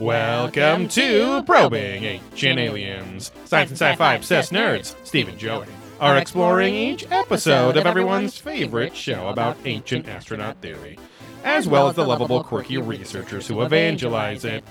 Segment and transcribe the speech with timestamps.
[0.00, 3.32] Welcome to Probing Ancient Aliens.
[3.44, 5.66] Science and sci-fi obsessed nerds, Steve and Joey,
[6.00, 10.98] are exploring each episode of everyone's favorite show about ancient astronaut theory,
[11.44, 14.64] as well as the lovable, quirky researchers who evangelize it.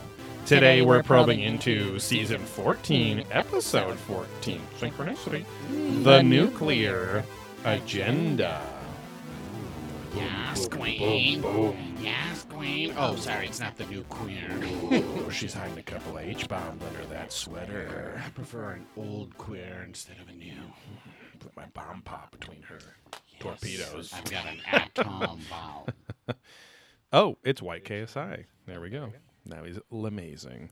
[0.47, 5.46] Today we're probing into season 14, episode 14, synchronicity,
[6.04, 7.23] the nuclear
[7.66, 8.79] agenda.
[10.16, 11.44] Yes, queen.
[12.02, 12.94] Yes, queen.
[12.98, 14.38] Oh, sorry, it's not the new queen.
[14.91, 18.22] Ooh, she's hiding a couple of H-bombs under that sweater.
[18.26, 20.53] I prefer an old queer instead of a new.
[21.40, 22.80] Put my bomb pop between her
[23.40, 24.12] torpedoes.
[24.14, 26.36] I've got an atom bomb.
[27.14, 28.45] Oh, it's White KSI.
[28.66, 29.14] There we go.
[29.45, 30.70] Now he's amazing.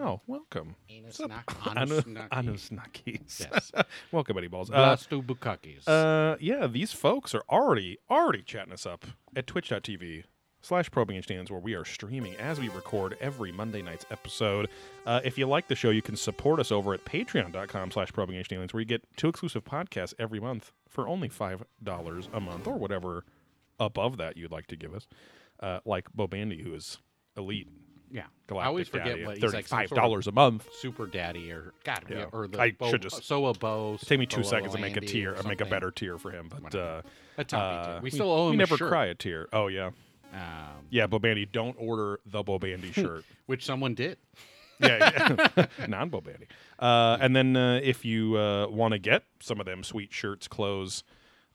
[0.00, 0.76] Oh, welcome.
[0.88, 1.76] Anus What's up?
[1.76, 2.04] anus.
[2.04, 3.40] Anunnakis.
[3.40, 3.72] Yes.
[4.12, 4.70] welcome, Buddy Balls.
[4.70, 5.88] Uh, Blastu bukakis.
[5.88, 10.22] uh, yeah, these folks are already already chatting us up at twitch.tv
[10.60, 14.68] slash probing Ancient aliens where we are streaming as we record every monday night's episode
[15.06, 18.34] uh, if you like the show you can support us over at patreon.com slash probing
[18.36, 22.40] Ancient aliens where you get two exclusive podcasts every month for only five dollars a
[22.40, 23.24] month or whatever
[23.78, 25.06] above that you'd like to give us
[25.60, 26.98] uh, like bo bandy who is
[27.36, 27.68] elite
[28.10, 28.22] yeah.
[28.46, 30.68] galactic I always forget daddy what at he's like some $35 sort of a month
[30.80, 32.24] super daddy or God, Yeah.
[32.32, 33.98] or the I Bo, should just- so a bow.
[34.04, 35.68] take me two seconds to make a tier or uh, make a something.
[35.70, 37.02] better tier for him but uh,
[37.36, 37.94] A Tommy tier.
[37.94, 38.88] uh, We still owe him we a never shirt.
[38.90, 39.90] cry a tier oh yeah
[40.32, 43.24] Um, Yeah, Bobandy, don't order the Bobandy shirt.
[43.46, 44.18] which someone did.
[44.80, 45.66] yeah, yeah.
[45.88, 46.46] non Bobandy.
[46.78, 50.46] Uh, and then uh, if you uh, want to get some of them sweet shirts,
[50.46, 51.02] clothes,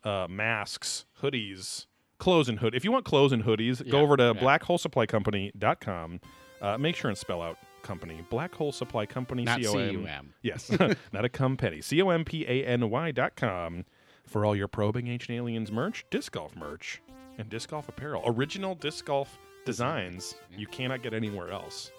[0.04, 1.86] uh, masks, hoodies,
[2.18, 2.76] clothes and hood.
[2.76, 4.42] If you want clothes and hoodies, Yeah, go over to yeah.
[4.42, 6.20] blackholesupplycompany.com.
[6.64, 8.24] Uh, make sure and spell out company.
[8.30, 9.44] Black Hole Supply Company.
[9.44, 9.90] Not C-O-M.
[9.90, 10.34] C-U-M.
[10.42, 10.72] Yes,
[11.12, 11.82] not a company.
[11.82, 13.86] C O M P A N Y dot com
[14.26, 17.02] for all your probing ancient aliens merch, disc golf merch,
[17.38, 18.24] and disc golf apparel.
[18.26, 21.92] Original disc golf designs you cannot get anywhere else.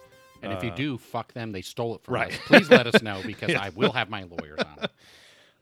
[0.43, 1.53] And if you Uh, do, fuck them.
[1.53, 2.33] They stole it from right.
[2.33, 2.39] us.
[2.47, 4.91] Please let us know because I will have my lawyers on it.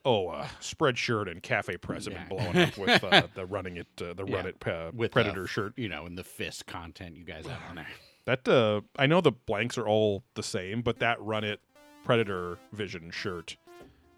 [0.05, 2.25] Oh, uh, Spreadshirt and CafePress have Yeah.
[2.25, 4.35] been blowing up with uh, the running it, uh, the Yeah.
[4.37, 5.75] run it uh, With predator the, shirt.
[5.79, 7.87] you know, and the fist content you guys have on there.
[8.25, 11.61] That uh, I know the blanks are all the same, but that run it
[12.05, 13.57] predator vision shirt,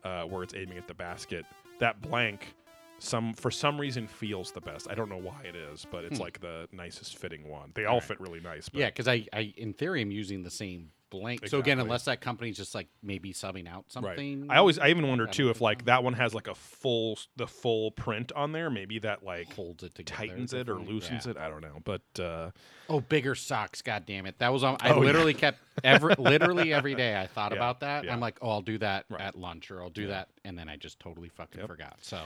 [0.05, 1.45] uh, where it's aiming at the basket,
[1.79, 2.55] that blank,
[2.99, 4.89] some for some reason feels the best.
[4.91, 6.23] I don't know why it is, but it's Hmm.
[6.25, 7.73] like the nicest fitting one.
[7.75, 8.09] They all Alright.
[8.09, 8.69] fit really nice.
[8.69, 11.47] But Yeah, because I, I, in theory, I'm using the same blank.
[11.49, 14.17] So again, unless that company's just like maybe subbing out Right.
[14.17, 14.47] something.
[14.51, 17.19] I always, I even wonder I too if like that one has like a full,
[17.37, 18.71] the full print on there.
[18.71, 20.17] Maybe that like holds it together.
[20.17, 21.33] tightens it or loosens Yeah.
[21.33, 21.37] it.
[21.39, 22.51] I don't know, but uh,
[22.89, 23.81] Oh, bigger socks.
[23.83, 24.39] God damn it.
[24.39, 24.77] That was on.
[24.81, 25.07] I Oh, yeah.
[25.07, 27.19] literally kept every, literally every day.
[27.19, 28.05] I thought Yeah, about that.
[28.05, 28.13] yeah.
[28.13, 29.21] I'm like, oh, I'll do that Right.
[29.21, 30.09] at lunch or I'll do Yeah.
[30.09, 31.69] that, and then I just totally fucking Yep.
[31.69, 31.99] forgot.
[32.03, 32.21] So,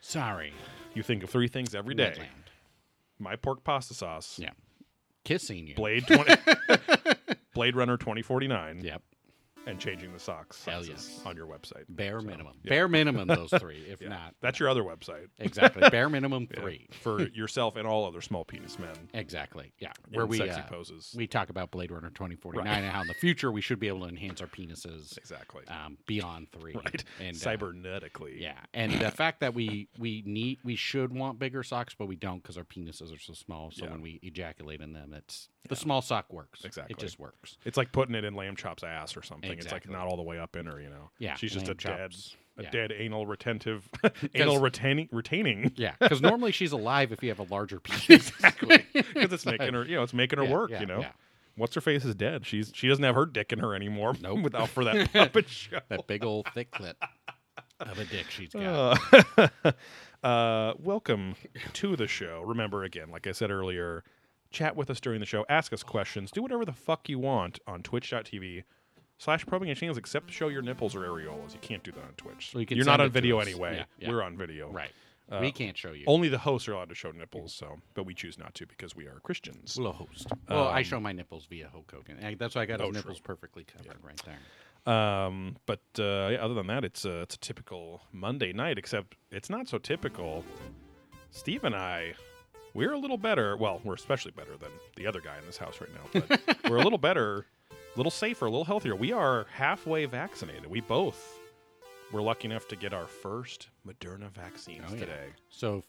[0.00, 0.52] sorry.
[0.94, 2.50] you think of three things every day: Midland.
[3.18, 4.50] my pork pasta sauce, Yeah.
[5.24, 5.76] Kissing you.
[5.76, 6.34] Blade twenty,
[7.54, 9.02] Blade Runner twenty forty nine, Yep.
[9.66, 11.20] and changing the socks Hell yes.
[11.24, 11.84] on your website.
[11.88, 12.54] Bare So, minimum.
[12.64, 12.70] yeah.
[12.70, 13.28] Bare minimum.
[13.28, 13.84] Those three.
[13.88, 14.08] If Yeah.
[14.08, 15.28] not, That's your other website.
[15.38, 15.88] exactly.
[15.88, 16.60] Bare minimum Yeah.
[16.60, 16.88] three.
[16.90, 18.90] for yourself and all other small penis men.
[19.14, 19.72] Exactly.
[19.78, 19.92] Yeah.
[20.10, 21.14] Where we sexy uh, poses.
[21.16, 22.76] we talk about Blade Runner 2049 Right.
[22.82, 25.64] and how in the future we should be able to enhance our penises exactly.
[25.68, 26.74] um, beyond three.
[26.74, 27.04] right.
[27.20, 28.40] And uh, Cybernetically.
[28.40, 32.16] yeah, and the fact that we we need we should want bigger socks, but we
[32.16, 33.70] don't because our penises are so small.
[33.70, 33.92] So Yeah.
[33.92, 36.64] when we ejaculate in them, it's the small sock works.
[36.64, 36.94] Exactly.
[36.94, 37.56] It just works.
[37.64, 39.50] It's like putting it in Lamb Chop's ass or something.
[39.52, 41.10] It's like not all the way up in her, you know.
[41.18, 41.76] Yeah, She's just a lamb
[42.10, 42.14] dead
[42.58, 42.70] a Yeah.
[42.70, 43.88] dead anal retentive
[44.34, 48.28] anal retaining retaining Yeah, because normally she's alive if you have a larger penis.
[48.30, 51.00] exactly because it's making her you know it's making her Yeah, work yeah, you know
[51.00, 51.12] yeah.
[51.56, 54.40] what's her face is dead she's she doesn't have her dick in her anymore Nope.
[54.42, 56.92] without for that puppet show That big old thick clit
[57.80, 58.98] of a dick she's got.
[59.64, 59.72] Uh,
[60.22, 61.34] uh, welcome
[61.72, 62.42] to the show.
[62.46, 64.04] Remember, again, like I said earlier,
[64.52, 67.58] chat with us during the show, ask us questions, do whatever the fuck you want
[67.66, 68.64] on twitch.tv
[69.18, 71.52] slash probing and channels, except show your nipples or areolas.
[71.52, 72.52] You can't do that on Twitch.
[72.54, 73.76] Well, you can You're not on it video anyway.
[73.76, 74.08] Yeah, yeah.
[74.10, 74.70] We're on video.
[74.70, 74.90] right.
[75.30, 76.04] Uh, we can't show you.
[76.08, 78.94] Only the hosts are allowed to show nipples, so but we choose not to because
[78.94, 79.76] we are Christians.
[79.78, 80.26] We'll host.
[80.48, 82.18] Well, I Um, show my nipples via Hulk Hogan.
[82.20, 82.98] And That's why I got Oh, his true.
[83.00, 84.92] nipples perfectly covered right there.
[84.94, 89.14] Um, but uh, yeah, other than that, it's a, it's a typical Monday night, except
[89.30, 90.44] it's not so typical.
[91.30, 92.14] Steve and I,
[92.74, 93.56] we're a little better.
[93.56, 96.76] Well, we're especially better than the other guy in this house right now, but we're
[96.78, 98.94] a little better, a little safer, a little healthier.
[98.96, 100.66] We are halfway vaccinated.
[100.66, 101.38] We both
[102.12, 105.00] were lucky enough to get our first Moderna vaccines Oh, yeah.
[105.00, 105.26] today.
[105.50, 105.82] So,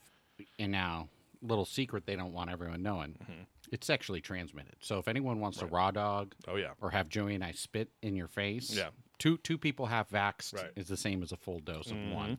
[0.59, 1.09] and now,
[1.41, 3.15] little secret they don't want everyone knowing.
[3.29, 3.45] Mhm.
[3.71, 4.75] It's sexually transmitted.
[4.79, 5.67] So if anyone wants Right.
[5.67, 8.89] to raw dog Oh yeah, or have Joey and I spit in your face, Yeah.
[9.19, 10.71] two two people half vaxxed Right.
[10.77, 12.13] is the same as a full dose of Mhm.
[12.13, 12.37] one.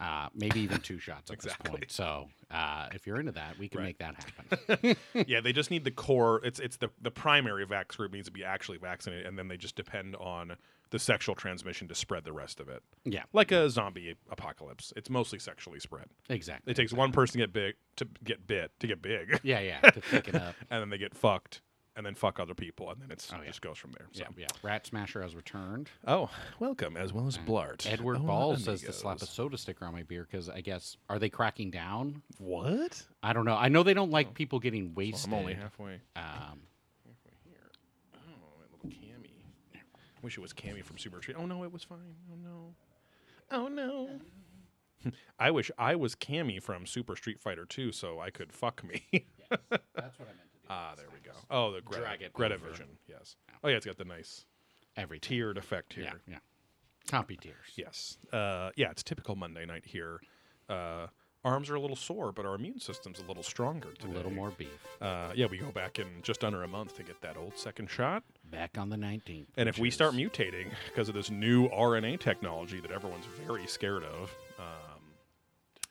[0.00, 1.64] Uh, maybe even two shots at Exactly.
[1.64, 1.92] this point.
[1.92, 3.86] So uh, if you're into that, we can Right.
[3.88, 4.96] make that happen.
[5.28, 6.40] yeah, they just need the core.
[6.42, 9.58] It's it's the the primary vax group needs to be actually vaccinated, and then they
[9.58, 10.56] just depend on
[10.88, 14.92] the sexual transmission to spread the rest of it, yeah, like a zombie apocalypse.
[14.96, 16.06] It's mostly sexually spread.
[16.30, 16.70] exactly.
[16.72, 19.80] It takes one person to get big to get bit to get big, Yeah, yeah,
[19.90, 20.54] to pick it up.
[20.70, 21.60] and then they get fucked,
[22.00, 23.46] and then fuck other people, and then it's Oh, it yeah.
[23.48, 24.06] just goes from there.
[24.12, 24.20] So.
[24.22, 24.46] Yeah, yeah.
[24.62, 25.90] Rat Smasher has returned.
[26.06, 27.86] Oh, welcome as well as Blart.
[27.86, 30.96] Edward Hola, Ball says to slap a soda sticker on my beer because I guess
[31.10, 32.22] are they cracking down?
[32.38, 33.02] What?
[33.22, 33.54] I don't know.
[33.54, 35.32] I know they don't like people getting So wasted.
[35.32, 35.94] I'm only halfway.
[36.16, 36.60] um,
[37.04, 37.70] halfway here.
[38.14, 38.18] Oh,
[38.58, 39.82] my little Cammy.
[40.22, 41.36] Wish it was Cammy from Super Street.
[41.38, 41.98] Oh no, it was fine.
[42.32, 42.74] Oh no.
[43.52, 44.08] Oh no.
[45.38, 49.02] I wish I was Cammy from Super Street Fighter 2 so I could fuck me.
[49.50, 50.59] that's what I meant to do.
[50.70, 51.36] Ah, there we go.
[51.50, 52.70] Oh, the Greta, Drag it Greta over.
[52.70, 52.86] Vision.
[53.06, 53.36] Yes.
[53.62, 54.46] Oh yeah, it's got the nice
[54.96, 56.04] Every tiered effect here.
[56.04, 56.38] Yeah, yeah.
[57.08, 57.54] Compy tears.
[57.76, 58.18] Yes.
[58.32, 60.20] Uh, yeah, it's typical Monday night here.
[60.68, 61.06] Uh,
[61.44, 64.50] arms are a little sore, but our immune system's a little stronger A little more
[64.50, 64.68] beef.
[65.00, 67.88] Uh, yeah, we go back in just under a month to get that old second
[67.88, 68.22] shot.
[68.50, 69.46] Back on the 19th.
[69.56, 74.02] And if we start mutating because of this new RNA technology that everyone's very scared
[74.04, 74.89] of, um,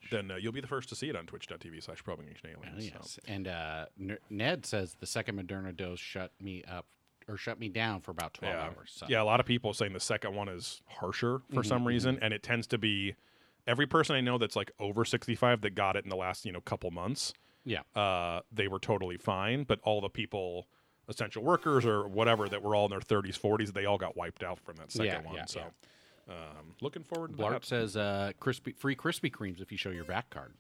[0.10, 2.80] then uh, you'll be the first to see it on twitch.tv slash probing ancient Oh,
[2.80, 3.12] yes.
[3.12, 3.22] So.
[3.28, 6.86] And uh, N- Ned says the second Moderna dose shut me up
[7.28, 8.64] or shut me down for about 12 Yeah.
[8.64, 8.92] hours.
[8.96, 9.06] So.
[9.10, 12.18] yeah, a lot of people saying the second one is harsher for Mhm, some reason,
[12.22, 13.16] and it tends to be
[13.68, 16.52] every person I know that's like over 65 that got it in the last you
[16.52, 17.34] know couple months.
[17.66, 17.82] Yeah.
[17.96, 20.68] uh, they were totally fine, but all the people,
[21.08, 24.42] essential workers or whatever, that were all in their 30s, 40s, they all got wiped
[24.44, 25.36] out from that second Yeah, one.
[25.36, 25.64] yeah, so,
[26.30, 27.66] um, looking forward to Blart that.
[27.66, 30.54] says uh, crispy free Krispy Kremes if you show your back card,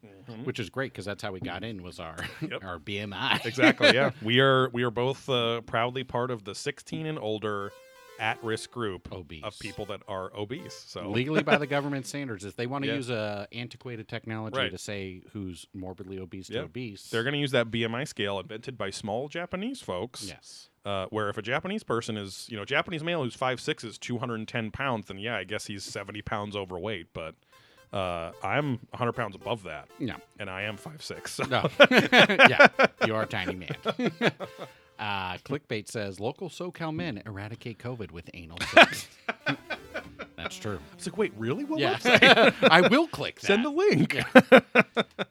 [0.44, 2.64] which is great because that's how we got in was our Yep.
[2.66, 3.46] our BMI.
[3.46, 3.94] exactly.
[3.94, 7.72] Yeah, we are we are both uh, proudly part of the 16 and older
[8.20, 9.44] at-risk group Obese.
[9.46, 10.74] of people that are obese.
[10.88, 12.96] So Legally by the government standards, if they want to Yeah.
[12.98, 14.72] use a antiquated technology Right.
[14.72, 18.78] to say who's morbidly obese to obese, they're going to use that BMI scale invented
[18.78, 20.28] by small Japanese folks.
[20.28, 23.84] yes, Uh, where if a Japanese person is, you know, Japanese male who's five six
[23.84, 27.08] is 210 pounds, then yeah, I guess he's 70 pounds overweight.
[27.14, 27.36] But
[27.92, 31.34] uh, I'm 100 pounds above that, no, and I am five six.
[31.34, 31.44] So.
[31.44, 32.68] no, yeah,
[33.06, 33.76] you are a tiny man.
[35.00, 39.08] uh, clickbait says local SoCal men eradicate COVID with anal sex.
[40.38, 40.80] That's true.
[40.94, 41.66] It's like, wait, really?
[41.66, 42.70] What Yeah, website?
[42.70, 43.48] I will click that.
[43.48, 44.18] Send the link.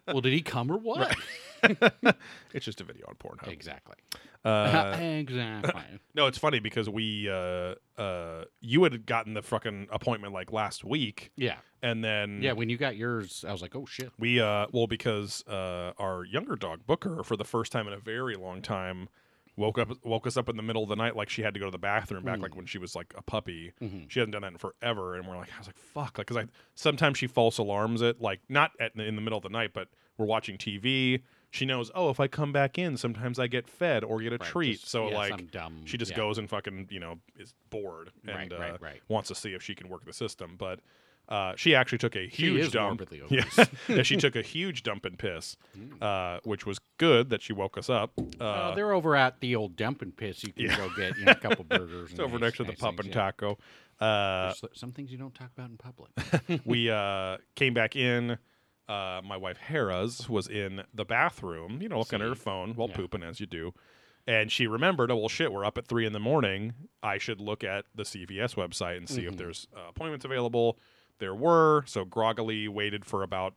[0.07, 1.17] well, did he come or what?
[2.55, 3.49] it's just a video on Pornhub.
[3.49, 3.97] Exactly.
[4.45, 5.83] Uh, exactly.
[6.15, 10.85] no, it's funny because we, uh, uh, you had gotten the fucking appointment like last
[10.85, 11.57] week, Yeah.
[11.83, 12.53] and then Yeah.
[12.53, 14.11] When you got yours, I was like, oh shit.
[14.19, 17.99] We uh well because uh our younger dog Booker for the first time in a
[17.99, 19.09] very long time
[19.57, 21.59] woke up woke us up in the middle of the night like she had to
[21.59, 22.43] go to the bathroom back Mm.
[22.43, 23.73] like when she was like a puppy.
[23.83, 24.09] Mhm.
[24.09, 26.37] She hasn't done that in forever and we're like I was like fuck like cuz
[26.37, 26.45] I
[26.77, 29.89] sometimes she false alarms it like not at in the middle of the night but
[30.17, 31.23] we're watching TV.
[31.51, 34.37] She knows, "Oh, if I come back in, sometimes I get fed or get a
[34.37, 36.17] Right, treat." just- so yeah, like dumb, she just yeah.
[36.19, 39.63] goes and fucking, you know, is bored and Right, uh, right, wants to see if
[39.63, 40.81] she can work the system, but
[41.31, 43.03] uh, she actually took a huge dump.
[43.31, 43.45] Yeah,
[43.89, 46.03] yeah, she took a huge dump and piss, Mm.
[46.03, 48.13] uh, which was good that she woke us up.
[48.41, 50.43] Uh, they're over at the old dump and piss.
[50.45, 50.77] You can Yeah.
[50.77, 52.11] go get you know, a couple burgers.
[52.11, 53.59] it's and over nice- next to the nice pub things, and taco.
[54.01, 56.11] Uh, There's some things you don't talk about in public.
[56.65, 58.39] we uh, came back in.
[58.89, 62.89] Uh, my wife Hera's was in the bathroom, you know, looking at her phone while
[62.89, 62.97] Yeah.
[62.97, 63.75] pooping as you do.
[64.27, 66.75] And she remembered, oh well, shit, we're up at three in the morning.
[67.03, 69.39] I should look at the CVS website and see if Mhm.
[69.39, 70.79] there's uh, appointments available.
[71.19, 73.55] There were, so groggily waited for about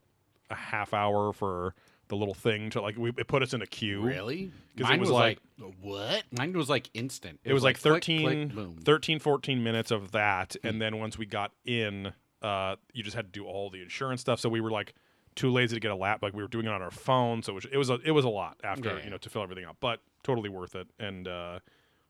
[0.50, 1.76] a half hour for
[2.10, 2.98] the little thing to like.
[2.98, 4.02] We, it put us in a queue.
[4.02, 4.52] Really?
[4.76, 5.40] Because it was was like-
[5.82, 6.24] what?
[6.38, 7.40] Mine was like instant.
[7.46, 8.78] It, was like, click, 13, click, boom.
[8.84, 10.56] 13, 14 minutes of that.
[10.62, 10.68] Hmm.
[10.68, 14.20] And then once we got in, uh, you just had to do all the insurance
[14.22, 14.40] stuff.
[14.40, 14.94] So we were like
[15.36, 16.22] too lazy to get a lap.
[16.22, 17.42] Like we were doing it on our phone.
[17.44, 19.04] So it was, it was, a, it was a lot after, Yeah, yeah.
[19.06, 20.88] you know, to fill everything out, but totally worth it.
[21.00, 21.60] And, uh,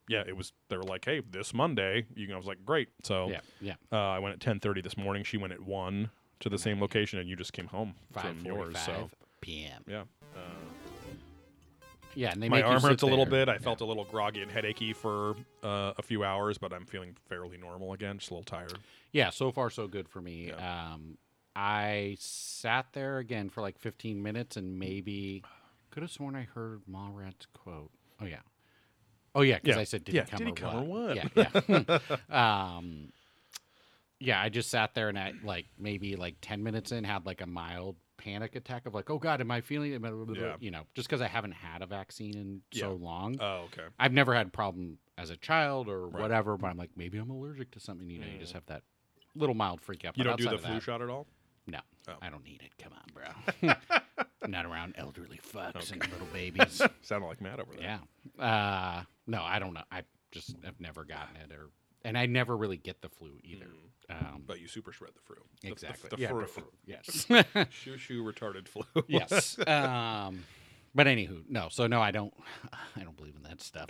[0.08, 0.52] yeah, it was.
[0.68, 3.74] They were like, "Hey, this Monday." You know, I was like, "Great." So Yeah, yeah.
[3.92, 5.22] uh, I went at ten thirty this morning.
[5.22, 6.10] She went at one
[6.40, 8.76] to the same location, and you just came home from yours.
[8.84, 9.08] So
[9.40, 9.84] p.m.
[9.86, 10.02] yeah,
[10.36, 10.40] uh,
[12.14, 13.46] Yeah, and they my make you arm hurts a little there.
[13.46, 13.48] bit.
[13.48, 13.58] I Yeah.
[13.60, 17.56] felt a little groggy and headachy for uh, a few hours, but I'm feeling fairly
[17.56, 18.18] normal again.
[18.18, 18.78] Just a little tired.
[19.12, 20.50] Yeah, so far so good for me.
[20.50, 21.16] Um,
[21.54, 25.42] I sat there again for like 15 minutes and maybe
[25.90, 27.90] could have sworn I heard Mallrats quote.
[28.20, 28.38] Oh yeah,
[29.34, 29.80] oh yeah, because Yeah.
[29.80, 31.16] I said did Yeah, he come, did he or, come or what?
[31.34, 31.36] what?
[31.68, 31.98] Yeah,
[32.30, 32.76] yeah.
[32.76, 33.12] um,
[34.18, 37.40] yeah, I just sat there and I like maybe like 10 minutes in had like
[37.40, 39.92] a mild panic attack of like, oh god, am I feeling?
[39.94, 40.54] Am I, Yeah.
[40.60, 43.36] You know, just because I haven't had a vaccine in so long.
[43.40, 43.82] Oh, okay.
[43.98, 46.22] I've never had a problem as a child or Right.
[46.22, 48.08] whatever, but I'm like, maybe I'm allergic to something.
[48.08, 48.82] You know, you just have that
[49.34, 50.16] little mild freak out.
[50.16, 51.26] You don't do the flu that- shot at all?
[51.66, 51.78] No,
[52.08, 52.14] Oh.
[52.20, 52.72] I don't need it.
[52.82, 53.74] Come on, bro.
[54.48, 56.82] Not around elderly fucks and little babies.
[57.02, 58.00] Sounded like Matt over there.
[58.38, 58.44] yeah.
[58.44, 59.84] Uh, no, I don't know.
[59.92, 60.02] I
[60.32, 61.70] just have never gotten it, or
[62.04, 63.68] and I never really get the flu either.
[64.10, 65.36] Um, But you super shred the flu.
[65.60, 66.08] The- the- exactly.
[66.10, 66.40] The, yeah, fru.
[66.40, 66.64] the flu.
[66.84, 67.26] Yes.
[67.70, 68.82] Shoo shoo retarded flu.
[69.06, 69.56] yes.
[69.64, 70.44] Um,
[70.94, 71.68] but anywho, no.
[71.70, 72.34] So no, I don't.
[72.96, 73.88] I don't believe in that stuff.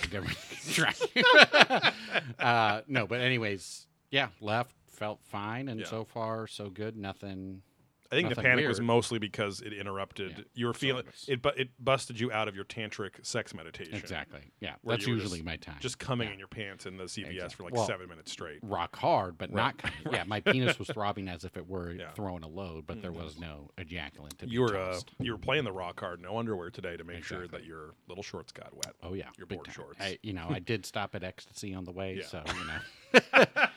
[2.39, 5.87] Uh, no, but anyways, yeah, left felt fine, and Yeah.
[5.87, 6.97] so far so good.
[6.97, 7.63] Nothing.
[8.11, 10.35] I think the Nothing panic was mostly because it interrupted.
[10.37, 10.45] Yeah.
[10.53, 13.95] You were feeling it, but it busted you out of your tantric sex meditation.
[13.95, 14.53] Exactly.
[14.61, 15.79] Yeah, that's usually just- my time.
[15.81, 16.35] Just coming Yeah.
[16.35, 18.59] in your pants in the CVS Exact- for like well- seven minutes straight.
[18.63, 19.79] rock hard, but not.
[19.79, 19.97] coming.
[20.13, 22.03] Yeah, my penis was throbbing as if it were Yeah.
[22.05, 22.15] Mm-hmm.
[22.17, 25.39] throwing a load, but there was no ejaculant to be You were uh, you were
[25.39, 28.75] playing the rock hard, no underwear today to make sure that your little shorts got
[28.77, 28.95] wet.
[29.03, 29.75] Oh yeah, your big board time.
[29.75, 30.01] shorts.
[30.03, 33.45] I, you know, I did stop at Ecstasy on the way, so you know,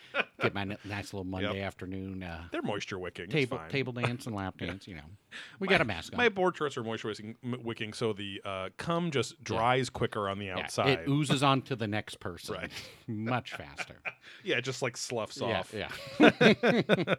[0.45, 3.27] get my nice little Monday afternoon uh, They're moisture wicking.
[3.29, 4.87] table table dance and lap dance.
[4.87, 5.01] You know,
[5.59, 6.17] we got a mask on.
[6.17, 10.45] My board shorts are moisture wicking, so the uh, cum just dries quicker on the
[10.45, 10.99] Yeah, outside.
[10.99, 12.71] it oozes onto the next person Right.
[13.07, 13.95] much faster.
[14.43, 15.73] yeah, it just like sloughs yeah, off.
[15.73, 17.15] yeah.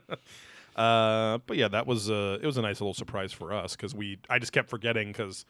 [0.74, 3.94] Uh, but yeah, that was uh, it was a nice little surprise for us because
[3.94, 5.46] we I just kept forgetting because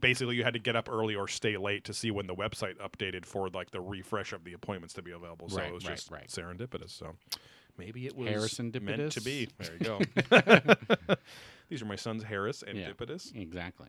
[0.00, 2.76] basically you had to get up early or stay late to see when the website
[2.78, 5.48] updated for like the refresh of the appointments to be available.
[5.48, 6.28] So Right, it was right, just right.
[6.28, 6.90] serendipitous.
[6.90, 7.14] So
[7.78, 9.48] maybe it was Harrison meant to be.
[9.58, 10.00] There you go.
[11.68, 12.90] These are my sons Harris and Yeah.
[12.90, 13.34] Dipidus.
[13.34, 13.88] Exactly.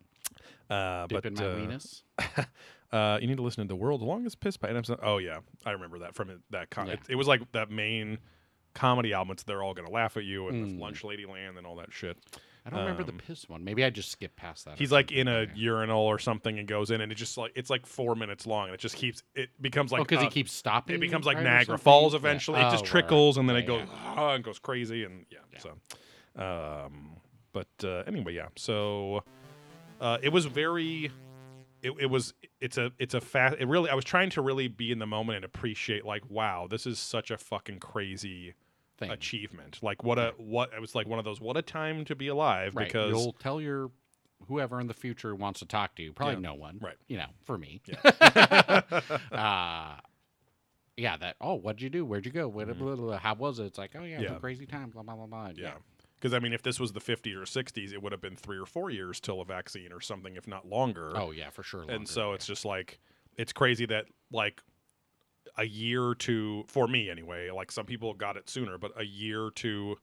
[0.70, 2.46] Uh, Dip but uh,
[2.96, 4.72] uh, you need to listen to the world's longest piss pipe.
[4.76, 6.70] episode- Oh yeah, I remember that from it, that.
[6.70, 6.94] Con- Yeah.
[6.94, 8.18] it, it was like that main
[8.74, 9.32] comedy album.
[9.34, 10.76] It's they're all gonna laugh at you and Mm.
[10.78, 12.18] the Lunch Lady Land and all that shit.
[12.68, 13.64] I don't remember the um, piss one.
[13.64, 14.74] Maybe I just skipped past that.
[14.74, 15.20] or He's like something.
[15.20, 15.48] in a Yeah.
[15.56, 18.66] urinal or something and goes in and it just like it's like four minutes long
[18.66, 20.96] and it just keeps it becomes like oh, because he uh, keeps stopping.
[20.98, 21.84] it becomes like right, or Niagara something?
[21.84, 22.18] Falls Yeah.
[22.20, 22.60] eventually.
[22.60, 24.14] It just Oh, right, trickles and then right, it goes yeah.
[24.18, 25.40] "Ah," and goes crazy and yeah.
[25.54, 25.60] Yeah.
[25.60, 27.18] So, um,
[27.54, 28.48] but uh, anyway, yeah.
[28.58, 29.24] So
[30.02, 31.12] uh, it was very.
[31.84, 34.68] It, it was it's a it's a fast it really I was trying to really
[34.68, 38.56] be in the moment and appreciate like wow this is such a fucking crazy
[38.98, 39.12] Thing.
[39.12, 42.16] achievement like what a what it was like one of those what a time to
[42.16, 42.88] be alive Right.
[42.88, 43.92] because you'll tell your
[44.48, 46.14] whoever in the future wants to talk to you.
[46.14, 46.40] Probably Yeah.
[46.42, 46.80] no one.
[46.82, 46.96] Right.
[47.08, 47.82] You know, for me.
[47.86, 48.82] Yeah.
[49.32, 49.96] uh,
[50.96, 51.18] yeah.
[51.18, 51.36] That.
[51.42, 52.06] Oh, what'd you do?
[52.06, 52.48] Where'd you go?
[52.48, 53.66] What, blah, blah, blah, how was it?
[53.66, 54.32] It's like, oh yeah, it was Mm-hmm.
[54.34, 54.38] Yeah.
[54.38, 54.90] a crazy time.
[54.90, 55.50] Blah blah blah blah.
[55.56, 55.74] Yeah.
[56.16, 58.58] Because, I mean, if this was the 50s or 60s, it would have been three
[58.58, 61.12] or four years till a vaccine or something, if not longer.
[61.16, 61.86] Oh yeah, for sure.
[61.88, 63.00] and so it's just like,
[63.38, 64.62] it's crazy that, like,
[65.58, 69.50] a year to, for me anyway, like some people got it sooner, but a year
[69.56, 69.98] to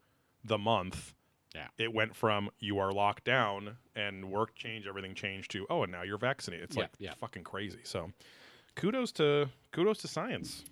[0.45, 1.15] the month,
[1.55, 1.69] Yeah.
[1.79, 5.93] it went from you are locked down and work changed, everything changed to, oh, and
[5.93, 6.65] now you're vaccinated.
[6.65, 7.15] It's Yeah, like yeah.
[7.21, 7.79] fucking crazy.
[7.85, 8.11] So
[8.75, 10.65] kudos to, kudos to science.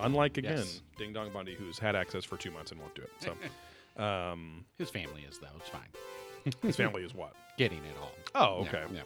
[0.00, 0.82] Unlike, again, Yes.
[0.98, 3.10] Ding Dong Bundy, who's had access for two months and won't do it.
[3.18, 5.48] So, um, his family is though.
[5.58, 6.52] It's fine.
[6.62, 7.34] his family is what?
[7.58, 8.12] Getting it all.
[8.34, 8.84] Oh, okay.
[8.92, 9.02] Yeah.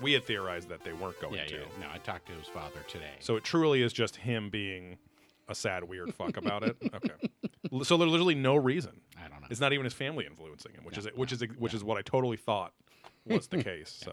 [0.00, 1.44] We had theorized that they weren't going Yeah.
[1.46, 1.54] to.
[1.56, 1.64] Yeah.
[1.80, 3.12] No, I talked to his father today.
[3.20, 4.98] So it truly is just him being
[5.48, 6.76] a sad, weird fuck about it.
[6.94, 7.28] Okay.
[7.82, 9.00] So there's literally no reason.
[9.18, 9.46] I don't know.
[9.50, 11.82] It's not even his family influencing him, which No, is which no, is which is
[11.82, 12.72] what I totally thought
[13.26, 13.90] was the case.
[14.04, 14.12] So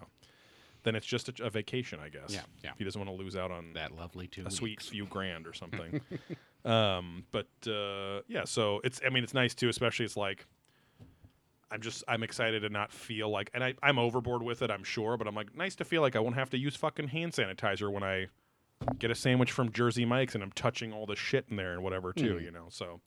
[0.83, 2.33] then it's just a, a vacation, I guess.
[2.33, 2.71] Yeah, yeah.
[2.77, 4.89] He doesn't want to lose out on that lovely two a sweet weeks.
[4.89, 6.01] few grand or something.
[6.65, 10.47] um, but uh, yeah, so it's I mean it's nice too, especially it's like
[11.71, 14.83] I'm just I'm excited to not feel like and I, I'm overboard with it, I'm
[14.83, 17.31] sure, but I'm like nice to feel like I won't have to use fucking hand
[17.33, 18.27] sanitizer when I
[18.99, 21.83] get a sandwich from Jersey Mike's and I'm touching all the shit in there and
[21.83, 22.43] whatever too, Mm.
[22.43, 22.65] you know.
[22.69, 22.99] So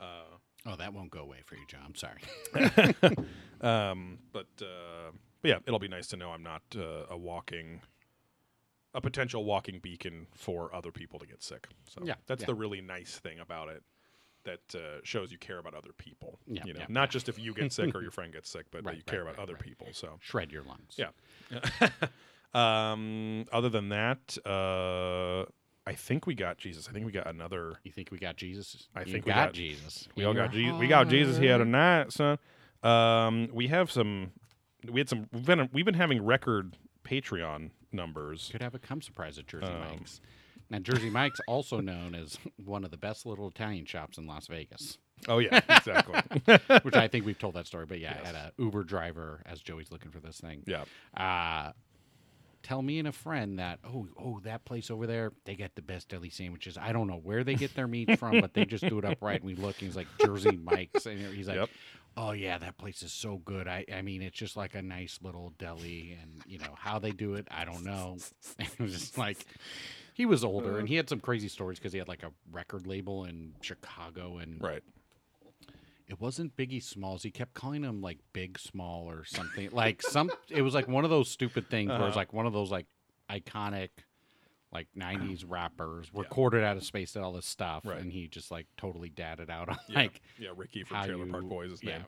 [0.00, 0.22] uh,
[0.66, 1.80] Oh, that won't go away for you, John.
[1.86, 2.20] I'm sorry.
[3.60, 7.80] um, but uh, but yeah, it'll be nice to know I'm not uh, a walking,
[8.94, 11.68] a potential walking beacon for other people to get sick.
[11.88, 12.46] So Yeah, that's yeah.
[12.46, 13.82] the really nice thing about it.
[14.48, 16.38] That uh, shows you care about other people.
[16.46, 18.66] Yeah, you know, yeah, not just if you get sick or your friend gets sick,
[18.70, 19.62] but that you care right, about right, other right.
[19.62, 19.88] people.
[19.92, 20.96] So Shred your lungs.
[20.96, 21.10] yeah.
[22.54, 25.44] um, other than that, uh,
[25.86, 26.88] I think we got Jesus.
[26.88, 27.78] I think we got another.
[27.84, 28.88] You think we got Jesus?
[28.94, 30.08] I You think we got, got- Jesus.
[30.16, 30.78] We all got Jesus.
[30.78, 32.38] We got Jesus here tonight, son.
[32.82, 34.32] Um, we have some.
[34.90, 35.26] We had some.
[35.32, 38.48] We've been we've been having record Patreon numbers.
[38.52, 40.20] Could have a come surprise at Jersey Um, Mike's.
[40.70, 44.46] Now, Jersey Mike's also known as one of the best little Italian shops in Las
[44.48, 46.20] Vegas, Oh yeah, exactly.
[46.82, 47.86] which I think we've told that story.
[47.86, 48.22] But yeah, Yes.
[48.22, 50.62] I had a Uber driver as Joey's looking for this thing.
[50.66, 50.84] yeah.
[51.16, 51.72] uh,
[52.62, 55.80] tell me and a friend that oh oh that place over there they get the
[55.82, 56.76] best deli sandwiches.
[56.76, 59.40] I don't know where they get their meat from, but they just do it upright.
[59.42, 61.70] And we look, and he's like Jersey Mike's, and he's like, Yep.
[62.16, 63.66] oh yeah, that place is so good.
[63.68, 67.12] I I mean, it's just like a nice little deli, and you know how they
[67.12, 68.18] do it, I don't know.
[68.58, 69.38] it was just like.
[70.18, 72.88] He was older, and he had some crazy stories because he had like a record
[72.88, 74.82] label in Chicago, and Right.
[76.08, 77.22] it wasn't Biggie Smalls.
[77.22, 79.70] He kept calling him like Big Small or something.
[79.70, 82.16] like some, it was like one of those stupid things where it's Uh-huh.
[82.16, 82.86] like one of those like
[83.30, 83.90] iconic,
[84.72, 88.00] like '90s rappers recorded out of space and all this stuff, Right.
[88.00, 89.98] and he just like totally dadded out on Yeah.
[90.00, 91.98] like yeah, Ricky from Trailer you, Park Boys is yeah.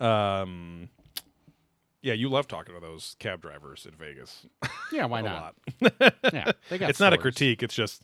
[0.00, 0.08] name.
[0.08, 0.88] Um,
[2.02, 4.46] yeah, you love talking to those cab drivers in Vegas.
[4.92, 5.54] Yeah, why not?
[6.32, 7.22] Yeah, they got it's not a stories.
[7.22, 7.62] critique.
[7.64, 8.02] It's just,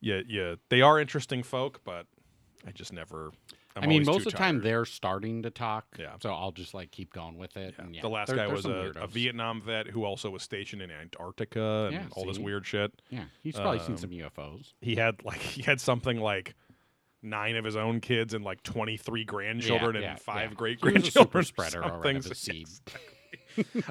[0.00, 2.06] yeah, yeah, they are interesting folk, but
[2.66, 3.30] I just never.
[3.76, 4.64] I'm i mean, most of the time tired.
[4.64, 5.86] they're starting to talk.
[5.98, 6.12] Yeah.
[6.22, 7.74] So I'll just like keep going with it.
[7.76, 7.84] Yeah.
[7.84, 9.06] And, yeah, the last there- guy was a, a.
[9.08, 12.92] Vietnam vet who also was stationed in Antarctica and Yeah, all this weird shit.
[13.10, 14.74] Yeah, he's probably Um, seen some UFOs.
[14.80, 16.54] He had like he had something like
[17.24, 20.54] nine of his own kids and like twenty three grandchildren yeah, and five yeah.
[20.56, 21.40] great He was a super grandchildren.
[21.40, 22.16] or spreader or something.
[22.16, 22.68] whatever, seed.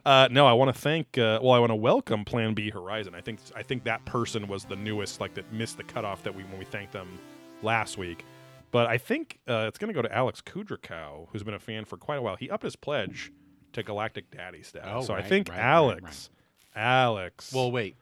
[0.06, 1.18] Uh, no, I want to thank.
[1.18, 3.16] Uh, well, I want to welcome Plan B Horizon.
[3.16, 6.36] I think I think that person was the newest, like that missed the cutoff that
[6.36, 7.20] we when we thanked them
[7.62, 8.25] last week.
[8.72, 11.86] But I think uh, it's going to go to Alex Kudrakow, who's been a fan
[11.86, 12.36] for quite a while.
[12.36, 13.32] He upped his pledge
[13.74, 14.90] to Galactic Daddy status.
[14.92, 16.30] Oh, so I right, think right, right, Alex,
[16.75, 17.96] Alex, Well, wait.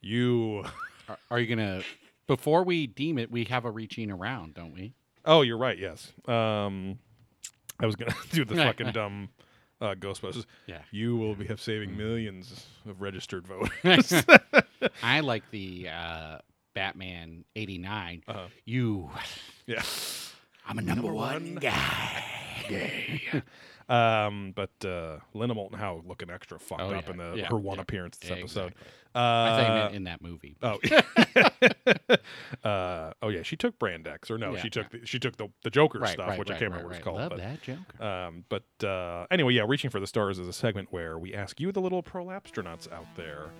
[0.00, 0.64] you.
[1.08, 1.82] Are, are you gonna?
[2.26, 4.94] Before we deem it, we have a reaching around, don't we?
[5.24, 5.78] Oh, you're right.
[5.78, 6.12] Yes.
[6.26, 6.98] Um,
[7.80, 9.28] I was gonna do the fucking dumb
[9.80, 10.46] uh, Ghostbusters.
[10.66, 10.82] Yeah.
[10.90, 13.46] You will be have saving millions of registered
[13.84, 14.24] voters.
[15.02, 16.38] I like the uh,
[16.74, 18.22] Batman '89.
[18.28, 18.46] Uh-huh.
[18.64, 19.10] You,
[19.66, 19.82] yeah.
[20.66, 22.22] I'm a number, one, one guy.
[23.88, 27.46] Um, but uh, Linda Moulton Howe looking extra fucked Oh, up yeah, in the yeah,
[27.46, 28.72] her one yeah, appearance this episode.
[28.72, 28.92] Exactly.
[29.14, 30.56] Uh, I meant in that movie.
[30.62, 30.78] oh,
[32.68, 35.70] uh, oh yeah, she took Brandex, or no, she took the, she took the the
[35.70, 37.18] Joker right, stuff, right, which right, I can't remember what it's called.
[37.18, 38.02] Love but that Joker.
[38.02, 41.60] Um, but uh, anyway, yeah, reaching for the stars is a segment where we ask
[41.60, 43.50] you, the little prolapstronauts out there,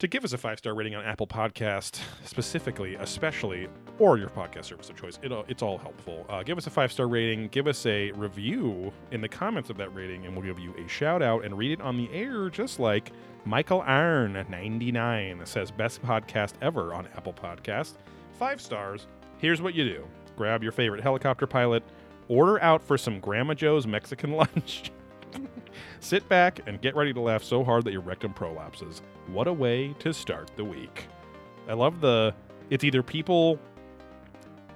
[0.00, 4.64] to give us a five star rating on Apple Podcast, specifically, especially, or your podcast
[4.64, 5.18] service of choice.
[5.22, 6.26] It, it's all helpful.
[6.28, 7.48] Uh, give us a five star rating.
[7.48, 10.88] Give us a review in the comments of that rating, and we'll give you a
[10.88, 13.12] shout out and read it on the air, just like
[13.44, 17.92] Michael ninety nine says, best podcast ever on Apple Podcast.
[18.38, 19.06] Five stars.
[19.36, 21.82] Here's what you do: grab your favorite helicopter pilot
[22.28, 24.92] order out for some Grandma Joe's Mexican lunch.
[26.00, 29.00] Sit back and get ready to laugh so hard that your rectum prolapses.
[29.28, 31.06] What a way to start the week.
[31.68, 32.34] I love the
[32.70, 33.58] it's either people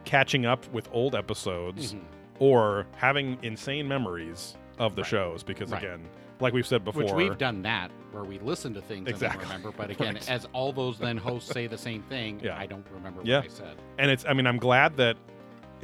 [0.05, 2.01] catching up with old episodes Mhm.
[2.39, 5.09] or having insane memories of the Right.
[5.09, 5.83] shows because Right.
[5.83, 6.09] again,
[6.41, 9.43] like we've said before, Which we've done that, where we listen to things Exactly.
[9.45, 9.73] and remember.
[9.77, 10.31] But again, Right.
[10.31, 12.59] as all those then hosts say the same thing, Yeah.
[12.59, 13.39] I don't remember Yeah.
[13.39, 13.77] what I said.
[13.99, 15.17] and it's I mean I'm glad that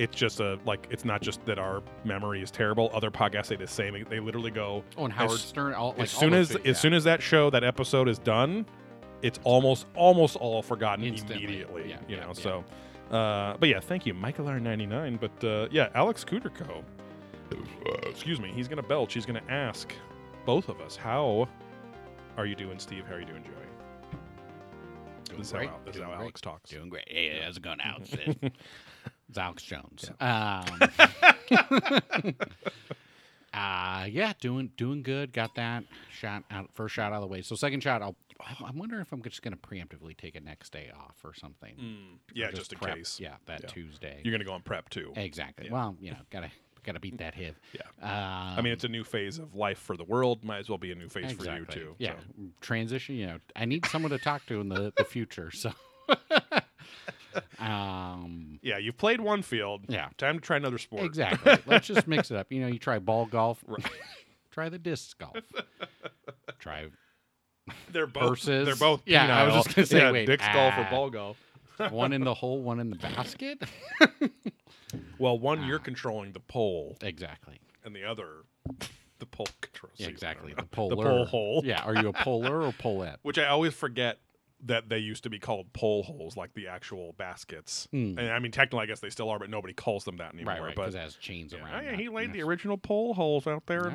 [0.01, 2.91] it's just a like it's not just that our memory is terrible.
[2.95, 4.05] Other podcasts say the same.
[4.09, 5.75] They literally go Oh, and Howard As- Stern.
[5.75, 8.09] All, like, as soon all as those as things, soon as that show that episode
[8.09, 8.65] is done,
[9.23, 11.45] it's almost almost all forgotten Instantly.
[11.45, 11.91] immediately.
[11.91, 12.33] Yeah, you yeah, know, yeah.
[12.33, 12.65] so
[13.15, 15.17] uh, but yeah, thank you, Michael R ninety nine.
[15.21, 16.83] But uh, yeah, Alex Kuderko.
[18.09, 19.13] excuse me, he's gonna belch.
[19.13, 19.93] He's gonna ask
[20.47, 21.47] both of us, how
[22.39, 23.05] are you doing, Steve?
[23.07, 23.53] How are you doing, Joey?
[25.25, 26.13] Doing This is how, great, Al- this is how.
[26.13, 26.71] Alex talks.
[26.71, 27.05] Doing great.
[27.07, 28.11] Hey, how's it going, Alex?
[29.31, 30.11] it's Alex Jones.
[30.21, 30.65] Um,
[33.55, 35.33] uh, yeah, doing doing good.
[35.33, 36.71] Got that shot out.
[36.75, 37.43] First shot out of the way.
[37.43, 38.09] So second shot, I'll.
[38.09, 41.35] I'm- I'm wondering if I'm just going to preemptively take a next day off or
[41.35, 41.75] something.
[41.77, 43.21] Mm, Or yeah, just, in case.
[43.21, 43.69] Yeah, that Yeah.
[43.69, 44.23] Tuesday.
[44.25, 45.13] You're gonna go on prep too.
[45.15, 45.67] exactly.
[45.67, 45.73] Yeah.
[45.75, 46.51] Well, you know, gotta
[46.83, 47.55] gotta beat that HIV.
[47.75, 47.83] Yeah.
[48.01, 50.43] Um, I mean, it's a new phase of life for the world.
[50.43, 51.67] Might as well be a new phase exactly.
[51.67, 51.95] for you too.
[51.99, 52.45] Yeah, so.
[52.63, 53.17] transition.
[53.17, 55.51] You know, I need someone to talk to in the the future.
[55.51, 55.73] So.
[57.59, 58.59] um.
[58.63, 59.85] Yeah, you've played one field.
[59.89, 60.09] Yeah.
[60.19, 61.05] Time to try another sport.
[61.05, 61.57] Exactly.
[61.67, 62.51] Let's just mix it up.
[62.51, 63.65] You know, you try ball golf,
[64.51, 65.37] try the disc golf,
[66.59, 66.87] try
[67.91, 68.43] They're both.
[68.43, 69.03] They're both.
[69.07, 70.91] Yeah, I was just gonna say, yeah, wait, disc golf or ah.
[70.91, 71.37] ball golf.
[71.91, 73.63] one in the hole, one in the basket.
[75.19, 75.67] Well, one Ah.
[75.67, 77.61] you're controlling the pole, exactly.
[77.85, 78.45] and the other
[79.21, 79.95] the pole controls.
[79.97, 80.55] Yeah, exactly.
[80.55, 80.97] The polar.
[80.97, 81.63] The pole hole.
[81.65, 81.83] Yeah.
[81.83, 83.19] Are you a polar or polette?
[83.23, 84.19] Which I always forget
[84.65, 87.89] that they used to be called pole holes, like the actual baskets.
[87.91, 88.19] Hmm.
[88.19, 90.55] And I mean, technically, I guess they still are, but nobody calls them that anymore.
[90.55, 90.77] Right, right.
[90.77, 91.65] Because it has chains yeah.
[91.65, 91.87] around.
[91.87, 93.95] Oh, yeah, he laid the original pole holes out there in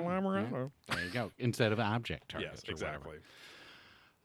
[0.88, 1.32] Yeah, There you go.
[1.38, 2.64] Instead of object targets.
[2.66, 3.18] Yes, exactly.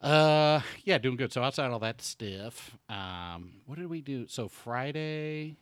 [0.01, 1.31] Uh, yeah, doing good.
[1.31, 4.27] So outside all that stuff, um, what did we do?
[4.27, 5.57] So Friday,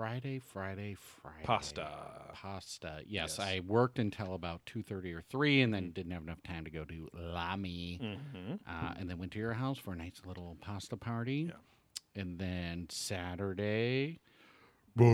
[0.00, 1.42] Friday, Friday, Friday.
[1.44, 1.88] Pasta.
[2.34, 3.00] Pasta.
[3.06, 3.40] Yes, Yes.
[3.40, 6.70] I worked until about two thirty or three, and then didn't have enough time to
[6.70, 8.52] go to Lamy, Mm-hmm.
[8.66, 11.50] uh, and then went to your house for a nice little pasta party,
[12.14, 14.20] and then Saturday.
[14.98, 15.12] Uh,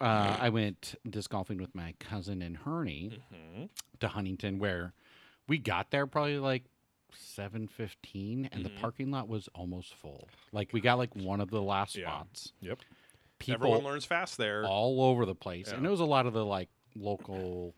[0.00, 3.64] I went disc golfing with my cousin and Herney Mm-hmm.
[4.00, 4.94] to Huntington, where
[5.48, 6.64] we got there probably like
[7.14, 8.64] seven fifteen, and Mhm.
[8.64, 10.28] the parking lot was almost full.
[10.52, 12.06] Like we got like one of the last Yeah.
[12.08, 12.78] spots, Yep.
[13.38, 14.64] People Everyone learns fast there.
[14.64, 15.88] all over the place, and Yeah.
[15.88, 17.74] it was a lot of the like local,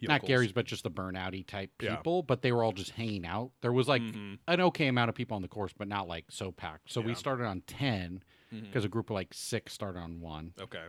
[0.00, 1.96] not Gary's, but just the burnouty type Yeah.
[1.96, 2.22] people.
[2.22, 3.52] But they were all just hanging out.
[3.60, 4.38] There was like Mhm.
[4.48, 6.90] an okay amount of people on the course, but not like so packed.
[6.90, 8.62] So we started on ten Mhm.
[8.62, 10.54] because a group of like six started on one.
[10.60, 10.86] Okay.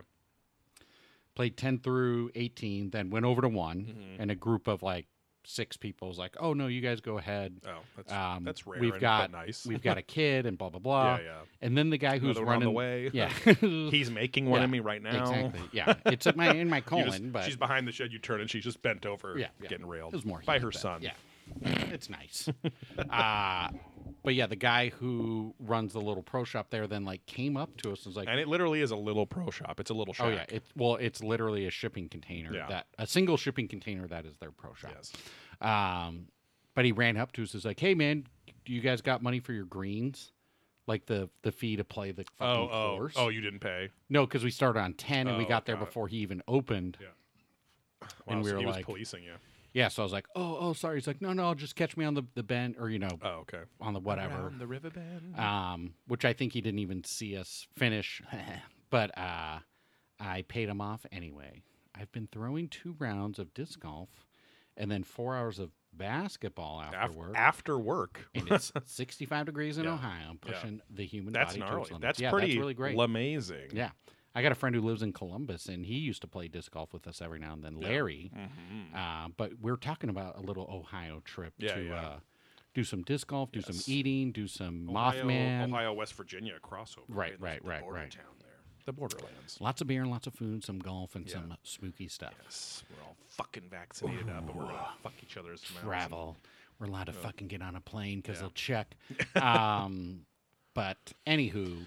[1.34, 4.16] Played ten through eighteen, then went over to one, Mhm.
[4.20, 5.06] and a group of like
[5.46, 8.80] six people was like, "Oh no, you guys go ahead." Oh, that's Um, that's rare.
[8.80, 9.66] we've and- got but nice.
[9.66, 11.16] we've got a kid and blah blah blah.
[11.16, 11.32] yeah, yeah.
[11.62, 13.10] And then the guy who's Another running the way.
[13.14, 13.28] Yeah,
[13.60, 15.22] He's making one Yeah, of me right now.
[15.22, 15.60] exactly.
[15.72, 18.12] Yeah, it's in my in my colon, just- but she's behind the shed.
[18.12, 19.68] You turn and she's just bent over, Yeah, yeah.
[19.68, 21.02] getting railed It was more by her but son.
[21.02, 21.12] Yeah,
[21.62, 22.48] it's nice.
[23.10, 23.68] uh,
[24.22, 27.76] but yeah, the guy who runs the little pro shop there then like came up
[27.78, 29.80] to us and was like, And it literally is a little pro shop.
[29.80, 30.26] It's a little shop.
[30.26, 32.66] "Oh yeah, it's well, it's literally a shipping container Yeah.
[32.68, 35.12] that a single shipping container that is their pro shop." Yes.
[35.60, 36.26] Um,
[36.74, 38.26] but he ran up to us and was like, "Hey man,
[38.64, 40.32] do you guys got money for your greens?"
[40.86, 43.14] Like the the fee to play the Oh, fucking oh, course.
[43.16, 43.28] oh!
[43.28, 43.88] You didn't pay.
[44.10, 45.86] No, because we started on ten and we Oh, got there got it.
[45.86, 46.98] before he even opened.
[47.00, 47.08] Yeah.
[48.26, 49.32] And we so were he was like- policing you.
[49.74, 52.04] Yeah, so I was like, "Oh, oh, sorry." He's like, "No, no, just catch me
[52.06, 53.62] on the the bend or you know Oh, okay.
[53.80, 55.36] on the whatever." Around the river bend.
[55.38, 58.22] um, which I think he didn't even see us finish.
[58.90, 59.58] but uh,
[60.20, 61.60] I paid him off anyway.
[61.94, 64.08] I've been throwing two rounds of disc golf
[64.76, 67.32] and then four hours of basketball after Af- work.
[67.36, 68.28] after work.
[68.34, 69.92] and it's 65 degrees in Yeah.
[69.94, 70.30] Ohio.
[70.30, 70.52] I'm Yeah.
[70.52, 71.84] pushing the human That's body towards gnarly.
[71.90, 72.02] limits.
[72.02, 72.98] That's yeah, pretty that's really great.
[72.98, 73.70] amazing.
[73.72, 73.90] yeah.
[74.34, 76.92] I got a friend who lives in Columbus, and he used to play disc golf
[76.92, 77.76] with us every now and then.
[77.80, 78.94] Larry, Mhm.
[78.94, 81.94] uh, but we're talking about a little Ohio trip Yeah, to yeah.
[82.08, 82.20] Uh,
[82.74, 83.66] do some disc golf, do Yes.
[83.84, 85.68] some eating, do some Ohio, Mothman.
[85.68, 87.04] Ohio, West Virginia crossover.
[87.08, 88.10] Right, right, right, border right.
[88.10, 88.48] Town there,
[88.86, 89.60] the borderlands.
[89.60, 91.34] Lots of beer and lots of food, some golf and Yeah.
[91.34, 92.34] some spooky stuff.
[92.42, 96.36] Yes, we're all fucking vaccinated up, and we're gonna fuck each other's Travel.
[96.80, 98.40] We're allowed to fucking get on a plane because Yeah.
[98.40, 98.96] they'll check.
[99.36, 100.26] um,
[100.74, 101.86] but anywho,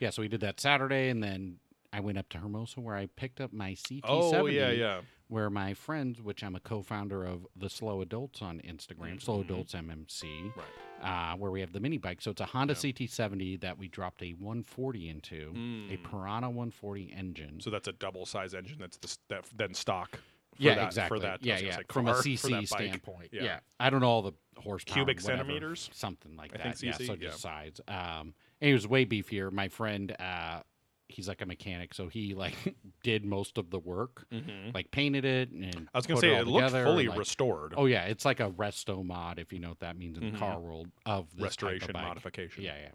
[0.00, 0.10] yeah.
[0.10, 1.60] So we did that Saturday, and then
[1.92, 4.00] I went up to Hermosa where I picked up my CT70.
[4.04, 5.00] Oh yeah, yeah.
[5.28, 9.44] Where my friends, which I'm a co-founder of the Slow Adults on Instagram, Slow Mhm.
[9.44, 11.32] Adults MMC, Right.
[11.32, 12.22] uh, where we have the mini bike.
[12.22, 12.78] So it's a Honda Yeah.
[12.80, 16.02] CT70 that we dropped a 140 into, a Mm.
[16.02, 17.60] Piranha 140 engine.
[17.60, 18.78] So that's a double size engine.
[18.78, 20.16] That's the that then stock.
[20.56, 21.18] For yeah, that, exactly.
[21.18, 21.76] For that, yeah, yeah.
[21.76, 23.44] say From a car, CC standpoint, Yeah.
[23.44, 23.60] yeah.
[23.78, 25.90] I don't know all the horsepower, Cubic whatever, centimeters?
[25.92, 26.78] something like I that.
[26.78, 27.28] think yeah, CC, so yeah.
[27.28, 27.80] just size.
[27.86, 29.52] Um, and he was way beefier.
[29.52, 30.62] My friend, uh,
[31.08, 32.54] he's like a mechanic, so he like
[33.02, 34.74] did most of the work, Mhm.
[34.74, 35.88] like painted it and.
[35.94, 37.74] I was gonna say all it looked fully like- restored.
[37.76, 40.32] Oh yeah, it's like a resto mod, if you know what that means in Mhm.
[40.32, 42.04] the car world of of Restoration bike.
[42.04, 42.62] modification.
[42.64, 42.90] Yeah, yeah.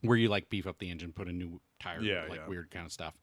[0.00, 2.48] Where you like beef up the engine, put a new tire, Yeah, like yeah.
[2.48, 3.18] weird kind of stuff,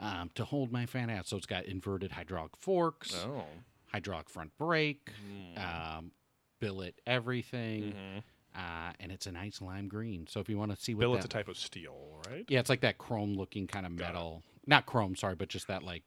[0.00, 3.44] um, to hold my fan out, So it's got inverted hydraulic forks, Oh.
[3.92, 5.58] hydraulic front brake, Mm.
[5.98, 6.12] um,
[6.60, 8.22] billet everything, Mhm.
[8.58, 10.26] Uh, and it's a nice lime green.
[10.28, 12.44] So if you want to see what Billet's that, a type of steel, right?
[12.48, 15.82] yeah, it's like that chrome looking kind of metal, not chrome, sorry, but just that
[15.82, 16.02] like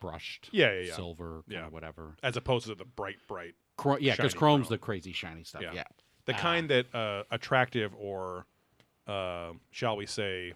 [0.00, 0.94] brushed Yeah, yeah, yeah.
[0.96, 1.68] silver, Yeah.
[1.68, 2.16] whatever.
[2.22, 3.54] As opposed to the bright, bright,
[4.00, 4.74] yeah, because chrome's chrome.
[4.74, 5.62] the crazy shiny stuff.
[5.62, 5.72] Yeah.
[5.74, 5.84] Yeah,
[6.24, 6.38] the Ah.
[6.38, 8.46] kind that uh, attractive or,
[9.06, 10.54] uh, shall we say,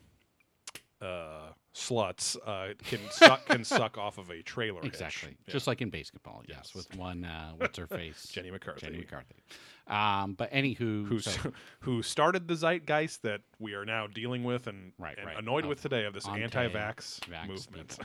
[1.00, 4.80] uh, sluts uh, can suck can suck off of a trailer.
[4.82, 5.36] exactly.
[5.46, 5.52] Yeah.
[5.52, 6.74] Just like in basketball, yes, Yes.
[6.74, 8.86] with one, uh, what's her face, Jenny McCarthy.
[8.86, 9.34] Jenny McCarthy.
[9.86, 14.66] Um, but anywho, who's so- who started the zeitgeist that we are now dealing with
[14.66, 15.36] and, Right, and right.
[15.38, 17.98] annoyed Of with today of this anti-vax movement.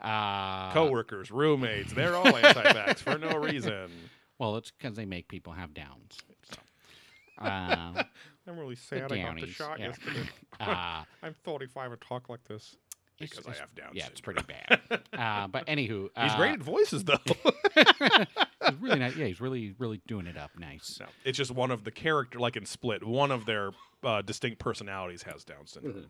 [0.00, 3.90] uh, Coworkers, roommates, they're all anti-vax for no reason.
[4.38, 6.18] Well, it's because they make people have downs.
[6.50, 6.56] So.
[7.38, 8.02] Uh,
[8.46, 9.86] I'm really sad I got the shot yeah.
[9.86, 10.28] yesterday.
[10.60, 12.76] uh, I'm 45 and talk like this
[13.20, 14.80] it's- because I have Down Yeah, it's pretty bad.
[15.12, 17.18] uh, but anywho, He's uh, great at voices though.
[17.74, 19.16] he's really nice.
[19.16, 20.98] Yeah, he's really, really doing it up nice.
[21.00, 23.70] No, it's just one of the character, like in Split, one of their
[24.02, 26.06] uh, distinct personalities has Down syndrome.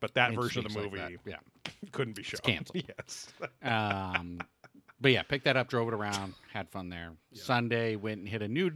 [0.00, 1.40] But that It version of the movie like that,
[1.92, 2.40] couldn't be shown.
[2.42, 2.82] canceled.
[2.88, 3.28] yes.
[3.62, 4.40] Um,
[4.98, 7.10] but yeah, picked that up, drove it around, had fun there.
[7.34, 8.70] Sunday went and hit a new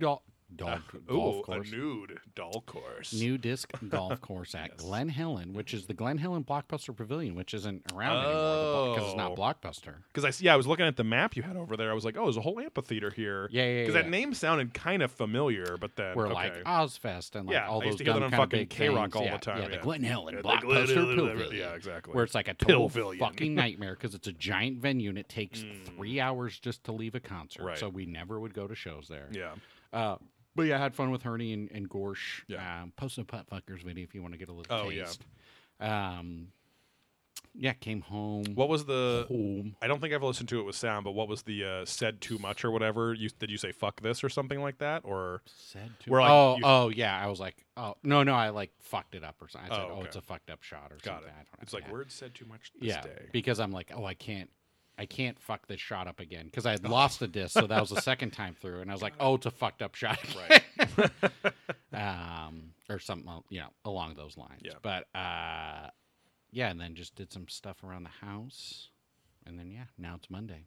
[0.56, 1.72] dog, dog golf Ooh, course.
[1.72, 3.12] a nude doll course.
[3.12, 4.80] New disc golf course at Yes.
[4.80, 9.16] Glen Helen, which is the Glen Helen Blockbuster Pavilion, which isn't around anymore because it's
[9.16, 9.34] not Oh.
[9.36, 9.94] Blockbuster.
[10.08, 11.90] Because I s- yeah, I was looking at the map you had over there.
[11.90, 13.48] I was like, oh, there's a whole amphitheater here.
[13.50, 14.02] Yeah, yeah, Because yeah.
[14.02, 16.34] that name sounded kind of familiar, but then We're okay.
[16.34, 19.32] like Ozzfest and like Yeah, all I those dumb kind fucking big K-Rock all yeah,
[19.32, 19.76] the time, Yeah, the.
[19.78, 21.54] Glen Helen Yeah, Blockbuster Pavilion.
[21.56, 22.14] Yeah, exactly.
[22.14, 23.18] Where it's like a total Pillvillion.
[23.18, 25.84] fucking nightmare because it's a giant venue and it takes Mm.
[25.84, 27.62] three hours just to leave a concert.
[27.64, 27.78] Right.
[27.78, 29.28] So we never would go to shows there.
[29.32, 29.52] yeah.
[29.92, 30.16] Uh,
[30.56, 32.42] but yeah, I had fun with Herney and, and Gorsh.
[32.48, 32.82] Yeah.
[32.82, 35.06] Um, post a putt fuckers video if you want to get a little Oh, yeah.
[35.80, 36.48] Um,
[37.56, 38.44] yeah, came home.
[38.56, 39.26] What was the?
[39.28, 39.76] home?
[39.80, 42.20] I don't think I've listened to it with sound, but what was the uh, said
[42.20, 43.14] too much or whatever?
[43.14, 45.40] You did you say fuck this or something like that or?
[45.46, 46.10] Said too?
[46.10, 47.16] Where, like, oh, you- oh yeah.
[47.16, 48.34] I was like, oh no, no.
[48.34, 49.70] I like fucked it up or something.
[49.70, 51.28] I said, Oh, oh, it's a fucked up shot or Got something.
[51.28, 51.32] it.
[51.32, 51.92] I don't It's like yeah.
[51.92, 53.28] words said too much this yeah, day.
[53.30, 54.50] because I'm like, oh, I can't,
[54.98, 57.80] I can't fuck this shot up again because I had lost the disc, so that
[57.80, 60.18] was the second time through, and I was like, oh, it's a fucked up shot,
[60.36, 61.12] Right.
[61.92, 64.60] um, or something, you know, along those lines.
[64.62, 64.74] Yeah.
[64.82, 65.90] But uh,
[66.52, 68.90] yeah, and then just did some stuff around the house,
[69.46, 70.66] and then yeah, now it's Monday.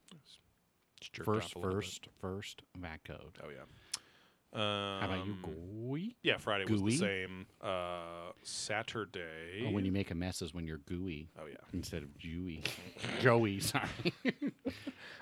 [0.99, 1.85] Jerked First, off a little bit.
[1.85, 3.37] first, first vac code.
[3.43, 3.63] Oh yeah.
[4.53, 6.15] Um, How about you, gooey?
[6.23, 7.45] Yeah, Friday was the same.
[7.61, 9.65] Uh, Saturday.
[9.67, 11.55] Oh, when you make a mess is when you're gooey Oh yeah.
[11.73, 12.63] instead of Jewy.
[13.19, 13.87] Joey, sorry.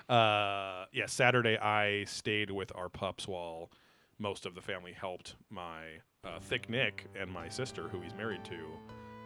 [0.08, 3.72] Uh, yeah, Saturday I stayed with our pups while
[4.20, 5.82] most of the family helped my
[6.24, 8.68] uh, thick Nick and my sister, who he's married to,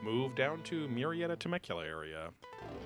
[0.02, 2.30] move down to Murrieta Temecula area,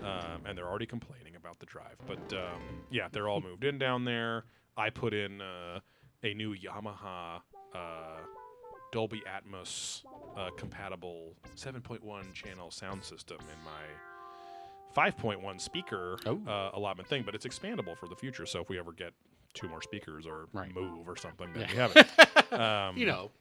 [0.03, 1.95] um, and they're already complaining about the drive.
[2.05, 4.45] But um, yeah, they're all moved in down there.
[4.77, 5.79] I put in uh,
[6.25, 7.41] a new Yamaha
[7.75, 7.79] uh,
[8.93, 10.03] Dolby Atmos
[10.37, 13.83] uh, compatible 7.1 channel sound system in my
[15.11, 16.41] 5.1 speaker Oh.
[16.47, 18.47] uh, allotment thing, but it's expandable for the future.
[18.47, 19.13] So if we ever get
[19.53, 20.73] two more speakers or Right.
[20.75, 21.71] move or something, then Yeah.
[21.73, 22.09] we have it.
[22.55, 23.33] Um, you know,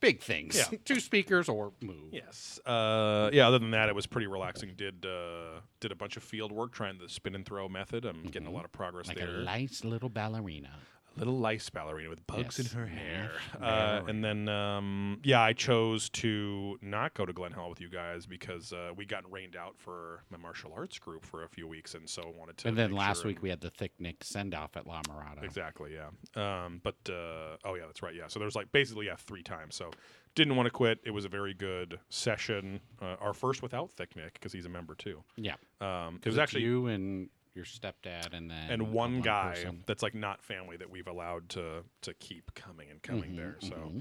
[0.00, 0.56] big things.
[0.56, 0.76] Yeah.
[0.84, 2.12] Two speakers or move.
[2.12, 2.58] Yes.
[2.66, 3.46] Uh, yeah.
[3.46, 4.72] Other than that, it was pretty relaxing.
[4.76, 8.04] Did uh, did a bunch of field work trying the spin and throw method.
[8.04, 9.20] I'm getting a lot of progress Mm-hmm.
[9.20, 9.38] Like there.
[9.40, 10.70] a nice little ballerina.
[11.16, 12.72] Little lice ballerina with bugs Yes.
[12.72, 13.30] in her hair.
[13.60, 17.88] Uh, and then, um, yeah, I chose to not go to Glen Helen with you
[17.88, 21.66] guys because uh, we got rained out for my martial arts group for a few
[21.66, 22.68] weeks, and so wanted to.
[22.68, 25.42] And then last sure week we had the thick Nick send off at La Mirada.
[25.42, 26.64] Exactly, yeah.
[26.64, 28.14] Um, but uh, oh yeah, that's right.
[28.14, 29.74] Yeah, so there's like basically yeah three times.
[29.74, 29.90] So
[30.34, 30.98] didn't want to quit.
[31.04, 32.80] It was a very good session.
[33.00, 35.22] Uh, our first without Thick Nick because he's a member too.
[35.36, 35.54] Yeah.
[35.80, 39.82] Um, it Because was actually you and your stepdad and then and one guy person.
[39.86, 43.56] that's like not family that we've allowed to to keep coming and coming Mhm, there.
[43.60, 43.92] So,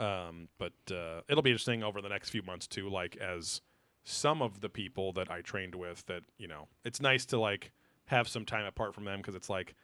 [0.00, 0.04] mhm.
[0.04, 2.88] um, but uh, it'll be interesting over the next few months too.
[2.88, 3.60] Like as
[4.04, 7.72] some of the people that I trained with, that you know, it's nice to like
[8.06, 9.74] have some time apart from them because it's like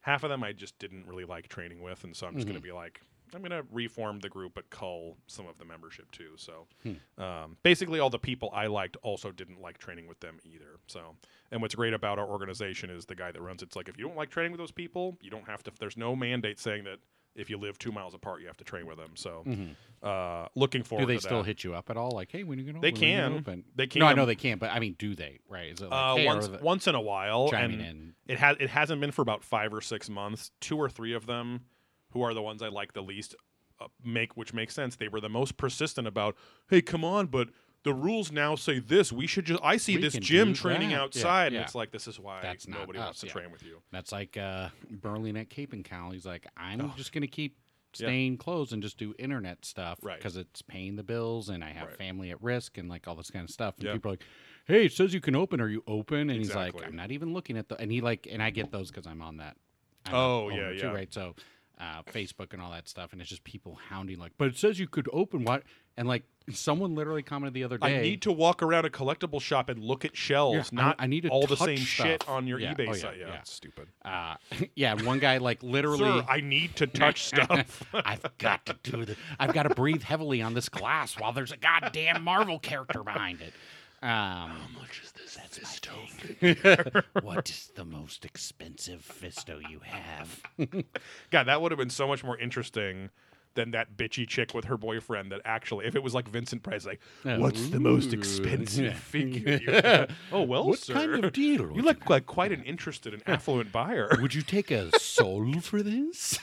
[0.00, 2.50] half of them I just didn't really like training with, and so I'm just Mhm.
[2.50, 3.00] gonna be like.
[3.34, 6.32] I'm gonna reform the group, but cull some of the membership too.
[6.36, 7.22] So, Hmm.
[7.22, 10.78] um, basically, all the people I liked also didn't like training with them either.
[10.86, 11.16] So,
[11.50, 14.06] and what's great about our organization is the guy that runs it's like if you
[14.06, 15.72] don't like training with those people, you don't have to.
[15.78, 16.98] There's no mandate saying that
[17.34, 19.12] if you live two miles apart, you have to train with them.
[19.14, 19.76] So, Mhm.
[20.02, 21.02] uh, looking forward.
[21.02, 21.46] Do they to still that.
[21.46, 22.10] hit you up at all?
[22.10, 22.72] Like, hey, when are you?
[22.72, 23.32] They are you gonna can.
[23.34, 23.64] open?
[23.76, 24.00] They can.
[24.00, 25.38] No, I know they can, but I mean, do they?
[25.48, 25.68] Right?
[25.70, 28.14] Is it like, Uh, hey, once once in a while, chiming and in?
[28.26, 30.50] it has it hasn't been for about five or six months.
[30.60, 31.66] Two or three of them,
[32.12, 33.34] who are the ones I like the least,
[33.80, 34.96] uh, make which makes sense.
[34.96, 36.36] They were the most persistent about,
[36.68, 37.48] hey, come on, but
[37.84, 39.12] the rules now say this.
[39.12, 39.60] We should just.
[39.62, 42.40] I see We this gym training that." Yeah, outside, and it's like this is why
[42.42, 43.32] That's nobody wants to yeah.
[43.32, 43.80] train with you.
[43.92, 46.10] That's like uh, Berlin at Cape and Cal.
[46.10, 46.92] He's like, I'm Oh.
[46.96, 47.56] just gonna keep
[47.92, 48.08] Yeah.
[48.08, 50.18] staying closed and just do internet stuff Right.
[50.18, 51.96] because it's paying the bills and I have Right.
[51.96, 53.76] family at risk and like all this kind of stuff.
[53.78, 53.92] And Yeah.
[53.94, 54.24] people are like,
[54.66, 55.60] hey, it says you can open.
[55.60, 56.28] Are you open?
[56.30, 57.80] And he's like, I'm not even looking at the.
[57.80, 59.56] And he like, and I get those because I'm on that.
[60.04, 60.80] I'm Oh, yeah, yeah.
[60.82, 61.14] Too, right.
[61.14, 61.34] So.
[61.80, 64.80] Uh, Facebook and all that stuff, and it's just people hounding like, but it says
[64.80, 65.62] you could open what?
[65.96, 67.98] And like, someone literally commented the other day.
[67.98, 71.06] I need to walk around a collectible shop and look at shelves, Yeah, not I
[71.06, 72.74] need to all the same shit on your Yeah.
[72.74, 73.18] eBay Oh, yeah, site.
[73.20, 73.34] Yeah, yeah.
[73.38, 73.86] it's stupid.
[74.04, 74.34] uh,
[74.74, 76.00] yeah, one guy like literally.
[76.00, 77.84] Sir, I need to touch stuff.
[77.94, 79.16] I've got to do this.
[79.38, 83.40] I've got to breathe heavily on this glass while there's a goddamn Marvel character behind
[83.40, 83.52] it.
[84.00, 87.04] Um, How much is this Fisto?
[87.22, 90.40] what is the most expensive Fisto you have?
[91.30, 93.10] God, that would have been so much more interesting
[93.54, 95.32] than that bitchy chick with her boyfriend.
[95.32, 98.92] That actually, if it was like Vincent Price, like, what's the most expensive Yeah.
[98.94, 99.58] figure?
[99.60, 100.10] You have?
[100.30, 100.94] oh well, what sir.
[100.94, 101.72] kind of deal?
[101.74, 104.10] You look like quite an interested and affluent buyer.
[104.20, 106.38] Would you take a soul for this?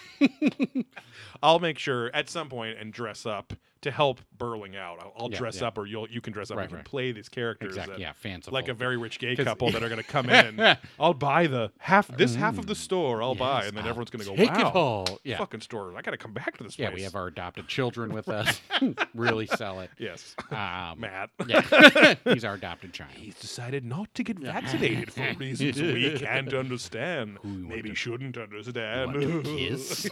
[1.42, 3.54] I'll make sure at some point and dress up
[3.86, 5.00] to help Burling out.
[5.00, 5.68] I'll, I'll Yeah, dress yeah.
[5.68, 6.58] up, or you'll you can dress up.
[6.58, 6.86] Right, and we can right.
[6.86, 7.70] play these characters.
[7.70, 7.94] exactly.
[7.96, 10.30] and- Yeah, fans of Like a very rich gay couple that are going to come
[10.30, 10.78] in.
[11.00, 13.24] I'll buy the half this half of the store.
[13.24, 15.20] I'll buy, and then I'll everyone's going to go, take "Wow, it all.
[15.24, 15.96] Yeah, fucking store!
[15.98, 16.88] I got to come back to this yeah.
[16.90, 18.60] place." We have our adopted children with us.
[19.16, 19.90] really sell it.
[19.98, 21.30] yes, Um, Matt.
[21.48, 23.12] Yeah, he's our adopted child.
[23.14, 27.38] He's decided not to get vaccinated for reasons we can't understand.
[27.44, 29.14] Maybe shouldn't understand.
[29.46, 30.10] Kiss?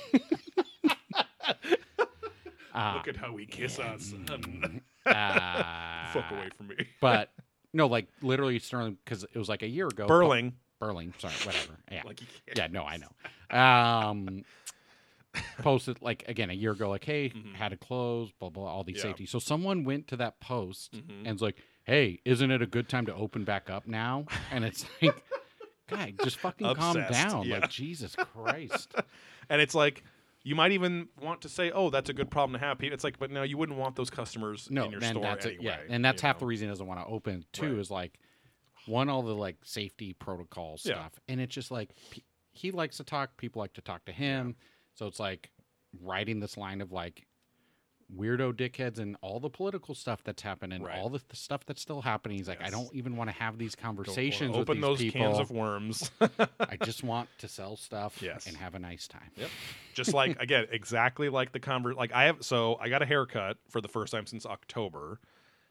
[2.74, 4.82] Uh, Look at how we kiss our son.
[5.06, 6.76] uh, Fuck away from me.
[7.02, 7.30] But
[7.74, 10.08] no, like literally Sterling, because it was like a year ago.
[10.08, 10.54] Burling.
[10.80, 11.14] Burling.
[11.20, 11.74] Sorry, whatever.
[11.92, 12.58] Yeah, Like you can't.
[12.58, 12.68] yeah.
[12.68, 13.10] No, I know.
[13.58, 14.44] Um,
[15.62, 17.54] posted like again a year ago, like, hey, Mhm.
[17.56, 19.04] had to close, blah blah, all these Yeah.
[19.04, 19.26] safety.
[19.26, 21.22] So someone went to that post Mhm.
[21.26, 24.64] and was like, "Hey, isn't it a good time to open back up now?" And
[24.64, 25.24] it's like,
[25.88, 27.46] guy, just fucking calm down.
[27.48, 27.60] yeah.
[27.60, 28.94] Like Jesus Christ.
[29.50, 30.04] and it's like
[30.44, 33.18] you might even want to say, "Oh, that's a good problem to have." It's like,
[33.18, 35.64] but no, you wouldn't want those customers no, in your store that's anyway.
[35.64, 35.66] it.
[35.66, 36.40] Yeah, and that's half know?
[36.42, 37.74] the reason he doesn't want to open too.
[37.74, 37.80] Right.
[37.80, 38.20] Is like
[38.86, 40.96] one, all the like safety protocol Yeah.
[40.96, 41.92] stuff, and it's just like
[42.52, 43.38] he likes to talk.
[43.38, 44.56] People like to talk to him.
[44.96, 45.50] So it's like
[46.02, 47.26] writing this line of like
[48.18, 50.98] weirdo dickheads and all the political stuff that's happening, Right.
[51.00, 52.38] all the, the stuff that's still happening.
[52.38, 55.38] He's like, I don't even want to have these conversations Open with those these cans
[55.38, 55.42] people.
[55.42, 56.12] of worms.
[56.60, 58.48] I just want to sell stuff Yes.
[58.48, 59.32] and have a nice time.
[59.38, 59.50] Yep.
[59.94, 61.96] Just like again, exactly like the convert.
[61.98, 65.20] Like I have, so I got a haircut for the first time since October,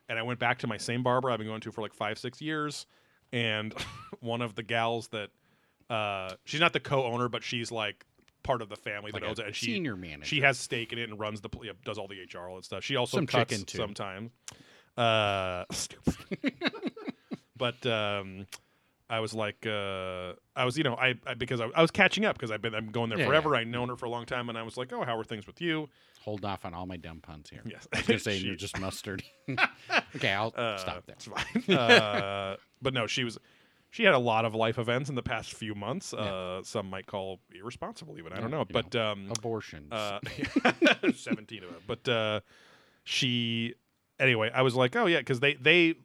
[0.09, 2.19] and I went back to my same barber I've been going to for like five,
[2.19, 2.87] six years,
[3.33, 3.75] and
[4.21, 5.31] one of the gals that,
[5.91, 8.05] uh, she's not the co-owner, but she's like
[8.43, 10.25] part of the family Like that owns a it, and she senior manager.
[10.25, 12.65] she has stake in it and runs the yeah, does all the HR all that
[12.65, 12.83] stuff.
[12.85, 14.31] She also Some cuts chicken, sometimes.
[14.97, 16.15] Uh, stupid.
[17.57, 18.47] but um,
[19.09, 22.25] I was like, uh, I was you know I, I because I, I was catching
[22.25, 23.55] up because I've been I'm going there Yeah, forever.
[23.57, 25.47] I've known her for a long time, and I was like, oh, how are things
[25.47, 25.89] with you?
[26.21, 27.63] Hold off on all my dumb puns here.
[27.65, 29.23] Yes, I was gonna say you're just mustard.
[30.17, 31.17] okay, I'll uh, stop there.
[31.17, 31.77] It's fine.
[31.77, 33.39] uh, but no, she was.
[33.93, 36.15] She had a lot of life events in the past few months.
[36.15, 38.65] Uh, some might call irresponsible, even I don't know.
[38.65, 39.93] But um, Abortions.
[39.93, 40.19] Uh,
[41.15, 41.83] 17 of them.
[41.87, 42.41] But uh,
[43.05, 43.75] she,
[44.19, 45.97] anyway, I was like, oh yeah, because they they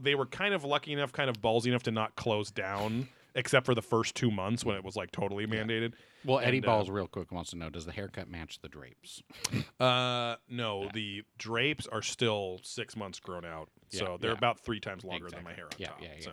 [0.00, 3.64] they were kind of lucky enough, kind of ballsy enough to not close down, except
[3.66, 5.92] for the first two months when it was like totally mandated.
[6.24, 8.68] well, Eddie and, uh, Balls, real quick, wants to know: Does the haircut match the
[8.68, 9.22] drapes?
[9.78, 14.36] Uh, no, the drapes are still six months grown out, Yeah, so they're yeah.
[14.38, 15.98] about three times longer than my hair on Yeah, top.
[16.02, 16.24] yeah, yeah.
[16.24, 16.30] So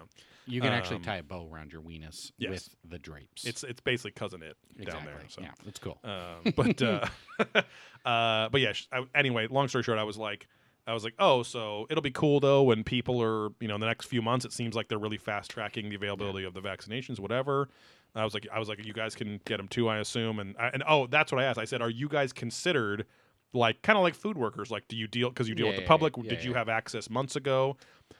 [0.47, 2.49] You can actually Um, tie a bow around your weenus yes.
[2.49, 3.45] with the drapes.
[3.45, 5.19] it's it's basically cousin it down there.
[5.27, 5.41] So.
[5.41, 5.99] Yeah, it's cool.
[6.03, 7.05] Um, but uh,
[8.05, 8.73] uh, but yeah.
[8.73, 10.47] sh- I, anyway, long story short, I was like,
[10.85, 13.81] I was like, oh, so it'll be cool though when people are, you know, in
[13.81, 16.61] the next few months, it seems like they're really fast tracking the availability of the
[16.61, 17.69] vaccinations, whatever.
[18.15, 20.55] I was like, I was like, you guys can get them too, I assume, and
[20.59, 21.57] I, and oh, that's what I asked.
[21.57, 23.05] I said, are you guys considered
[23.53, 24.69] like kind of like food workers?
[24.71, 26.15] Like, do you deal because you deal Yeah, with the public?
[26.17, 27.77] yeah, Did you have access months ago?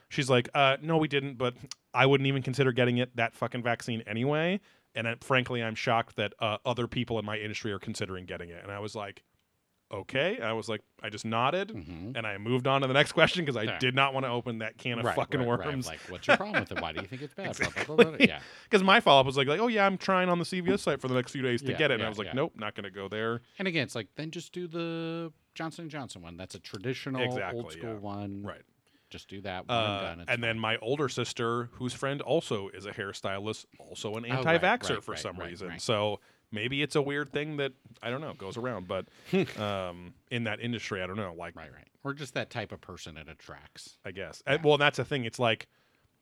[0.09, 1.55] She's like, uh, no, we didn't, but
[1.93, 4.59] I wouldn't even consider getting it that fucking vaccine anyway.
[4.95, 8.49] And uh, frankly, I'm shocked that uh, other people in my industry are considering getting
[8.49, 8.61] it.
[8.63, 9.23] And I was like,
[9.93, 10.39] okay.
[10.41, 12.17] I was like, I just nodded Mhm.
[12.17, 14.57] and I moved on to the next question because I did not want to open
[14.59, 15.67] that can of Right, fucking right, right.
[15.67, 15.87] worms.
[15.87, 16.81] Like, what's your problem with it?
[16.81, 17.55] Why do you think it's bad?
[17.57, 18.17] Blah, blah, blah, blah.
[18.19, 18.39] Yeah.
[18.69, 20.99] Because my follow up was like, like, oh yeah, I'm trying on the CVS site
[20.99, 21.95] for the next few days to Yeah, get it.
[21.95, 22.33] And yeah, I was like, yeah.
[22.33, 23.41] nope, not going to go there.
[23.59, 26.37] And again, it's like then just do the Johnson and Johnson one.
[26.37, 28.41] That's a traditional Exactly, old school one.
[28.43, 28.61] Right.
[29.11, 30.25] Just do that one Uh, and done.
[30.27, 34.89] and then my older sister, whose friend also is a hairstylist, also an Oh, anti-vaxxer
[34.95, 35.77] right, for some reason.
[35.77, 36.19] So
[36.53, 39.07] maybe it's a weird thing that I don't know goes around, but
[39.59, 41.33] um, in that industry, I don't know.
[41.37, 41.87] Like, Right, right.
[42.05, 43.97] Or just that type of person it attracts.
[44.05, 44.41] I guess.
[44.45, 45.25] And- well, that's the thing.
[45.25, 45.67] It's like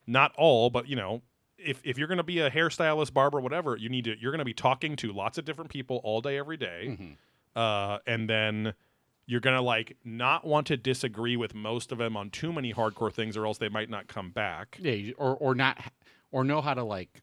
[0.07, 1.21] not all, but you know,
[1.57, 4.15] if if you're going to be a hairstylist, barber, whatever, you need to.
[4.19, 6.97] You're going to be talking to lots of different people all day, every day.
[6.99, 7.15] Mhm.
[7.55, 8.73] uh, and then
[9.27, 13.13] you're gonna like not want to disagree with most of them on too many hardcore
[13.13, 14.77] things, or else they might not come back.
[14.81, 15.77] Yeah, or or not,
[16.31, 17.21] or know how to like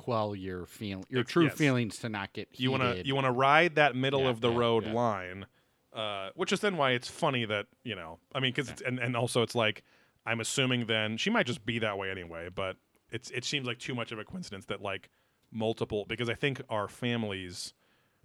[0.00, 1.54] quell your feel your true yes.
[1.54, 2.62] feelings to not get heated.
[2.62, 4.92] You want to you want to ride that middle Yeah, of the yeah, road yeah.
[4.92, 5.46] line,
[5.92, 8.18] uh, which is then why it's funny that you know.
[8.34, 9.82] I mean, because and and also it's like
[10.26, 12.76] I'm assuming then she might just be that way anyway, but
[13.10, 15.10] it's it seems like too much of a coincidence that like
[15.52, 17.74] multiple because I think our families,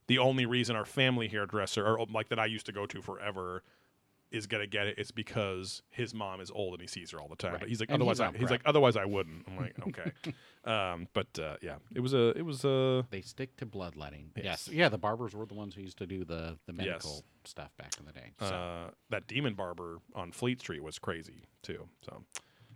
[0.07, 3.63] the only reason our family hairdresser or like that I used to go to forever.
[4.35, 4.95] Is gonna get it.
[4.97, 7.53] It's because his mom is old and he sees her all the time.
[7.53, 7.59] Right.
[7.61, 9.45] But he's like, And otherwise, he's I, he's like, otherwise, I wouldn't.
[9.47, 10.11] I'm like, okay.
[10.65, 14.31] um, but uh, yeah, it was a, it was a, They stick to bloodletting.
[14.35, 14.43] Yes.
[14.45, 14.69] Yes.
[14.71, 16.85] Yeah, the barbers were the ones who used to do the the Yes.
[16.87, 18.31] medical stuff back in the day.
[18.39, 21.87] So uh, that demon barber on Fleet Street was crazy too.
[22.03, 22.23] So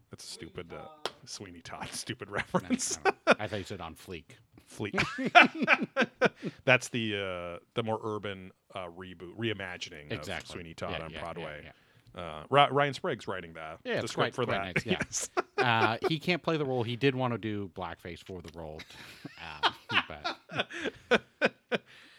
[0.10, 0.88] that's a stupid uh,
[1.26, 2.98] Sweeney Todd stupid reference.
[3.04, 3.16] don't.
[3.40, 4.24] I thought you said on fleek.
[4.70, 4.96] Fleet.
[6.66, 10.34] that's the uh, the more urban uh, reboot reimagining Exactly.
[10.36, 11.62] of Sweeney Todd Yeah, on yeah, Broadway.
[11.66, 11.72] yeah.
[12.16, 13.80] Uh, Ryan Sprague's writing that.
[13.84, 14.76] Yeah, the it's script quite- for quite that.
[14.76, 15.00] nice, yeah.
[15.06, 15.30] Yes.
[15.58, 16.84] Uh, he can't play the role.
[16.84, 18.82] He did want to do blackface for the role,
[19.64, 19.74] um,
[20.08, 21.22] but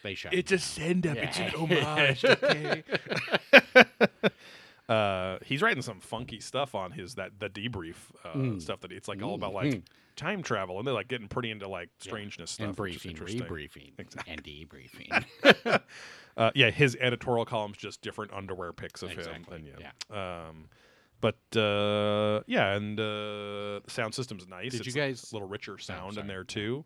[0.03, 0.33] they shot.
[0.33, 1.15] It's a send up.
[1.15, 1.23] Yeah.
[1.23, 2.23] It's an homage.
[2.25, 2.83] Okay.
[4.91, 8.61] Uh, he's writing some funky stuff on his that the debrief uh, Mm.
[8.61, 9.83] stuff that it's like all about Mm, like mm.
[10.15, 12.79] time travel and they're like getting pretty into like strangeness and stuff.
[12.79, 14.33] which is briefing, rebriefing, Exactly.
[14.33, 15.81] and debriefing.
[16.37, 19.65] Uh, yeah, his editorial column's just different underwear pics of Exactly, him.
[19.75, 20.47] And yeah.
[20.47, 20.69] Um,
[21.19, 23.03] but uh, yeah, and uh,
[23.83, 24.71] the sound system's nice.
[24.71, 26.85] Did it's you guys- a little richer sound in there too.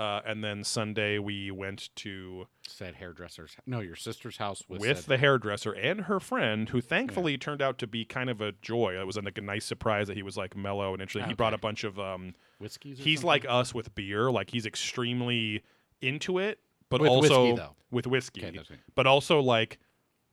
[0.00, 3.54] Uh, and then Sunday we went to Said hairdresser's.
[3.66, 7.76] No, your sister's house was with the hairdresser and her friend, who thankfully turned out
[7.78, 8.98] to be kind of a joy.
[8.98, 11.28] It was like a nice surprise that he was like mellow and interesting.
[11.28, 11.98] He brought a bunch of.
[12.00, 12.98] Um, whiskeys.
[12.98, 13.26] Or he's something?
[13.28, 14.30] like us with beer.
[14.30, 15.62] Like he's extremely
[16.00, 19.78] into it, but With also whiskey, with whiskey, Okay, but also like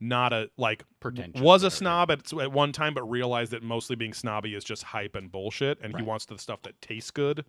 [0.00, 3.96] not a like Pretentious, was a snob at, at one time, but realized that mostly
[3.96, 7.44] being snobby is just hype and bullshit, and he wants the stuff that tastes good.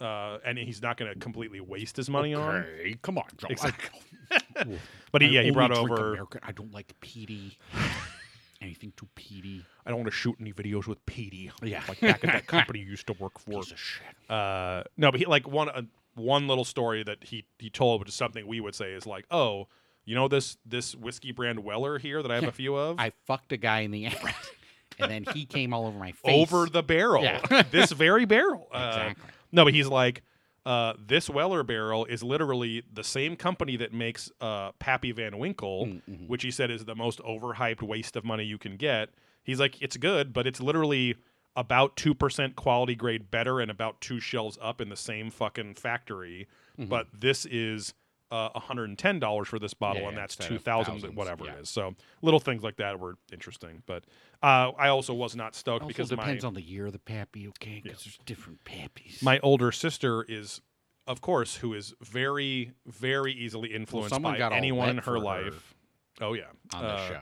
[0.00, 2.56] Uh, and he's not going to completely waste his money on.
[2.56, 3.46] Okay, come on, Joe.
[3.50, 4.00] Exactly.
[5.12, 6.26] But he, yeah, he brought over.
[6.42, 7.56] I don't like peaty.
[8.60, 9.64] Anything too peaty.
[9.86, 11.52] I don't want to shoot any videos with Petey.
[11.62, 11.82] Yeah.
[11.86, 13.60] like back at that company you used to work for.
[13.60, 14.06] Piece of shit.
[14.30, 15.82] Uh, no, but he like one uh,
[16.14, 19.26] one little story that he he told, which is something we would say is like,
[19.30, 19.68] oh,
[20.04, 23.12] you know this this whiskey brand Weller here that I have a few of I
[23.26, 24.16] fucked a guy in the ass,
[24.98, 26.50] and then he came all over my face.
[26.50, 27.62] over the barrel, Yeah.
[27.70, 28.68] this very barrel.
[28.72, 29.30] Uh, Exactly.
[29.54, 30.22] No, but he's like.
[30.66, 35.84] Uh, this Weller barrel is literally the same company that makes uh, Pappy Van Winkle,
[35.84, 36.26] Mm-hmm.
[36.26, 39.10] which he said is the most overhyped waste of money you can get.
[39.42, 41.16] He's like, it's good, but it's literally
[41.54, 46.48] about 2% quality grade better and about two shells up in the same fucking factory.
[46.80, 46.88] Mm-hmm.
[46.88, 47.92] But this is
[48.34, 51.52] uh, $110 for this bottle, Yeah, and that's instead of 2000 thousands, whatever yeah.
[51.52, 51.70] it is.
[51.70, 53.82] So little things like that were interesting.
[53.86, 54.04] But
[54.42, 56.98] uh, I also was not stoked Also because depends my, on the year of the
[56.98, 57.80] pappy, okay?
[57.82, 59.22] Because there's different pappies.
[59.22, 60.60] my older sister is.
[61.06, 65.18] Of course, who is very, very easily influenced someone by anyone in her for her
[65.18, 65.74] life.
[66.18, 67.20] Oh yeah, on the Uh, show.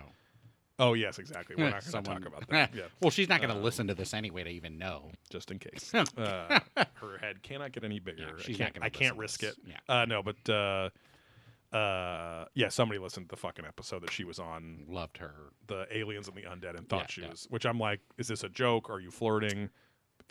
[0.78, 1.54] Oh yes, exactly.
[1.56, 2.74] We're not going to talk about that.
[2.74, 5.10] Yeah, well, she's not going to listen to this anyway to even know.
[5.30, 5.92] just in case.
[6.16, 6.60] Uh,
[6.94, 8.22] her head cannot get any bigger.
[8.22, 9.54] Yeah, she's can't, I can't risk it.
[9.66, 9.76] Yeah.
[9.88, 10.90] Uh, no, but uh,
[11.72, 15.34] uh, yeah, somebody listened to the fucking episode that she was on Loved her.
[15.68, 17.30] the aliens and the undead and thought Yeah, she yeah.
[17.30, 17.46] was.
[17.50, 18.90] Which I'm like, is this a joke?
[18.90, 19.70] Are you flirting?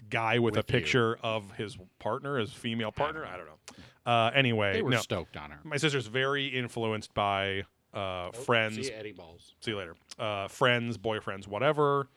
[0.10, 0.80] Guy with, a With you.
[0.80, 3.26] picture of his partner, his female partner.
[3.26, 4.12] I don't know.
[4.12, 5.60] Uh, anyway, They were no, stoked on her.
[5.64, 7.64] my sister's very influenced by
[7.94, 9.54] uh, friends, Oh, See Eddie Balls.
[9.60, 9.96] see you later.
[10.18, 12.08] Uh, friends, boyfriends, whatever.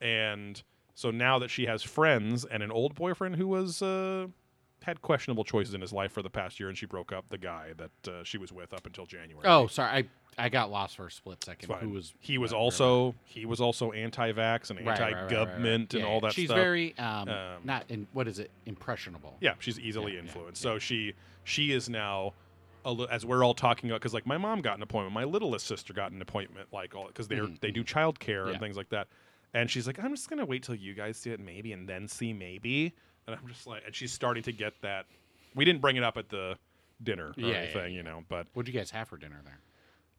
[0.00, 0.62] And
[0.94, 4.26] so now that she has friends and an old boyfriend who was uh,
[4.82, 7.38] had questionable choices in his life for the past year, and she broke up the
[7.38, 9.46] guy that uh, she was with up until January.
[9.46, 9.90] Oh, sorry.
[9.90, 10.04] I
[10.36, 11.72] I got lost for a split second.
[11.76, 16.02] Who was he was right, also he was also anti-vax and right, right, anti-government and
[16.02, 16.56] Yeah, all that She's stuff.
[16.56, 19.36] very um, Um, not in what is it impressionable.
[19.40, 20.60] Yeah, she's easily Yeah, yeah, influenced.
[20.60, 21.14] So she
[21.44, 22.34] she is now
[23.10, 25.92] as we're all talking about because like my mom got an appointment, my littlest sister
[25.92, 28.52] got an appointment, like all because they are Mhm, they do childcare Yeah.
[28.52, 29.08] and things like that.
[29.52, 32.08] And she's like, I'm just gonna wait till you guys see it maybe, and then
[32.08, 32.92] see maybe.
[33.26, 35.06] And I'm just like, and she's starting to get that.
[35.54, 36.56] We didn't bring it up at the
[37.02, 37.96] dinner or Yeah, yeah, anything, yeah.
[37.96, 39.60] you know, but What'd you guys have for dinner there?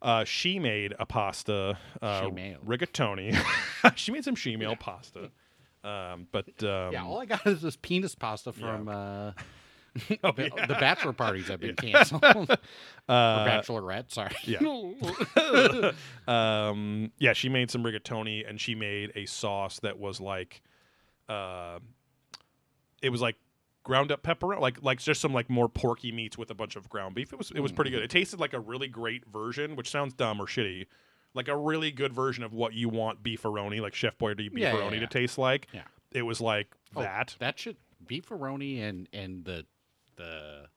[0.02, 2.22] uh, she made a pasta, uh,
[2.66, 3.36] rigatoni.
[3.96, 5.32] she made some she-mail pasta.
[5.84, 9.32] Um, but um, yeah, all I got is this penis pasta from uh,
[10.24, 10.66] oh, the, yeah.
[10.66, 12.58] the bachelor parties have been canceled.
[13.08, 14.36] Uh, bachelorette, sorry.
[14.46, 15.92] yeah.
[16.28, 20.64] um, yeah, she made some rigatoni and she made a sauce that was like,
[21.30, 21.78] uh,
[23.04, 23.36] it was like
[23.84, 26.90] ground up pepper, like like just some like more porky meats with a bunch of
[26.90, 27.32] ground beef.
[27.32, 28.02] It was it was pretty good.
[28.02, 30.88] It tasted like a really great version, which sounds dumb or shitty,
[31.36, 34.92] like a really good version of what you want beefaroni, like Chef Boyardee beefaroni Yeah,
[34.94, 35.68] yeah, to taste like.
[35.72, 35.84] Yeah.
[36.12, 37.36] It was like Oh, that.
[37.38, 39.66] That should beefaroni and and the
[40.16, 40.68] the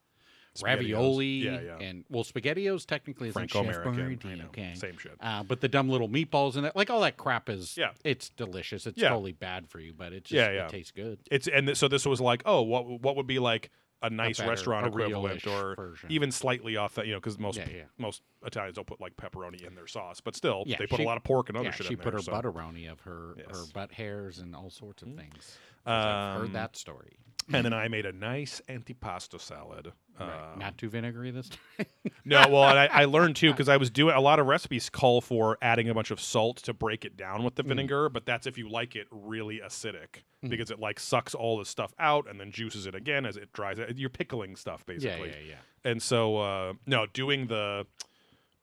[0.63, 1.79] ravioli Yeah, yeah.
[1.79, 4.43] and well spaghettios technically is Franco American.
[4.47, 4.75] Okay.
[4.75, 5.13] Same shit.
[5.21, 7.91] Uh, but the dumb little meatballs and that, like all that crap is, Yeah.
[8.05, 8.87] it's delicious.
[8.87, 9.11] It's Yeah.
[9.11, 10.65] totally bad for you, but it just Yeah, yeah.
[10.67, 11.21] it tastes good.
[11.31, 13.71] It's and th- so this was like, oh, what what would be like
[14.03, 16.11] a nice better- restaurant a equivalent, or version.
[16.13, 17.83] even slightly off that, you know, because most Yeah, yeah.
[17.99, 21.03] most Italians don't put like pepperoni in their sauce, but still, Yeah, they put she-
[21.05, 22.13] a lot of pork and other shit she put there.
[22.15, 22.33] her so.
[22.33, 23.47] butteroni of her her Yes.
[23.57, 23.71] Mm-hmm.
[23.75, 25.35] butt hairs and all sorts of things.
[25.35, 27.19] 'Cause I've Um, heard that story.
[27.53, 29.93] And then I made a nice antipasto salad.
[30.19, 30.29] Right.
[30.29, 31.87] Uh, Not too vinegary this time.
[32.25, 34.91] no, well, and I, I learned too because I was doing a lot of recipes
[34.91, 37.69] call for adding a bunch of salt to break it down with the Mm.
[37.69, 40.51] vinegar, but that's if you like it really acidic Mm.
[40.51, 43.53] because it like sucks all the stuff out and then juices it again as it
[43.53, 43.79] dries.
[43.79, 43.97] it.
[43.97, 45.29] You're pickling stuff yeah, basically.
[45.31, 45.49] yeah,
[45.85, 45.91] yeah.
[45.91, 47.87] and so uh no doing the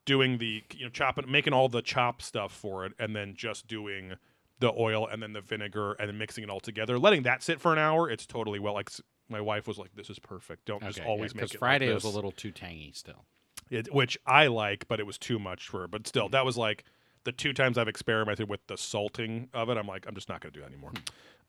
[0.05, 3.67] doing the you know chopping making all the chop stuff for it and then just
[3.67, 4.13] doing
[4.59, 7.59] the oil and then the vinegar and then mixing it all together letting that sit
[7.59, 8.89] for an hour it's totally well like
[9.27, 10.65] my wife was like this is perfect.
[10.65, 13.25] Don't just always because make it Friday like was a little too tangy still.
[13.71, 16.55] It- which i like but it was too much for her but still that was
[16.57, 16.83] like
[17.23, 20.39] the two times i've experimented with the salting of it i'm like i'm just not
[20.41, 20.91] going to do that anymore.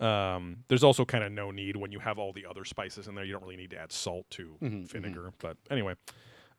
[0.00, 3.14] Um, there's also kind of no need when you have all the other spices in
[3.14, 5.94] there you don't really need to add salt to Mhm, vinegar but anyway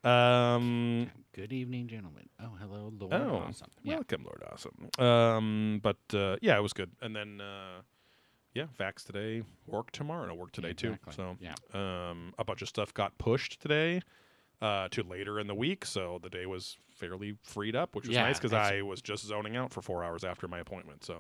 [0.08, 2.30] um Good evening, gentlemen.
[2.42, 3.14] Oh, hello, Lord.
[3.14, 3.68] Oh, Awesome.
[3.84, 3.96] Yeah.
[3.96, 4.90] welcome, Lord Awesome.
[5.06, 6.90] Um, but uh, yeah, it was good.
[7.00, 7.82] And then, uh,
[8.56, 11.14] yeah, vax today, work tomorrow, and I work today Exactly.
[11.14, 11.16] too.
[11.16, 14.02] So yeah, um, a bunch of stuff got pushed today
[14.64, 18.16] uh, to later in the week, so the day was fairly freed up, which was
[18.16, 21.04] Yeah, nice because I was just zoning out for four hours after my appointment.
[21.06, 21.20] So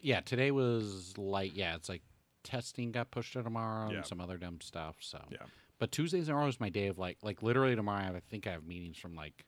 [0.00, 0.20] yeah.
[0.20, 1.52] Today was light.
[1.54, 2.02] Yeah, it's like
[2.44, 3.98] testing got pushed to tomorrow Yeah.
[3.98, 4.96] and some other dumb stuff.
[5.00, 5.38] So Yeah.
[5.78, 8.00] But Tuesdays are always my day of like like literally tomorrow.
[8.00, 9.44] I, have, I think I have meetings from like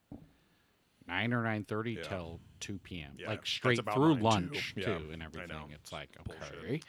[1.07, 2.03] nine or nine thirty Yeah.
[2.03, 3.13] till two p.m.
[3.19, 4.25] Yeah, like straight through mine, too.
[4.25, 5.57] lunch Yeah, too, and everything.
[5.75, 6.81] It's like okay.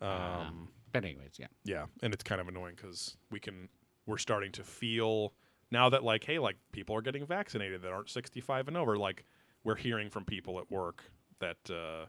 [0.00, 1.46] um, Um, but anyways, yeah.
[1.64, 3.68] yeah, and it's kind of annoying because we can
[4.06, 5.34] we're starting to feel
[5.70, 9.24] now that like hey like people are getting vaccinated that aren't 65 and over like
[9.62, 11.04] we're hearing from people at work
[11.38, 12.06] that uh,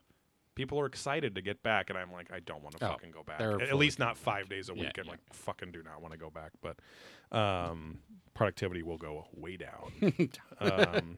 [0.55, 3.11] people are excited to get back and i'm like i don't want to Oh, fucking
[3.11, 3.41] go back.
[3.41, 5.11] at, least not five days a Yeah, week i'm yeah.
[5.11, 6.77] like fucking do not want to go back but
[7.35, 7.99] um,
[8.33, 10.29] productivity will go way down.
[10.59, 11.17] Um,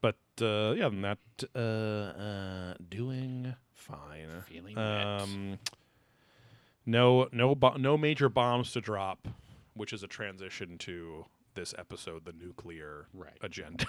[0.00, 1.18] but uh, yeah than that
[1.54, 4.28] uh, uh, doing fine.
[4.46, 5.58] Feeling um,
[6.86, 9.28] no, no, bo- no major bombs to drop,
[9.74, 13.36] which is a transition to this episode, the nuclear Right.
[13.42, 13.86] agenda.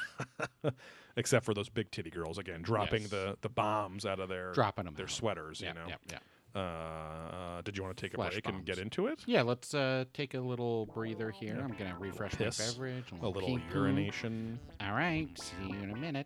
[1.18, 3.12] Except for those big titty girls again, dropping Yes.
[3.12, 5.12] the, the bombs out of their Dropping them their out.
[5.12, 5.62] sweaters.
[5.62, 5.86] You know.
[5.88, 6.20] yeah, yeah.
[6.60, 9.24] Uh, did you want to take a break and get into it?
[9.28, 11.60] Yeah, let's uh, take a little breather here.
[11.64, 12.57] I'm gonna refresh Piss.
[12.60, 13.05] my beverage.
[13.22, 13.80] A little pee-poo.
[13.80, 14.60] urination.
[14.82, 16.26] All right, see you in a minute.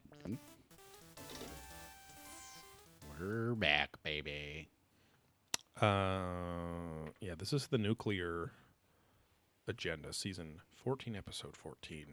[3.20, 4.70] We're back, baby.
[5.82, 8.52] Uh, yeah, this is the nuclear
[9.68, 12.06] agenda, season 14, episode 14.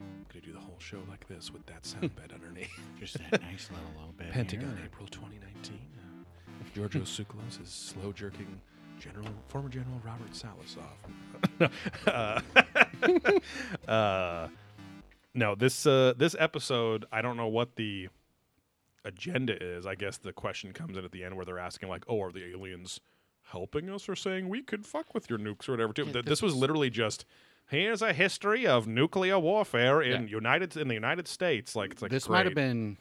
[0.00, 2.70] I'm gonna do the whole show like this with that sound bed underneath.
[3.00, 4.30] Just that nice little low bit.
[4.30, 4.86] Pentagon, here.
[4.86, 5.78] April 2019.
[5.96, 8.60] Uh, Giorgio Tsoukalos is slow jerking
[8.98, 10.76] General former General Robert Salas
[11.60, 12.42] off.
[13.86, 14.48] uh, uh,
[15.34, 18.08] no, this uh, this episode, I don't know what the
[19.04, 19.86] agenda is.
[19.86, 22.32] I guess the question comes in at the end where they're asking like, "Oh, are
[22.32, 23.00] the aliens
[23.50, 26.04] helping us or saying we could fuck with your nukes or whatever?" Too.
[26.06, 27.24] Yeah, this this was literally just.
[27.68, 30.36] Here's a history of nuclear warfare in Yeah.
[30.36, 31.74] United in the United States.
[31.74, 32.96] Like it's like this might have been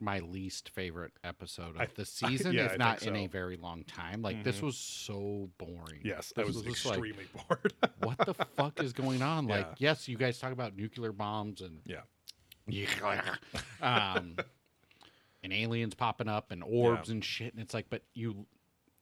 [0.00, 3.56] my least favorite episode of I- the season, yeah, if think not in a very
[3.56, 4.20] long time.
[4.20, 4.62] Like this Mhm.
[4.62, 6.00] was so boring.
[6.02, 7.72] Yes, that This was just like, extremely bored.
[8.00, 9.46] what the fuck is going on?
[9.46, 9.90] Like, Yeah.
[9.90, 12.00] yes, you guys talk about nuclear bombs and Yeah.
[13.80, 14.36] um,
[15.42, 18.46] and aliens popping up and orbs and shit, and it's like, but you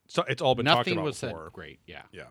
[0.09, 1.29] So it's all been talked about was said.
[1.31, 1.51] before.
[1.53, 2.03] Great, yeah.
[2.13, 2.25] Yeah.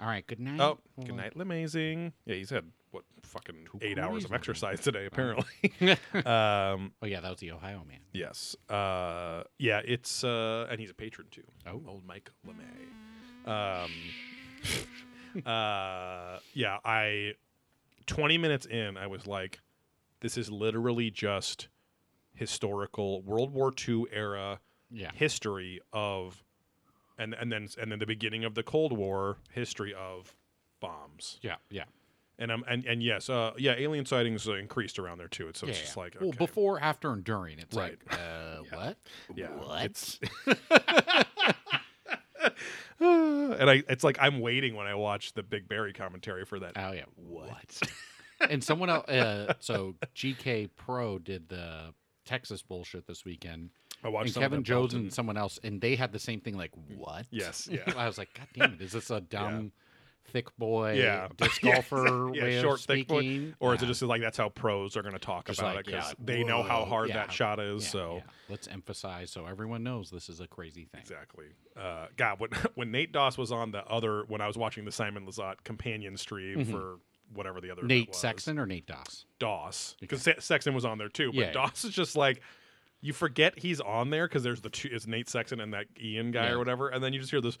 [0.00, 0.60] All right, good night.
[0.60, 2.12] Oh, Well, good night, amazing.
[2.26, 5.44] Yeah, he's had what fucking Two eight hours of exercise today, apparently.
[6.14, 7.98] oh um, yeah, that was the Ohio man.
[8.12, 8.56] yes.
[8.68, 11.42] Uh, yeah, it's uh, and he's a patron too.
[11.66, 11.82] Oh.
[11.86, 13.84] old Mike LeMay.
[13.84, 13.90] Um,
[15.46, 17.34] uh, yeah, I.
[18.06, 19.60] Twenty minutes in, I was like,
[20.20, 21.68] "This is literally just
[22.34, 24.60] historical World War II era
[24.90, 26.42] Yeah, history of
[27.18, 30.34] and and then and then the beginning of the Cold War history of
[30.80, 31.38] bombs.
[31.42, 31.84] yeah, yeah.
[32.38, 35.48] And um and and yes, uh yeah, alien sightings uh, increased around there too.
[35.48, 36.02] It's so yeah, it's just yeah.
[36.02, 37.58] like well, before, after, and during.
[37.60, 37.96] It's Right.
[38.10, 38.76] like, uh, Yeah.
[38.76, 38.96] what?
[39.36, 40.18] yeah, What?
[43.00, 46.72] And I it's like I'm waiting when I watch the Big Barry commentary for that.
[46.76, 47.80] Oh yeah, what?
[48.48, 49.08] and someone else.
[49.08, 51.94] Uh, so GK Pro did the
[52.24, 53.70] Texas bullshit this weekend,
[54.04, 56.56] I watched and Kevin Jones and someone else, and they had the same thing.
[56.56, 57.26] Like, what?
[57.30, 57.80] Yes, yeah.
[57.96, 58.80] I was like, God damn it!
[58.82, 59.72] Is this a dumb,
[60.28, 61.28] thick boy, Yeah.
[61.36, 63.54] disc golfer yeah, way short, thick boy.
[63.60, 65.86] or is it just like that's how pros are going to talk Just about like,
[65.88, 67.84] it because yeah, they know how hard yeah, that shot is?
[67.84, 68.22] Yeah, so yeah.
[68.48, 71.00] let's emphasize so everyone knows this is a crazy thing.
[71.02, 71.46] Exactly.
[71.76, 74.92] Uh, God, when when Nate Doss was on the other, when I was watching the
[74.92, 76.70] Simon Lizotte companion stream Mhm.
[76.70, 76.96] for
[77.32, 79.24] whatever the other Nate Sexton or Nate Doss?
[79.38, 81.28] Doss, because Sexton was on there too.
[81.32, 81.52] But Yeah.
[81.52, 82.40] Doss is just like
[83.04, 86.30] you forget he's on there because there's the two, it's Nate Sexton and that Ian
[86.30, 86.52] guy Yeah.
[86.54, 87.58] or whatever, and then you just hear this.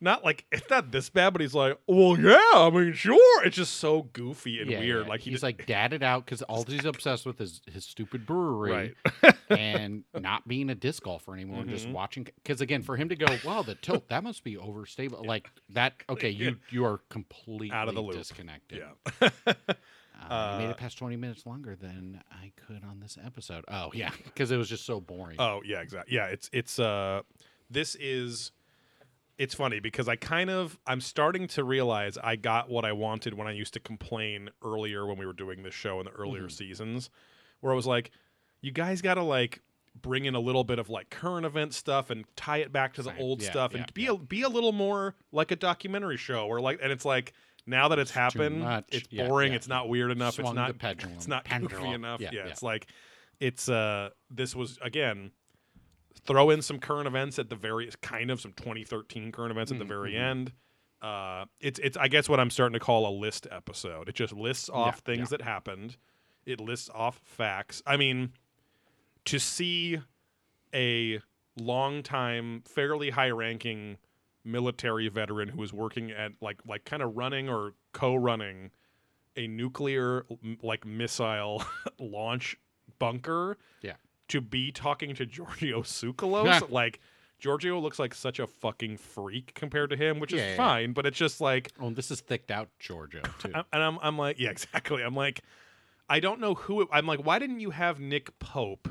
[0.00, 3.44] Not like it's not this bad, but he's like, well, yeah, I mean, sure.
[3.46, 5.04] It's just so goofy and Yeah, weird.
[5.04, 5.08] yeah.
[5.08, 8.26] Like he he's just- like dadded out because all he's obsessed with is his stupid
[8.26, 11.60] brewery right, and not being a disc golfer anymore.
[11.60, 11.92] and Just mm-hmm.
[11.94, 15.24] watching because again, for him to go, wow, the tilt that must be overstable.
[15.24, 15.92] Like that.
[16.10, 18.16] Okay, you you are completely Out of the loop.
[18.16, 18.82] disconnected.
[19.20, 19.30] yeah.
[20.30, 23.64] Uh, made Uh, it past twenty minutes longer than I could on this episode.
[23.68, 25.36] Oh yeah, because it was just so boring.
[25.38, 26.14] Oh yeah, exactly.
[26.14, 27.22] Yeah, it's it's uh
[27.70, 28.52] this is
[29.38, 33.34] it's funny because I kind of I'm starting to realize I got what I wanted
[33.34, 36.44] when I used to complain earlier when we were doing this show in the earlier
[36.44, 36.52] Mhm.
[36.52, 37.10] seasons
[37.60, 38.10] where I was like
[38.60, 39.60] you guys got to like
[40.00, 43.02] bring in a little bit of like current event stuff and tie it back to
[43.02, 43.18] the Same.
[43.20, 46.46] old Yeah, stuff yeah, and be a, be a little more like a documentary show
[46.46, 47.32] or like and it's like
[47.66, 49.56] now that it's It's happened it's Yeah, boring yeah.
[49.56, 51.14] it's not weird enough Swung it's not pendulum.
[51.16, 52.20] it's not goofy enough.
[52.20, 52.86] Yeah, Yeah, it's like
[53.40, 55.30] it's uh this was again
[56.26, 59.78] throw in some current events at the very kind of some 2013 current events at
[59.78, 60.20] the Mhm, very mhm.
[60.20, 60.52] end.
[61.00, 64.08] Uh, it's it's I guess what I'm starting to call a list episode.
[64.08, 65.96] It just lists off things that happened.
[66.46, 67.82] It lists off facts.
[67.86, 68.32] I mean,
[69.24, 69.98] to see
[70.74, 71.20] a
[71.56, 73.98] long-time, fairly high-ranking
[74.44, 78.70] military veteran who was working at like like kind of running or co-running
[79.36, 80.26] a nuclear
[80.62, 81.62] like missile
[81.98, 82.56] launch
[82.98, 83.94] bunker Yeah.
[84.28, 87.00] to be talking to Giorgio Tsoukalos like
[87.38, 90.56] Giorgio looks like such a fucking freak compared to him which is Yeah, yeah, yeah.
[90.56, 93.52] fine but it's just like Oh, this is thicked out Giorgio too.
[93.72, 95.40] And I'm I'm like yeah exactly I'm like
[96.08, 98.88] I don't know who it, I'm like why didn't you have Nick Pope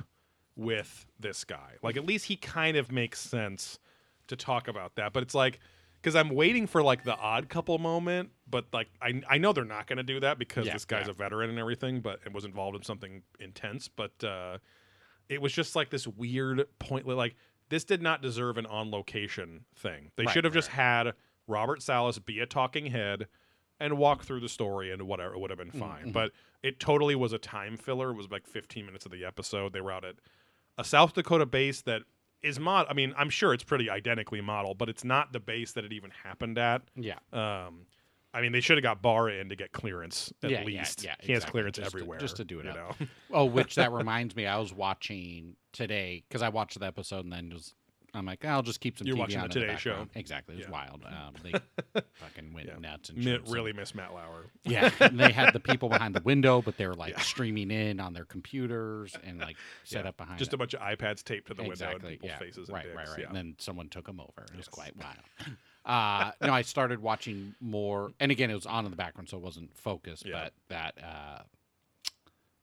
[0.55, 3.79] with this guy like at least he kind of makes sense
[4.31, 5.59] to talk about that but it's like
[6.01, 9.63] because I'm waiting for like the odd couple moment but like I I know they're
[9.63, 11.11] not going to do that because Yeah, this guy's yeah.
[11.11, 14.57] a veteran and everything but it was involved in something intense but uh
[15.29, 17.35] it was just like this weird pointless like
[17.69, 20.57] this did not deserve an on location thing they Right, should have right.
[20.59, 21.13] just had
[21.47, 23.27] Robert Salas be a talking head
[23.79, 26.07] and walk through the story and whatever it would have been fine.
[26.07, 26.13] mhm.
[26.13, 28.11] But it totally was a time filler.
[28.11, 29.73] It was like 15 minutes of the episode.
[29.73, 30.15] They were out at
[30.77, 32.03] a South Dakota base that
[32.43, 32.87] is mod.
[32.89, 35.93] I mean, I'm sure it's pretty identically modeled, but it's not the base that it
[35.93, 36.81] even happened at.
[36.95, 37.19] yeah.
[37.33, 37.85] Um,
[38.33, 41.03] I mean, they should have got Barra in to get clearance at Yeah, yeah, least.
[41.03, 42.97] yeah, he has clearance Just to- everywhere, just to do it you up.
[42.99, 43.07] know?
[43.33, 47.33] Oh, which that reminds me, I was watching today because I watched the episode and
[47.33, 47.75] then just
[48.13, 49.07] I'm like, I'll just keep some.
[49.07, 49.89] You're TV watching on the Today Show.
[49.91, 50.09] background.
[50.15, 50.71] Exactly, it was Yeah.
[50.71, 51.03] wild.
[51.11, 51.53] Um, they
[52.19, 52.79] fucking went Yeah.
[52.79, 54.47] nuts and Mi- really miss Matt Lauer.
[54.65, 57.19] Yeah, and they had the people behind the window, but they were like Yeah.
[57.21, 60.39] streaming in on their computers and like set up behind.
[60.39, 60.55] Just it.
[60.55, 62.39] a bunch of iPads taped to the window and exactly, people's yeah.
[62.39, 62.95] faces and right, dicks.
[62.97, 63.19] right, right.
[63.19, 63.27] Yeah.
[63.27, 64.43] And then someone took them over.
[64.51, 64.67] It was Yes.
[64.67, 65.55] quite wild.
[65.83, 69.37] Uh, no, I started watching more, and again, it was on in the background, so
[69.37, 70.25] it wasn't focused.
[70.31, 71.39] But that, uh,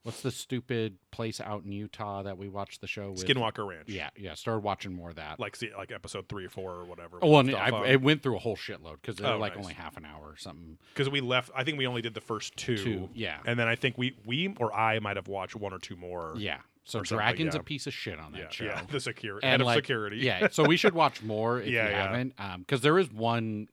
[0.03, 3.27] what's the stupid place out in Utah that we watched the show with?
[3.27, 3.89] Skinwalker Ranch.
[3.89, 4.35] Yeah, yeah.
[4.35, 5.39] Started watching more of that.
[5.41, 7.19] Like see, like episode three or four or whatever.
[7.23, 9.65] oh, and I, it went through a whole shitload because they're Oh, like nice.
[9.65, 10.79] only half an hour or something.
[10.95, 11.51] because we left.
[11.55, 13.39] I think we only did the first two, Two, yeah.
[13.45, 16.35] and then I think we we or I might have watched one or two more.
[16.37, 16.59] Yeah.
[16.85, 17.61] So Dragon's yeah.
[17.61, 18.65] a piece of shit on that yeah, show.
[18.65, 18.81] yeah.
[18.91, 20.19] The security, And head of security.
[20.19, 23.69] Yeah, so we should watch more if Yeah, you haven't, because there is one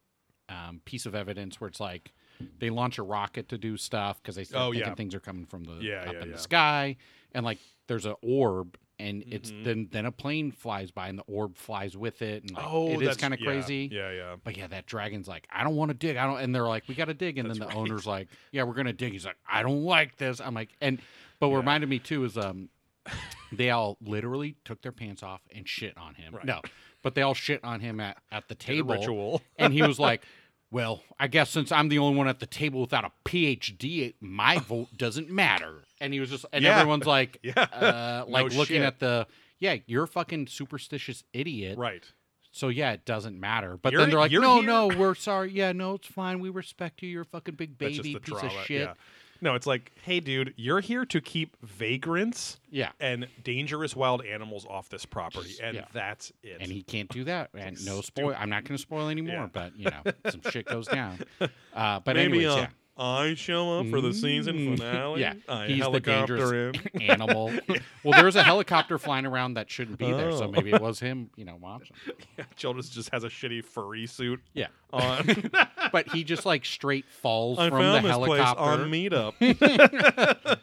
[0.50, 2.12] um, piece of evidence where it's like
[2.60, 4.96] they launch a rocket to do stuff because they start Oh, thinking yeah.
[4.96, 6.98] things are coming from the Yeah, up yeah, in the sky,
[7.34, 9.64] and like there's an orb, and it's Mhm.
[9.64, 12.90] then then a plane flies by, and the orb flies with it, and like, oh,
[12.92, 13.90] it is kind of crazy.
[13.92, 14.36] Yeah, yeah.
[14.44, 16.18] But yeah, that dragon's like, I don't want to dig.
[16.18, 17.78] I don't, and they're like, we got to dig, and That's then the right.
[17.82, 19.12] owner's like, yeah, we're gonna dig.
[19.12, 20.40] He's like, I don't like this.
[20.40, 21.02] I'm like, and
[21.40, 22.70] but what reminded me too is um,
[23.52, 26.34] they all literally took their pants off and shit on him.
[26.34, 26.46] Right.
[26.46, 26.62] No,
[27.04, 29.42] but they all shit on him at at the The table, ritual.
[29.58, 30.24] and he was like.
[30.72, 34.57] Well, I guess since I'm the only one at the table without a PhD, my
[34.68, 35.84] vote doesn't matter.
[36.01, 36.78] And he was just, and Yeah.
[36.80, 37.53] everyone's like, Yeah.
[37.61, 38.84] uh, like No looking shit.
[38.84, 39.28] at the,
[39.59, 41.78] yeah, you're a fucking superstitious idiot.
[41.78, 42.03] right.
[42.51, 43.78] So yeah, it doesn't matter.
[43.82, 45.51] But You're- then they're like, no, here." no, we're sorry.
[45.51, 46.39] Yeah, no, it's fine.
[46.39, 47.09] We respect you.
[47.09, 48.82] You're a fucking big baby piece of shit.
[48.82, 48.93] Yeah.
[49.42, 52.92] No, it's like, hey, dude, you're here to keep vagrants Yeah.
[53.00, 55.86] and dangerous wild animals off this property, and Yeah.
[55.94, 56.58] that's it.
[56.62, 57.50] And he can't do that.
[57.54, 58.34] And no spoil.
[58.38, 59.34] I'm not going to spoil anymore.
[59.36, 59.48] Yeah.
[59.52, 61.20] But you know, some shit goes down.
[61.74, 62.68] Uh, but Maybe anyways, uh, yeah.
[62.98, 64.78] I show up for the season Mm.
[64.78, 65.22] finale.
[65.22, 67.02] Yeah, I he's the helicopter dangerous in.
[67.10, 67.52] animal.
[68.04, 70.52] well, there's a helicopter flying around that shouldn't be there, so Oh.
[70.52, 71.30] maybe it was him.
[71.36, 71.96] You know, watching.
[72.38, 74.68] Yeah, Childress just has a shitty furry suit Yeah.
[74.93, 75.52] on.
[75.91, 78.84] But he just like straight falls I from the found this place helicopter.
[78.84, 80.60] on Meetup.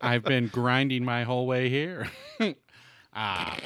[0.00, 2.08] I've been grinding my whole way here.
[3.16, 3.56] Ah,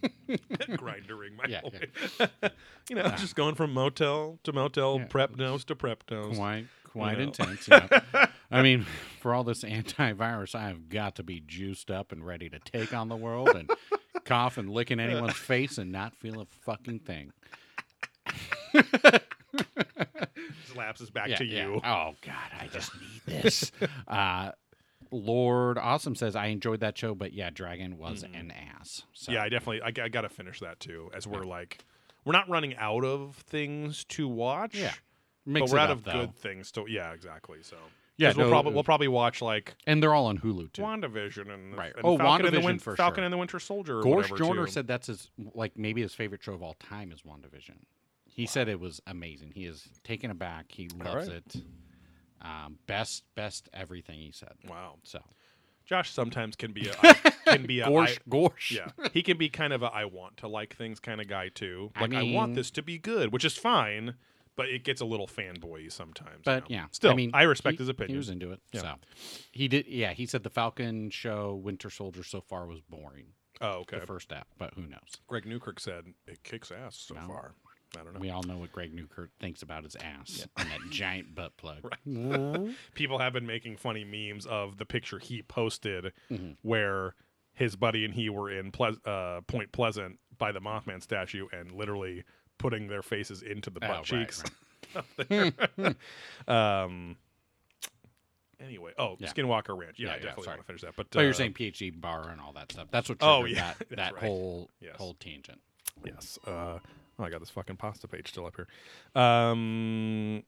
[0.76, 2.50] grindering my Yeah, whole way.
[2.90, 5.06] you know, just going from motel to motel, Yeah.
[5.06, 6.36] prep nose to prep nose.
[6.36, 7.24] quite quite know.
[7.24, 7.68] intense.
[7.68, 7.88] Yeah.
[8.50, 8.86] I mean,
[9.20, 12.94] for all this antivirus, I have got to be juiced up and ready to take
[12.94, 13.70] on the world and
[14.24, 17.32] cough and lick in anyone's face and not feel a fucking thing.
[20.72, 21.66] Slaps us back Yeah, to yeah.
[21.66, 21.74] you.
[21.84, 23.70] Oh God, I just need this.
[24.06, 24.52] uh,
[25.10, 28.34] Lord Awesome says I enjoyed that show, but yeah, Dragon was mm-hmm.
[28.34, 29.02] an ass.
[29.12, 29.32] So.
[29.32, 31.10] Yeah, I definitely, I, got to finish that too.
[31.14, 31.84] As we're like,
[32.24, 34.74] we're not running out of things to watch.
[34.74, 34.92] Yeah.
[35.46, 36.12] but we're out up, of though.
[36.12, 36.84] good things to.
[36.88, 37.58] Yeah, exactly.
[37.62, 37.76] So
[38.18, 40.72] Yeah, 'Cause we'll no, probably uh, we'll probably watch like and they're all on Hulu
[40.72, 40.82] too.
[40.82, 41.94] WandaVision and Right.
[41.96, 43.24] and Oh, Falcon and the WandaVision Win- for Falcon sure.
[43.24, 44.00] and the Winter Soldier.
[44.00, 47.22] or Gorsh Joyner said that's his like maybe his favorite show of all time is
[47.22, 47.76] WandaVision.
[48.26, 49.52] He said it was amazing.
[49.54, 50.66] He is taken aback.
[50.70, 51.36] He loves right.
[51.38, 51.56] it.
[52.40, 54.52] Um, best, best everything he said.
[54.68, 55.20] Wow, So
[55.84, 58.70] Josh sometimes can be a I- can be a Gorsh, Gorsh.
[58.70, 61.48] yeah he can be kind of a I want to like things kind of guy
[61.48, 61.90] too.
[61.96, 64.14] I Like I, want this to be good, which is fine,
[64.54, 66.42] but it gets a little fanboy sometimes.
[66.44, 66.82] But you know.
[66.82, 68.14] yeah, still I mean, I respect he- his opinion.
[68.14, 68.60] He was into it.
[68.72, 68.80] Yeah.
[68.82, 68.94] So
[69.50, 69.86] he did.
[69.86, 73.28] Yeah, he said the Falcon show, Winter Soldier, so far was boring.
[73.60, 73.98] Oh, okay.
[73.98, 75.00] the first app, but who knows?
[75.26, 77.22] Greg Newkirk said it kicks ass so No.
[77.26, 77.54] far.
[77.98, 78.20] I don't know.
[78.20, 81.78] We all know what Greg Newkirk thinks about his ass and that giant butt plug.
[82.06, 82.74] Right.
[82.94, 86.52] People have been making funny memes of the picture he posted Mm-hmm.
[86.62, 87.14] where
[87.54, 91.72] his buddy and he were in Ple- uh, Point Pleasant by the Mothman statue and
[91.72, 92.24] literally
[92.58, 94.44] putting their faces into the Oh, butt right, cheeks.
[94.94, 94.96] right.
[94.96, 95.94] up there.
[96.46, 97.16] um.
[98.60, 99.28] Anyway, oh, Yeah.
[99.32, 99.98] Skinwalker Ranch.
[99.98, 100.56] Yeah, Yeah, I yeah, definitely sorry.
[100.56, 100.96] want to finish that.
[100.96, 102.88] But, But uh, you're saying PhD bar and all that stuff.
[102.90, 104.22] That's what Oh, yeah, that, that right.
[104.24, 104.96] whole Yes.
[104.96, 105.60] whole tangent.
[106.04, 106.38] Yes.
[106.44, 106.78] Uh,
[107.18, 108.66] oh, I got this fucking pasta page still up here.
[109.20, 110.42] Um,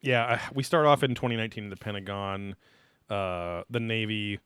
[0.00, 2.56] yeah, we start off in 2019 in the Pentagon.
[3.08, 4.38] Uh, the Navy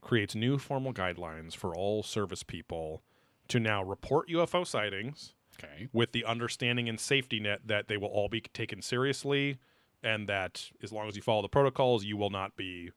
[0.00, 3.02] creates new formal guidelines for all service people
[3.48, 5.88] to now report UFO sightings Okay.
[5.92, 9.58] with the understanding and safety net that they will all be taken seriously
[10.02, 12.90] and that as long as you follow the protocols, you will not be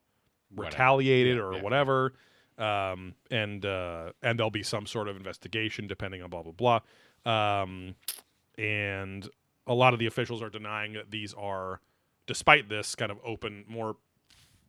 [0.50, 0.72] Whatever.
[0.72, 1.62] retaliated Yeah, or yeah.
[1.62, 2.14] whatever.
[2.58, 6.80] Um, and uh, and there'll be some sort of investigation depending on blah blah blah.
[7.26, 7.96] Um,
[8.58, 9.28] and
[9.68, 11.80] a lot of the officials are denying that these are,
[12.28, 13.96] despite this kind of open, more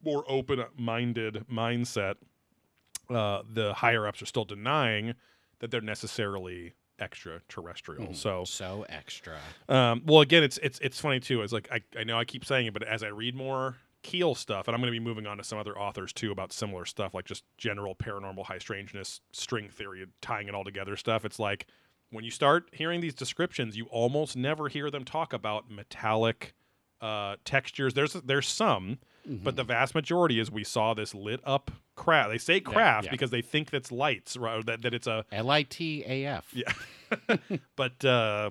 [0.05, 2.15] more open minded mindset.
[3.11, 5.15] Uh, the higher ups are still denying
[5.61, 8.15] that they're necessarily extraterrestrial.
[8.15, 9.39] So So extra.
[9.69, 11.43] um, well, again, it's it's it's funny too.
[11.43, 14.35] It's like I, I know I keep saying it, but as I read more Keel
[14.35, 16.85] stuff, and I'm going to be moving on to some other authors too about similar
[16.85, 21.25] stuff, like just general paranormal high strangeness, string theory, tying it all together stuff.
[21.25, 21.67] It's like
[22.11, 26.55] when you start hearing these descriptions, you almost never hear them talk about metallic
[27.01, 27.95] uh, textures.
[27.95, 32.31] There's there's some, but the vast majority is we saw this lit up craft.
[32.31, 33.11] They say craft yeah.
[33.11, 34.65] because they think that's lights, right?
[34.65, 36.53] That that it's a L I T A F.
[36.53, 36.73] yeah.
[37.77, 38.51] but uh,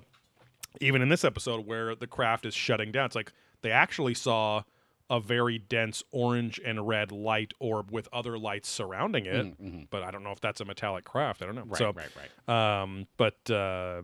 [0.80, 3.32] even in this episode where the craft is shutting down, it's like
[3.62, 4.62] they actually saw
[5.10, 9.90] a very dense orange and red light orb with other lights surrounding it.
[9.90, 11.42] But I don't know if that's a metallic craft.
[11.42, 11.64] I don't know.
[11.66, 12.08] Right, so, right,
[12.48, 12.80] right.
[12.82, 14.02] um, but uh,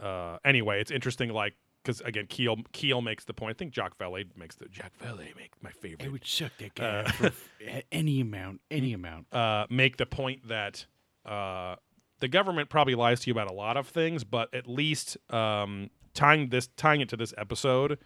[0.00, 1.30] uh, anyway, it's interesting.
[1.30, 3.56] Like because again, Keel Keel makes the point.
[3.56, 7.10] I think Jacques Vallée makes the Jock Valet make my favorite would suck that Uh,
[7.12, 7.30] for
[7.92, 9.32] any amount, any amount.
[9.32, 10.84] uh, make the point that
[11.24, 11.76] uh,
[12.18, 15.90] the government probably lies to you about a lot of things, but at least um,
[16.12, 17.98] tying this tying it to this episode,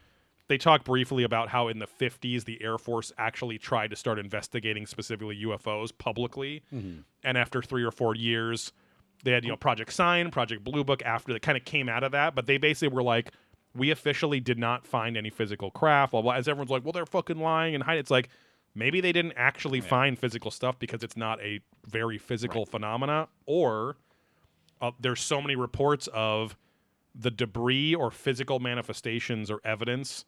[0.49, 4.19] they talk briefly about how in the 50s the Air Force actually tried to start
[4.19, 6.63] investigating specifically UFOs publicly,
[7.23, 8.73] and after three or four years,
[9.25, 11.03] they had you know Project Sign, Project Blue Book.
[11.03, 13.31] After that, kind of came out of that, but they basically were like.
[13.77, 16.13] We officially did not find any physical craft.
[16.13, 16.35] Blah, blah.
[16.35, 17.99] As everyone's like, well, they're fucking lying and hiding.
[17.99, 18.29] It's like,
[18.73, 23.97] maybe they didn't actually find physical stuff because it's not a very physical phenomena or
[24.81, 26.57] uh, there's so many reports of
[27.15, 30.25] the debris or physical manifestations or evidence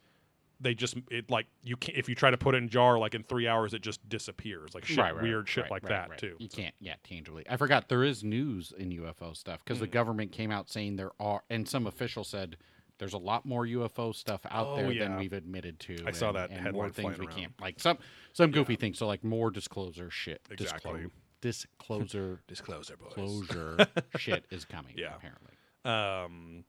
[0.60, 3.14] they just it like you can if you try to put it in jar like
[3.14, 5.88] in three hours it just disappears like shit Right, right, weird shit right, like right,
[5.90, 6.18] that right.
[6.18, 7.44] too You can't, yeah, tangibly.
[7.48, 9.82] I forgot there is news in UFO stuff because Mm.
[9.82, 12.56] the government came out saying there are, and some official said
[12.98, 15.04] there's a lot more UFO stuff out Oh, there yeah.
[15.08, 15.98] than we've admitted to.
[16.06, 17.36] I saw that and headline more things flying we around.
[17.38, 17.98] can't like some
[18.32, 18.96] some goofy things.
[18.98, 20.40] So like more disclosure shit.
[20.50, 20.92] Exactly.
[20.92, 21.10] Disclo-
[21.42, 23.76] disclosure disclosure boys closure
[24.16, 24.94] shit is coming.
[24.96, 25.14] Yeah.
[25.14, 25.52] apparently.
[25.84, 26.64] um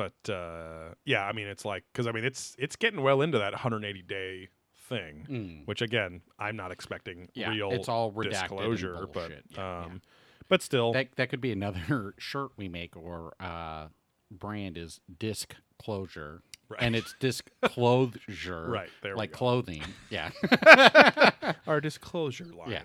[0.00, 3.38] but uh yeah i mean it's like because i mean it's it's getting well into
[3.38, 4.48] that 180 day
[4.88, 5.66] thing Mm.
[5.66, 9.30] which again i'm not expecting Yeah, real it's all disclosure but.
[9.50, 10.00] Yeah, um
[10.48, 13.86] but still That that could be another shirt we make or uh,
[14.32, 16.42] brand is disc closure.
[16.68, 16.82] Right.
[16.82, 18.68] And it's disc closure.
[18.68, 19.82] Right, there Like clothing.
[20.10, 20.30] Yeah.
[21.68, 22.82] our disclosure line yeah.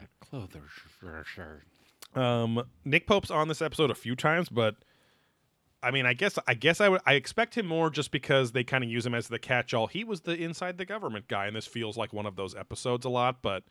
[1.00, 1.64] Closure.
[2.16, 4.76] Um, Nick Pope's on this episode a few times, but
[5.86, 8.64] I mean, I guess I guess I would I expect him more just because they
[8.64, 9.88] kind of use him as the catch-all.
[9.88, 13.06] He was the inside the government guy, and this feels like one of those episodes
[13.06, 13.44] a lot.
[13.44, 13.64] But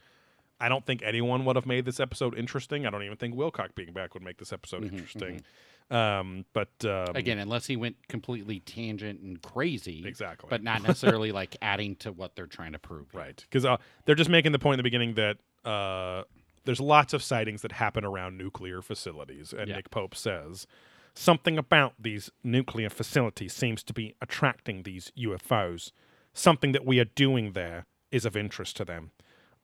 [0.61, 2.87] I don't think anyone would have made this episode interesting.
[2.87, 5.43] I don't even think Wilcock being back would make this episode interesting.
[5.91, 10.07] Um, but um, Again, unless he went completely tangent and crazy.
[10.07, 10.49] Exactly.
[10.49, 13.13] But not necessarily like adding to what they're trying to prove.
[13.15, 13.37] Right.
[13.37, 15.37] Because uh, they're just making the point in the beginning that
[15.69, 16.23] uh,
[16.65, 19.53] there's lots of sightings that happen around nuclear facilities.
[19.53, 19.77] And Yeah.
[19.77, 20.67] Nick Pope says
[21.15, 25.93] something about these nuclear facilities seems to be attracting these UFOs.
[26.33, 29.13] Something that we are doing there is of interest to them.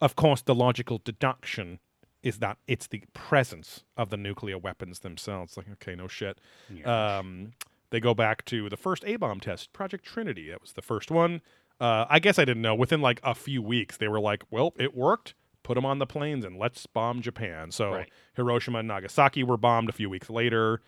[0.01, 1.80] Of course, the logical deduction
[2.22, 5.57] is that it's the presence of the nuclear weapons themselves.
[5.57, 6.38] Like, okay, no shit.
[6.84, 7.53] Um,
[7.90, 10.51] they go back to the first A bomb test, Project Trinity.
[10.51, 11.40] That was the first one.
[11.80, 12.74] Uh, I guess I didn't know.
[12.74, 15.34] Within like a few weeks, they were like, well, it worked.
[15.62, 17.70] Put them on the planes and let's bomb Japan.
[17.70, 18.11] So Right.
[18.34, 20.80] Hiroshima and Nagasaki were bombed a few weeks later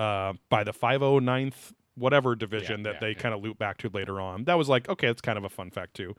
[0.00, 3.14] uh, by the 509th whatever division that yeah, they yeah.
[3.18, 4.44] kind of loop back to later on.
[4.44, 6.14] That was like, okay, it's kind of a fun fact too.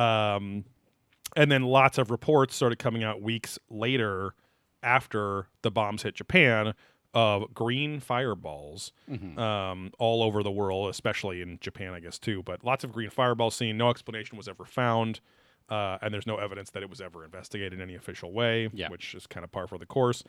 [0.00, 0.64] Um,
[1.34, 4.34] and then lots of reports started coming out weeks later
[4.82, 6.74] after the bombs hit Japan
[7.14, 9.38] of green fireballs Mhm.
[9.38, 12.42] um, all over the world, especially in Japan, I guess too.
[12.42, 13.76] But lots of green fireballs seen.
[13.78, 15.20] No explanation was ever found,
[15.68, 18.90] uh, and there's no evidence that it was ever investigated in any official way, Yeah.
[18.90, 20.22] which is kind of par for the course.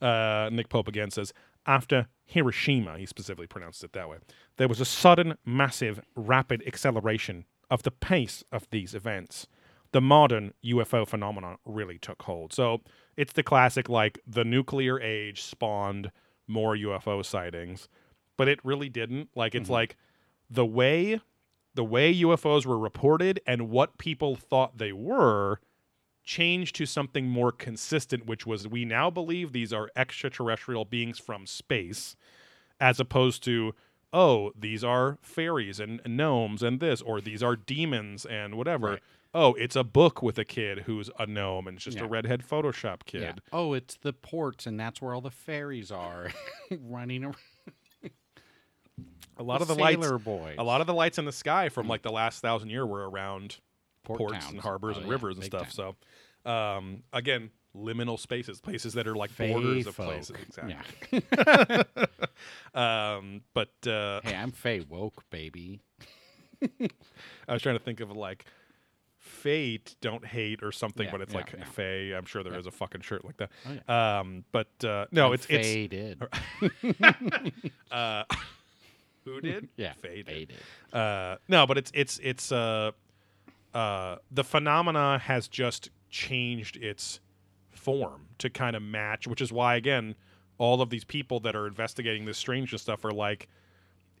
[0.00, 1.32] Uh, Nick Pope again says
[1.66, 4.18] after Hiroshima, he specifically pronounced it that way.
[4.56, 9.46] There was a sudden, massive, rapid acceleration of the pace of these events.
[9.92, 12.52] The modern UFO phenomenon really took hold.
[12.52, 12.80] So
[13.16, 16.10] it's the classic, like the nuclear age spawned
[16.46, 17.88] more UFO sightings,
[18.36, 19.28] but it really didn't.
[19.34, 19.72] Like it's mm-hmm.
[19.72, 19.96] like
[20.50, 21.20] the way
[21.74, 25.58] the way UFOs were reported and what people thought they were
[26.24, 31.46] changed to something more consistent, which was we now believe these are extraterrestrial beings from
[31.46, 32.16] space,
[32.80, 33.74] as opposed to,
[34.12, 38.90] oh, these are fairies and gnomes and this, or these are demons and whatever.
[38.90, 39.00] Right.
[39.34, 42.04] Oh, it's a book with a kid who's a gnome and it's just Yeah.
[42.04, 43.32] a redhead Photoshop Yeah.
[43.32, 43.40] kid.
[43.52, 46.30] Oh, it's the ports, and that's where all the fairies are
[46.70, 47.36] running around.
[49.38, 50.56] A lot of the lights, boys.
[50.58, 53.08] a lot of the lights in the sky from like the last thousand year were
[53.08, 53.58] around
[54.04, 54.52] Port ports towns.
[54.52, 55.74] and harbors Oh, and yeah, rivers and stuff.
[55.74, 55.94] time.
[56.44, 60.36] So, um, again, liminal spaces, places that are like borders of places.
[60.42, 61.22] Exactly.
[61.32, 61.82] Yeah.
[62.74, 65.80] Um, but uh, hey, I'm Fey woke, baby.
[67.46, 68.46] I was trying to think of like
[69.18, 71.64] fate, don't hate or something, Yeah, but it's yeah, like yeah.
[71.64, 72.12] Faye.
[72.12, 73.50] I'm sure there is a fucking shirt like that.
[73.88, 76.22] Oh, Um, but uh, no, I'm it's it's faded.
[77.90, 78.24] uh,
[79.24, 79.68] who did?
[79.76, 80.26] yeah, Faye did.
[80.26, 80.56] faded.
[80.92, 82.50] Uh, no, but it's it's it's
[83.74, 87.20] uh, the phenomena has just changed its
[87.70, 90.14] form to kind of match, which is why again,
[90.58, 93.48] all of these people that are investigating this strangeness stuff are like,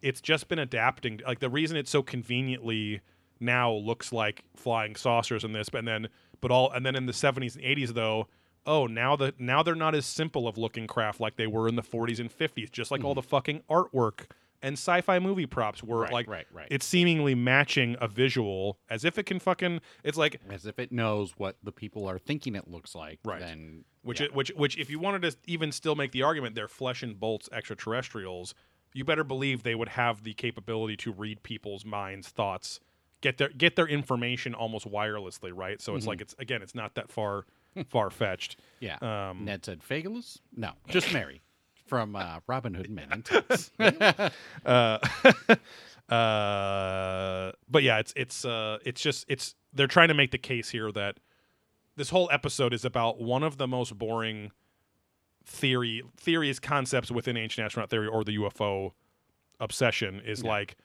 [0.00, 1.20] it's just been adapting.
[1.26, 3.00] Like the reason it so conveniently
[3.38, 6.08] now looks like flying saucers in this, but then
[6.40, 8.28] but all and then in the seventies and eighties though.
[8.64, 11.74] Oh, now that now they're not as simple of looking craft like they were in
[11.74, 12.70] the 40s and 50s.
[12.70, 14.26] Just like all the fucking artwork
[14.62, 16.68] and sci-fi movie props were Right, like right, right.
[16.70, 20.92] it's seemingly matching a visual as if it can fucking it's like As if it
[20.92, 23.18] knows what the people are thinking it looks like.
[23.24, 23.40] Right.
[23.40, 24.26] Then, which yeah.
[24.26, 27.18] it, which which if you wanted to even still make the argument they're flesh and
[27.18, 28.54] bolts extraterrestrials
[28.94, 32.80] you better believe they would have the capability to read people's minds thoughts
[33.20, 36.94] get their get their information almost wirelessly right so it's like it's again it's not
[36.94, 37.46] that far
[37.88, 38.96] far fetched yeah.
[39.00, 40.38] um Ned said, "Fagalus?
[40.54, 41.40] No, just Mary."
[41.92, 43.70] From uh, Robin Hood Men in Tights.
[44.64, 44.98] uh,
[46.08, 50.70] uh, but yeah, it's it's uh, it's just it's they're trying to make the case
[50.70, 51.18] here that
[51.96, 54.52] this whole episode is about one of the most boring
[55.44, 58.92] theory theories concepts within ancient astronaut theory or the UFO
[59.60, 60.48] obsession is Yeah.
[60.48, 60.76] like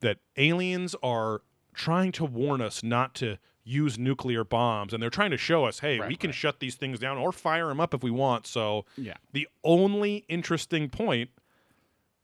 [0.00, 1.40] that aliens are
[1.72, 5.78] trying to warn us not to use nuclear bombs and they're trying to show us
[5.78, 6.34] hey Right, we can right.
[6.34, 9.14] shut these things down or fire them up if we want so yeah.
[9.32, 11.30] the only interesting point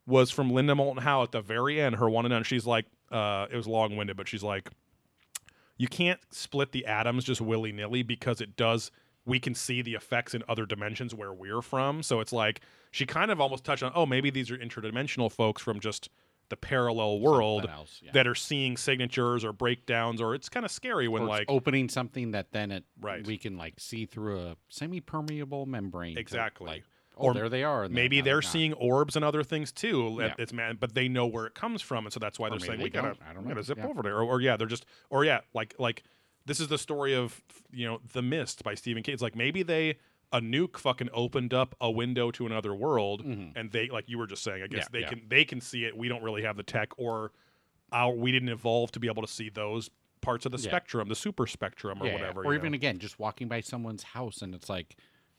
[0.09, 2.43] was from Linda Moulton Howe at the very end, her one and done.
[2.43, 4.71] She's like, uh, it was long winded, but she's like,
[5.77, 8.91] you can't split the atoms just willy nilly because it does.
[9.27, 12.03] We can see the effects in other dimensions where we're from.
[12.03, 15.61] So it's like she kind of almost touched on, oh, maybe these are interdimensional folks
[15.61, 16.09] from just
[16.51, 18.11] the parallel world else, yeah.
[18.13, 21.89] that are seeing signatures or breakdowns, or it's kind of scary when Or like opening
[21.89, 23.27] something that then it Right.
[23.27, 26.15] we can like see through a semi-permeable membrane.
[26.15, 26.67] to, Exactly.
[26.67, 26.85] like,
[27.17, 27.89] oh, Or oh, there they are.
[27.89, 30.19] maybe they're seeing orbs and other things too.
[30.21, 30.35] Yeah.
[30.39, 32.61] It's man, but they know where it comes from, and so that's why Or they're
[32.61, 33.17] saying they we gotta.
[33.29, 33.87] I don't we gotta zip Yeah.
[33.87, 36.03] over there, or, or yeah, they're just, or yeah, like like
[36.47, 39.13] this is the story of you know the Mist by Stephen King.
[39.13, 39.97] It's like maybe they
[40.33, 43.53] a nuke fucking opened up a window to another world, Mhm.
[43.57, 44.63] and they like you were just saying.
[44.63, 45.09] I guess Yeah, they yeah.
[45.09, 45.97] can they can see it.
[45.97, 47.33] We don't really have the tech, or
[47.93, 50.65] our we didn't evolve to be able to see those parts of the Yeah.
[50.69, 52.43] spectrum, the super spectrum, or Yeah, whatever.
[52.45, 52.77] Or even know?
[52.77, 54.97] again, just walking by someone's house and it's like,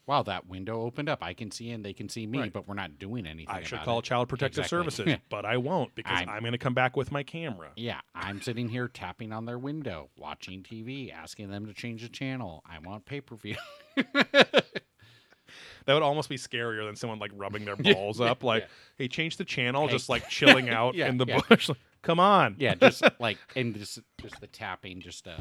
[0.10, 1.20] wow, that window opened up.
[1.22, 2.52] I can see and they can see me, Right.
[2.52, 3.54] but we're not doing anything.
[3.56, 4.06] I should call it.
[4.06, 4.90] Child Protective Exactly.
[4.92, 7.70] Services, but I won't because I'm- I'm going to come back with my camera.
[7.76, 12.10] Yeah, I'm sitting here tapping on their window, watching TV, asking them to change the
[12.10, 12.64] channel.
[12.68, 13.56] I want pay per view.
[15.86, 18.68] That would almost be scarier than someone like rubbing their balls up, like, yeah.
[19.00, 19.94] "Hey, change the channel," Hey.
[19.94, 21.40] just like chilling out Yeah, in the yeah.
[21.50, 21.70] bush.
[21.70, 25.38] Like, Come on, yeah, just like and just just the tapping, just uh.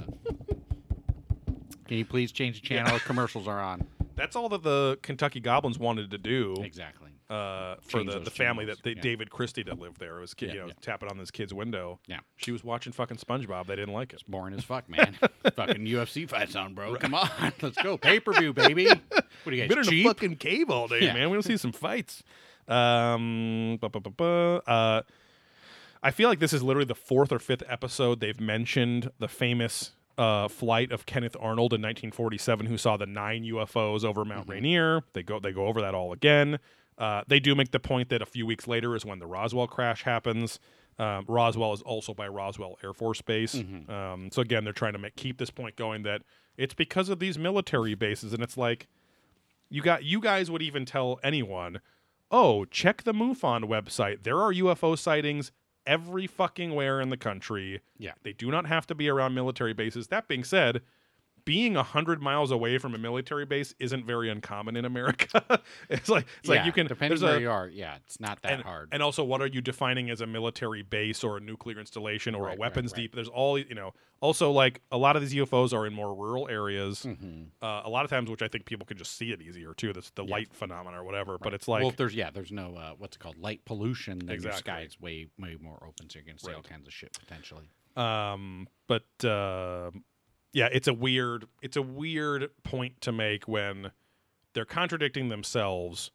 [1.87, 2.99] Can you please change the channel?
[3.01, 3.87] Commercials are on.
[4.19, 7.11] That's all that the Kentucky Goblins wanted to do Exactly.
[7.31, 9.01] uh, for Change the, the family channels, that they, yeah.
[9.01, 10.19] David Christie that lived there.
[10.19, 10.73] It was kid, Yeah, you know yeah.
[10.83, 12.01] tapping on this kid's window.
[12.07, 12.19] Yeah.
[12.37, 13.67] she was watching fucking SpongeBob.
[13.67, 14.17] They didn't like it.
[14.17, 15.17] It's Boring as fuck, man.
[15.55, 16.97] Fucking UFC fights on, bro.
[16.97, 17.31] Come on,
[17.63, 18.87] let's go pay per view, baby.
[18.89, 20.07] What do you Been guys in cheap?
[20.07, 21.31] a fucking cave all day, man.
[21.31, 22.23] We don't see some fights.
[22.67, 25.03] Um, uh,
[26.03, 29.93] I feel like this is literally the fourth or fifth episode they've mentioned the famous
[30.19, 34.51] uh, flight of Kenneth Arnold in 1947, who saw the nine UFOs over Mount Mhm.
[34.51, 35.03] Rainier.
[35.15, 36.59] They go they go over that all again.
[36.99, 39.69] Uh, they do make the point that a few weeks later is when the Roswell
[39.69, 40.59] crash happens.
[40.99, 43.55] Um, Roswell is also by Roswell Air Force Base.
[43.55, 43.89] Mhm.
[43.89, 46.23] Um, so again, they're trying to make keep this point going that
[46.57, 48.89] it's because of these military bases, and it's like
[49.71, 51.81] you got you guys would even tell anyone,
[52.33, 54.25] oh, check the MUFON website.
[54.25, 55.53] There are UFO sightings
[55.89, 57.81] every fucking where in the country.
[57.99, 58.13] Yeah.
[58.23, 60.09] They do not have to be around military bases.
[60.09, 60.83] That being said,
[61.45, 65.61] being a hundred miles away from a military base isn't very uncommon in America.
[65.91, 67.69] it's like it's like you can depending where a, you are.
[67.69, 68.89] Yeah, it's not that and, hard.
[68.93, 72.45] and also, what are you defining as a military base or a nuclear installation or
[72.47, 73.03] Right, a weapons right.
[73.03, 73.15] deep?
[73.15, 73.93] There's all you know.
[74.21, 77.05] Also, like a lot of these UFOs are in more rural areas.
[77.07, 77.47] Mhm.
[77.63, 79.93] Uh, a lot of times, which I think people can just see it easier too.
[79.93, 80.33] That's the Yeah.
[80.35, 81.39] light phenomenon or whatever.
[81.39, 84.19] But it's like well, there's yeah, there's no uh, what's it called light pollution.
[84.19, 84.73] Then Exactly.
[84.73, 86.65] your sky's way way more open, so you're gonna see all Right.
[86.69, 87.69] kinds of shit potentially.
[87.97, 89.91] Um, but uh,
[90.53, 93.91] yeah, it's a weird it's a weird point to make when
[94.55, 96.11] they're contradicting themselves,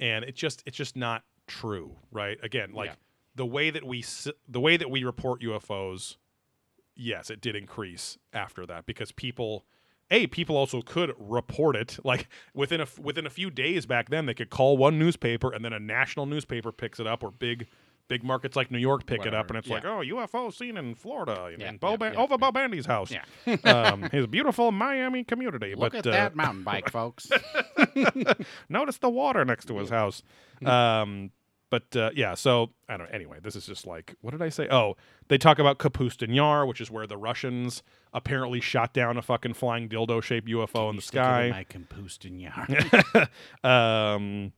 [0.00, 2.38] and it's just it's just not true, right?
[2.42, 2.94] Again, like Yeah.
[3.34, 4.04] the way that we
[4.48, 6.16] the way that we report UFOs,
[6.94, 9.64] yes, it did increase after that because people.
[10.08, 14.26] A people also could report it like within a within a few days back then
[14.26, 17.66] they could call one newspaper and then a national newspaper picks it up or big
[18.08, 19.74] big markets like New York pick it up and it's yeah.
[19.74, 22.38] like oh UFO seen in Florida in Bo yeah, Ban- yeah, over.
[22.38, 23.54] Bo Bandy's house Yeah.
[23.64, 27.30] um, his beautiful Miami community Look but at uh, that mountain bike, folks.
[28.68, 30.22] notice the water next to his house.
[30.64, 31.30] Um,
[31.70, 33.08] but uh, yeah, so I don't.
[33.08, 33.14] know.
[33.14, 34.68] Anyway, this is just like what did I say?
[34.70, 34.96] Oh,
[35.28, 37.82] they talk about Kapustin Yar, which is where the Russians
[38.12, 41.50] apparently shot down a fucking flying dildo shaped UFO in the it in sky.
[41.50, 43.28] my Compustin yard.
[43.64, 44.52] um,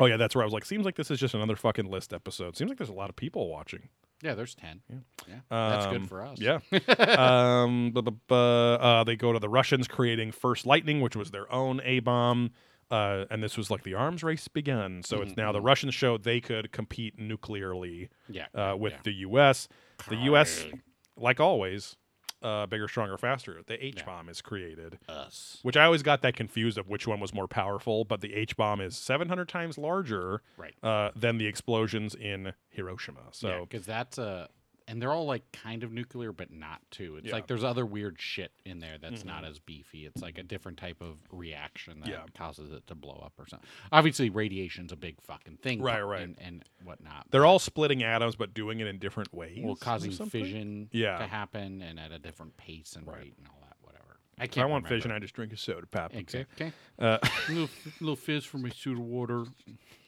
[0.00, 2.12] oh yeah, that's where I was like, seems like this is just another fucking list
[2.12, 2.56] episode.
[2.56, 3.88] Seems like there's a lot of people watching.
[4.22, 4.80] yeah, there's ten.
[5.28, 6.38] Yeah, that's Um, good for us.
[6.40, 6.58] Yeah.
[7.18, 11.30] um, bu- bu- bu- uh, they go to the Russians creating First Lightning, which was
[11.30, 12.50] their own A bomb.
[12.90, 15.02] Uh, and this was like the arms race begun.
[15.04, 18.98] So it's now the Russians showed they could compete nuclearly yeah, uh, with yeah.
[19.04, 19.68] the U.S.
[20.08, 20.64] The U.S.,
[21.16, 21.96] like always,
[22.42, 23.60] uh, bigger, stronger, faster.
[23.66, 25.58] The H bomb is created, us.
[25.62, 28.04] which I always got that confused of which one was more powerful.
[28.04, 30.74] But the H bomb is 700 times larger Right.
[30.82, 33.20] uh, than the explosions in Hiroshima.
[33.32, 34.48] So because that's a,
[34.90, 37.14] and they're all like kind of nuclear, but not too.
[37.16, 37.32] It's Yeah.
[37.34, 39.26] like there's other weird shit in there that's Mhm.
[39.26, 40.04] not as beefy.
[40.04, 42.24] It's like a different type of reaction that Yeah.
[42.34, 43.68] causes it to blow up or something.
[43.92, 46.22] Obviously, radiation's a big fucking thing, Right, right.
[46.22, 47.30] and, and whatnot.
[47.30, 49.62] they're all splitting atoms, but doing it in different ways.
[49.62, 51.18] well causing fission Yeah.
[51.18, 53.18] to happen and at a different pace and Right.
[53.18, 53.59] rate and all
[54.40, 54.46] that.
[54.48, 54.52] Whatever.
[54.52, 54.64] I can't.
[54.64, 55.04] I want remember.
[55.04, 56.10] and I just drink a soda pop.
[56.12, 56.18] okay?
[56.20, 56.66] Exactly.
[56.66, 56.72] Okay.
[56.98, 57.18] Uh,
[57.48, 57.68] little
[58.00, 59.44] little fizz for my soda water.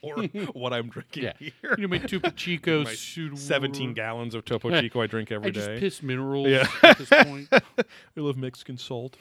[0.02, 0.22] or
[0.52, 1.32] what I'm drinking Yeah.
[1.38, 1.52] here.
[1.78, 3.94] You know, my Topo Chico My soda 17 water.
[3.94, 5.60] gallons of Topo Chico I drink every I day.
[5.60, 6.66] just piss minerals Yeah.
[6.82, 7.48] at this point.
[7.52, 7.60] I
[8.16, 9.16] love Mexican salt.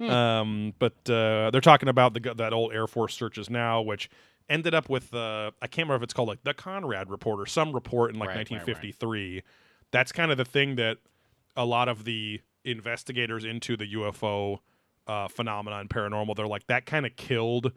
[0.00, 4.10] um, but uh, they're talking about the that old Air Force searches now, which
[4.48, 7.46] ended up with uh, I can't remember if it's called like the Conrad report or
[7.46, 8.66] some report in like Right, right, right.
[8.66, 9.42] 1953.
[9.90, 10.98] That's kind of the thing that
[11.56, 14.58] a lot of the investigators into the UFO
[15.06, 17.72] uh, phenomenon, paranormal, they're like that kind of killed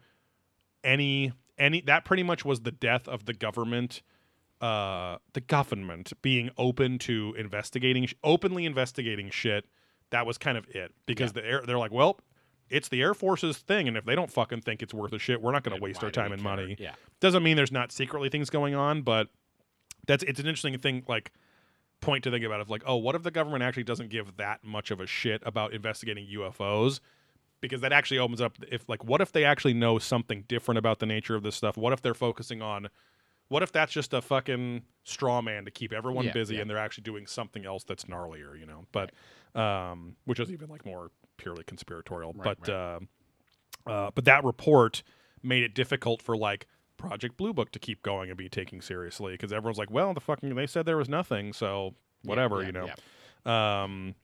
[0.84, 4.02] any any that pretty much was the death of the government
[4.60, 9.66] uh the government being open to investigating openly investigating shit
[10.10, 12.18] that was kind of it because the air they're like well
[12.70, 15.42] it's the air force's thing and if they don't fucking think it's worth a shit
[15.42, 16.50] we're not going to waste our time and care?
[16.56, 16.94] money Yeah.
[17.20, 19.28] doesn't mean there's not secretly things going on but
[20.06, 21.32] that's it's an interesting thing like
[22.02, 24.62] point to think about of like oh what if the government actually doesn't give that
[24.62, 27.00] much of a shit about investigating ufos
[27.62, 30.98] because that actually opens up if like what if they actually know something different about
[30.98, 31.78] the nature of this stuff?
[31.78, 32.88] What if they're focusing on
[33.48, 36.62] what if that's just a fucking straw man to keep everyone Yeah, busy yeah.
[36.62, 38.84] and they're actually doing something else that's gnarlier you know?
[38.92, 39.12] But
[39.58, 42.34] um which is even like more purely conspiratorial.
[42.34, 43.00] Right, but uh,
[43.86, 45.02] uh but that report
[45.42, 46.66] made it difficult for like
[46.96, 50.20] project blue book to keep going and be taken seriously because everyone's like well the
[50.20, 52.88] fucking they said there was nothing so whatever Yeah, you know
[53.46, 53.82] yeah.
[53.84, 54.14] um,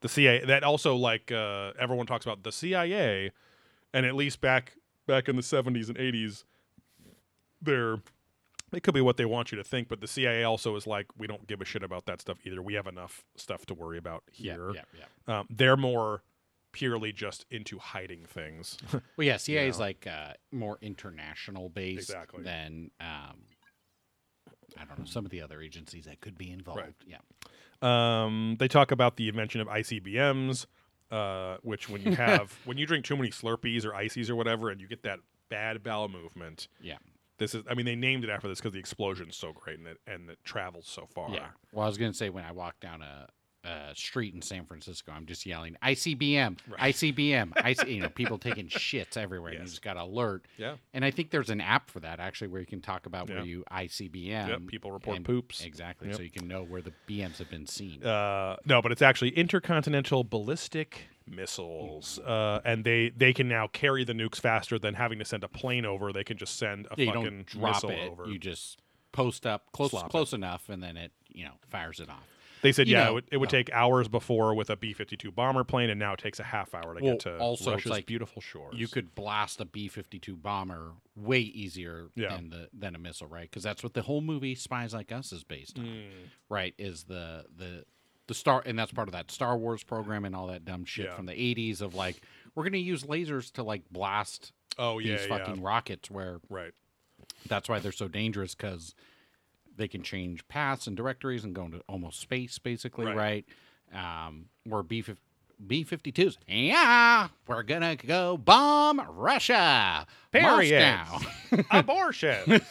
[0.00, 3.30] the CIA that also like uh, everyone talks about the CIA,
[3.92, 4.72] and at least back
[5.06, 6.44] back in the seventies and eighties,
[7.62, 7.98] they're
[8.72, 11.06] it could be what they want you to think, but the CIA also is like
[11.18, 12.62] we don't give a shit about that stuff either.
[12.62, 14.70] We have enough stuff to worry about Yeah, here.
[14.74, 14.82] yeah,
[15.28, 15.40] yeah.
[15.40, 16.22] Um, they're more
[16.72, 18.78] purely just into hiding things.
[19.16, 19.84] Well, yeah, CIA is know.
[19.84, 22.42] like uh, more international based Exactly.
[22.44, 23.42] than um,
[24.78, 26.80] I don't know some of the other agencies that could be involved.
[26.80, 26.94] Right.
[27.06, 27.18] Yeah,
[27.82, 30.66] Um, they talk about the invention of ICBMs,
[31.10, 34.70] uh, which when you have when you drink too many Slurpees or ices or whatever,
[34.70, 35.18] and you get that
[35.48, 36.68] bad bowel movement.
[36.80, 36.98] yeah,
[37.38, 39.88] This is, I mean, they named it after this because the explosion's so great and
[39.88, 41.30] it and it travels so far.
[41.30, 41.48] yeah.
[41.72, 43.26] Well, I was gonna say when I walked down a
[43.64, 45.12] uh, street in San Francisco.
[45.14, 46.94] I'm just yelling ICBM, Right.
[46.94, 49.50] ICBM, IC, you know, people taking shits everywhere.
[49.52, 50.46] And you just got to alert.
[50.56, 50.76] Yeah.
[50.94, 53.36] And I think there's an app for that actually, where you can talk about Yeah.
[53.36, 54.48] where you ICBM.
[54.48, 55.62] Yep, people report and- poops.
[55.64, 56.08] Exactly.
[56.08, 56.16] Yep.
[56.16, 58.02] So you can know where the BMs have been seen.
[58.04, 64.04] Uh, no, but it's actually intercontinental ballistic missiles, uh, and they they can now carry
[64.04, 66.12] the nukes faster than having to send a plane over.
[66.12, 68.08] They can just send a yeah, fucking missile it.
[68.10, 68.26] over.
[68.26, 68.78] You just
[69.12, 70.10] post up close Slop it.
[70.10, 72.26] close enough, and then it you know fires it off.
[72.62, 73.50] They said, yeah, know- it would, it would oh.
[73.50, 76.44] take hours before with a B fifty two bomber plane, and now it takes a
[76.44, 78.74] half hour to Well, get to also, Russia's like beautiful shores.
[78.76, 82.36] You could blast a B fifty two bomber way easier Yeah.
[82.36, 83.48] than the than a missile, right?
[83.50, 86.08] Because that's what the whole movie Spies Like Us is based on, Mm,
[86.48, 86.74] right?
[86.78, 87.84] Is the the
[88.26, 91.06] the star and that's part of that Star Wars program and all that dumb shit
[91.06, 91.16] Yeah.
[91.16, 92.20] from the eighties of like
[92.54, 96.72] we're gonna use lasers to like blast oh yeah, these yeah, fucking rockets where right.
[97.48, 98.94] that's why they're so dangerous because
[99.80, 103.16] they can change paths and directories and go into almost space, basically, Right.
[103.16, 104.26] right?
[104.26, 105.02] Um, where B
[105.66, 110.96] B 52s, yeah, we're gonna go bomb Russia, Period.
[111.70, 112.60] Abortion.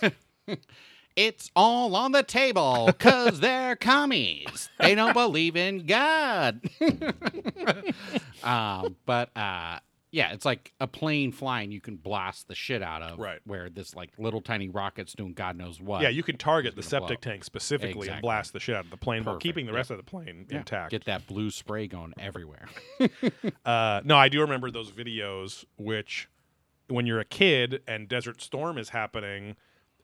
[1.15, 4.69] It's all on the table because they're commies.
[4.79, 6.61] They don't believe in God.
[8.43, 9.79] um, but uh,
[10.11, 13.19] yeah, it's like a plane flying you can blast the shit out of.
[13.19, 13.39] Right.
[13.45, 16.01] Where this like little tiny rockets doing God knows what.
[16.01, 18.91] yeah, you can target the blow septic tank specifically and blast the shit out of
[18.91, 19.77] the plane while Perfect, keeping the yeah.
[19.77, 20.91] rest of the plane Yeah, intact.
[20.91, 22.67] Get that blue spray going everywhere.
[23.65, 26.27] Uh, no, I do remember those videos, which
[26.87, 29.55] when you're a kid and Desert Storm is happening,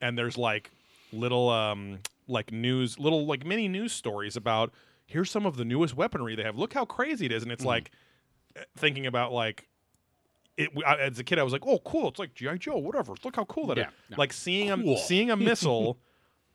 [0.01, 0.71] and there's like
[1.11, 4.71] little um like news, little like mini news stories about
[5.07, 6.57] here's some of the newest weaponry they have.
[6.57, 7.91] Look how crazy it is, and it's like
[8.57, 9.67] uh, thinking about like.
[10.57, 12.07] It, I, as a kid, I was like, "Oh, cool!
[12.09, 13.13] It's like GI Joe, whatever.
[13.23, 14.15] Look how cool that is!" Yeah, no.
[14.17, 15.99] Like seeing a seeing a missile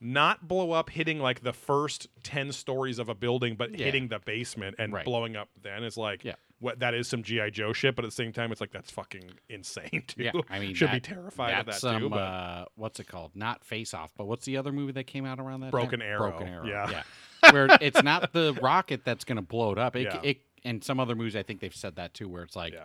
[0.03, 3.85] not blow up, hitting like the first ten stories of a building, but Yeah.
[3.85, 5.05] hitting the basement and Right.
[5.05, 5.51] blowing up.
[5.61, 6.37] Then is like, Yeah.
[6.59, 8.91] what that is some GI Joe shit, but at the same time, it's like that's
[8.91, 10.23] fucking insane too.
[10.23, 11.89] Yeah, I mean, should that- be terrified of that that's too.
[11.89, 13.33] some, But uh, what's it called?
[13.37, 15.71] Not Face Off, but what's the other movie that came out around that?
[15.73, 16.09] Broken time?
[16.09, 16.31] Arrow.
[16.31, 16.67] Broken Arrow.
[16.67, 16.91] Yeah.
[17.43, 17.51] yeah.
[17.53, 19.97] Where it's not the rocket that's going to blow it up.
[19.97, 20.21] It, Yeah.
[20.23, 22.85] it and some other movies, I think they've said that too, where it's like yeah,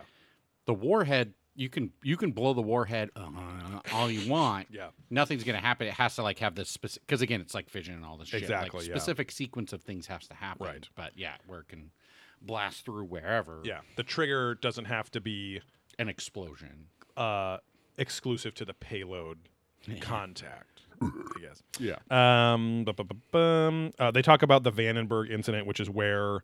[0.66, 1.32] the warhead.
[1.58, 3.28] You can you can blow the warhead uh,
[3.94, 4.68] all you want.
[4.70, 5.86] yeah, Nothing's going to happen.
[5.86, 8.28] It has to like have this specific because again, it's like fission and all this
[8.28, 8.42] shit.
[8.42, 8.94] Exactly, Like yeah.
[8.94, 10.66] specific sequence of things has to happen.
[10.66, 10.86] Right.
[10.94, 11.90] But yeah, where it can
[12.42, 13.62] blast through wherever.
[13.64, 13.80] yeah.
[13.96, 15.62] The trigger doesn't have to be
[15.98, 16.88] An explosion.
[17.16, 17.56] uh,
[17.96, 19.38] exclusive to the payload
[20.00, 20.82] contact.
[21.00, 21.08] I
[21.40, 21.62] guess.
[21.78, 21.96] Yeah.
[22.10, 22.84] Um.
[23.32, 26.36] Uh, they talk about the Vandenberg incident, which is where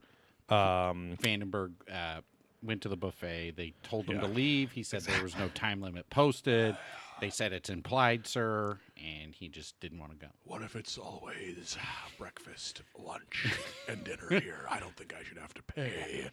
[0.48, 2.20] um, Vandenberg uh,
[2.62, 3.52] went to the buffet.
[3.56, 4.72] They told him to leave.
[4.72, 6.76] He said there was no time limit posted.
[7.20, 10.32] They said it's implied, sir, and he just didn't want to go.
[10.44, 11.76] What if it's always
[12.18, 13.46] breakfast, lunch,
[13.88, 14.66] and dinner here?
[14.68, 16.30] I don't think I should have to pay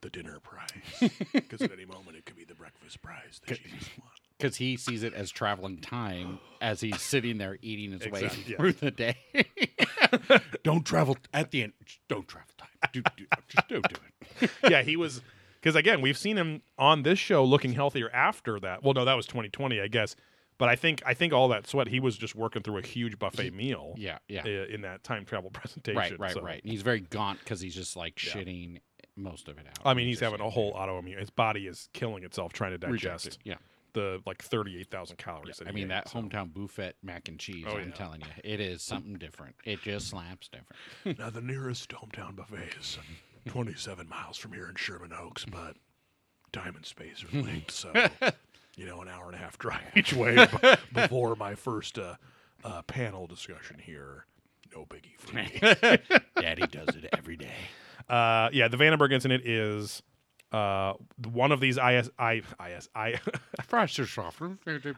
[0.00, 3.88] the dinner price because at any moment it could be the breakfast price that Jesus
[3.98, 4.20] wants.
[4.38, 8.44] Because he sees it as traveling time as he's sitting there eating his way Exactly,
[8.48, 8.56] yeah.
[8.56, 9.16] through the day.
[10.64, 11.74] don't travel at the end.
[12.08, 12.90] Don't travel time.
[12.92, 13.94] Do, do, just don't do
[14.40, 14.50] it.
[14.68, 15.20] yeah, he was
[15.62, 18.82] because again, we've seen him on this show looking healthier after that.
[18.82, 20.16] Well, no, that was 2020, I guess.
[20.58, 23.18] But I think I think all that sweat, he was just working through a huge
[23.18, 23.94] buffet meal.
[23.96, 24.42] Yeah, yeah.
[24.44, 26.62] i- In that time travel presentation, right, right, so- right.
[26.62, 28.32] And he's very gaunt because he's just like Yeah.
[28.32, 28.78] shitting
[29.16, 29.78] most of it out.
[29.84, 31.18] I mean, he's having a whole autoimmune.
[31.18, 33.38] His body is killing itself trying to digest rejected.
[33.44, 33.56] Yeah.
[33.94, 35.56] the like 38,000 calories.
[35.58, 36.18] that I mean, ate, that so.
[36.20, 37.94] hometown buffet mac and cheese, Oh, I'm yeah.
[37.94, 39.54] telling you, it is something different.
[39.64, 41.18] It just slaps different.
[41.18, 42.98] Now, the nearest hometown buffet is
[43.46, 45.76] 27 miles from here in Sherman Oaks, but
[46.52, 47.92] time and space are linked, so
[48.76, 52.14] you know, an hour and a half drive each way b- before my first uh,
[52.64, 54.26] uh, panel discussion here.
[54.74, 56.18] No biggie for me.
[56.40, 57.50] Daddy does it every day.
[58.08, 60.02] Uh, yeah, the Vandenberg incident is
[60.50, 60.94] uh,
[61.32, 63.20] one of these IS, I, IS, I,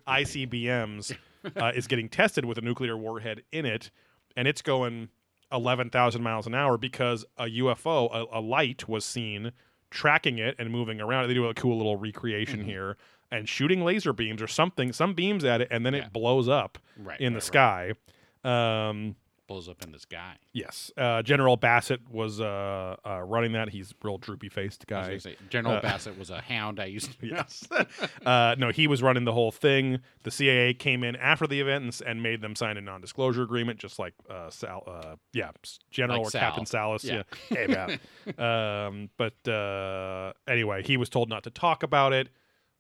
[0.06, 1.16] ICBMs
[1.56, 3.90] uh, is getting tested with a nuclear warhead in it,
[4.36, 5.08] and it's going
[5.54, 9.52] 11,000 miles an hour because a UFO, a, a light, was seen
[9.90, 11.28] tracking it and moving around.
[11.28, 12.68] They do a cool little recreation Mm-hmm.
[12.68, 12.96] here
[13.30, 16.06] and shooting laser beams or something, some beams at it, and then Yeah.
[16.06, 17.92] it blows up Right, in right, the sky.
[18.44, 20.36] Um, Blows up in the sky.
[20.52, 23.68] yes, uh, General Bassett was uh, uh, running that.
[23.68, 25.18] He's a real droopy faced guy.
[25.18, 27.68] say, General Uh, Bassett was a hound I used to Yes.
[28.26, 29.98] uh, no, he was running the whole thing.
[30.22, 33.78] The CIA came in after the event and, and made them sign a non-disclosure agreement,
[33.78, 35.50] just like uh, Sal, uh, yeah,
[35.90, 36.40] General Like or Sal.
[36.40, 37.04] Captain Salas.
[37.04, 37.22] Yeah.
[37.50, 37.96] Yeah.
[38.38, 42.28] Um, but uh, anyway, he was told not to talk about it.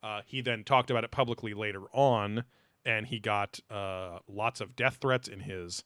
[0.02, 2.44] Uh, he then talked about it publicly later on,
[2.84, 5.84] and he got uh, lots of death threats in his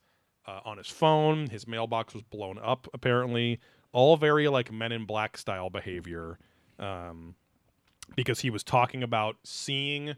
[0.49, 1.49] uh, on his phone.
[1.49, 3.61] His mailbox was blown up apparently
[3.93, 6.39] all very like Men in Black style behavior,
[6.79, 7.35] um,
[8.17, 10.15] because he was talking about seeing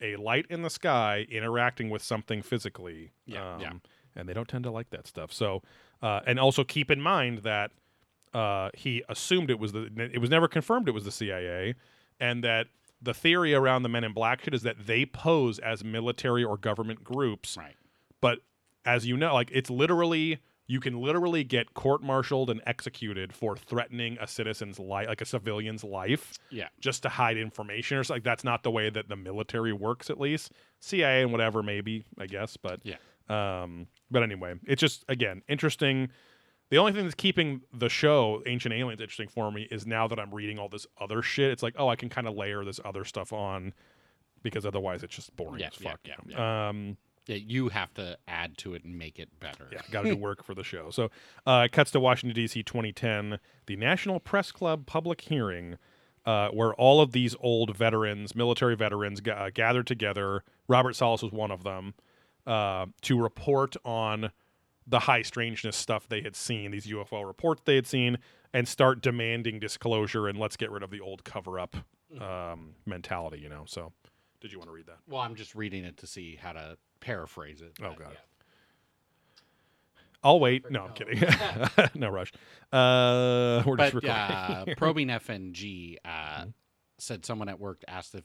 [0.00, 3.12] a light in the sky interacting with something physically.
[3.26, 3.72] Yeah, um, yeah.
[4.16, 5.32] And they don't tend to like that stuff.
[5.32, 5.62] So,
[6.02, 7.70] uh, and also keep in mind that
[8.34, 9.90] uh, he assumed it was the.
[10.12, 11.74] It was never confirmed it was the CIA,
[12.18, 12.66] and that
[13.02, 16.56] the theory around the Men in Black shit is that they pose as military or
[16.58, 17.74] government groups Right.
[18.20, 18.40] but
[18.84, 24.16] as you know, like it's literally you can literally get court-martialed and executed for threatening
[24.20, 26.68] a citizen's life, like a civilian's life, Yeah.
[26.78, 28.18] just to hide information or something.
[28.20, 32.04] Like that's not the way that the military works, at least CIA and whatever, maybe
[32.18, 32.56] I guess.
[32.56, 32.98] But Yeah.
[33.28, 36.08] um, but anyway, it's just again interesting.
[36.68, 40.20] The only thing that's keeping the show Ancient Aliens interesting for me is now that
[40.20, 41.50] I'm reading all this other shit.
[41.50, 43.74] It's like, oh, I can kind of layer this other stuff on
[44.44, 45.98] because otherwise it's just boring Yeah, as fuck.
[46.04, 46.40] yeah, you know?
[46.44, 46.96] Um,
[47.26, 49.68] Yeah, you have to add to it and make it better.
[49.72, 50.90] yeah, got to do work for the show.
[50.90, 51.10] So
[51.46, 55.76] uh, it cuts to Washington, D.C., 2010, the National Press Club public hearing,
[56.26, 60.42] uh, where all of these old veterans, military veterans, ga- uh, gathered together.
[60.66, 61.94] Robert Salas was one of them
[62.46, 64.32] uh, to report on
[64.86, 68.18] the high strangeness stuff they had seen, these UFO reports they had seen,
[68.52, 71.76] and start demanding disclosure and let's get rid of the old cover up
[72.20, 73.62] um, mentality, you know.
[73.66, 73.92] So,
[74.40, 74.98] did you want to read that?
[75.08, 77.72] Well, I'm just reading it to see how to paraphrase it.
[77.82, 78.08] Oh, but God.
[78.12, 78.18] yeah.
[80.22, 80.70] I'll wait.
[80.70, 81.22] No, I'm kidding.
[81.94, 82.30] no rush.
[82.70, 84.10] Uh, we're just But recording.
[84.10, 86.48] uh, probing FNG uh, Mm-hmm.
[86.98, 88.24] said someone at work asked if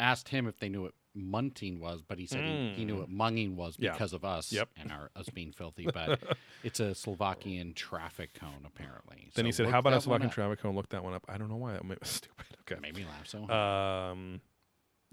[0.00, 3.08] asked him if they knew what munting was, but he said he, he knew what
[3.08, 3.84] munging was Mm.
[3.84, 3.92] Yeah.
[3.92, 4.70] because of us Yep.
[4.76, 5.86] and our us being filthy.
[5.94, 6.20] But
[6.64, 9.30] it's a Slovakian traffic cone apparently.
[9.36, 10.74] Then he said, "How about us one traffic cone?
[10.74, 12.44] Look that one up." I don't know why that me stupid.
[12.62, 12.80] Okay.
[12.80, 13.46] Made me laugh so.
[13.46, 14.10] hard.
[14.12, 14.40] Um,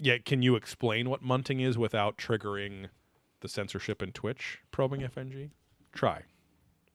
[0.02, 0.18] yeah.
[0.18, 2.88] Can you explain what munting is without triggering
[3.40, 5.50] the censorship in Twitch probing FNG?
[5.92, 6.22] Try.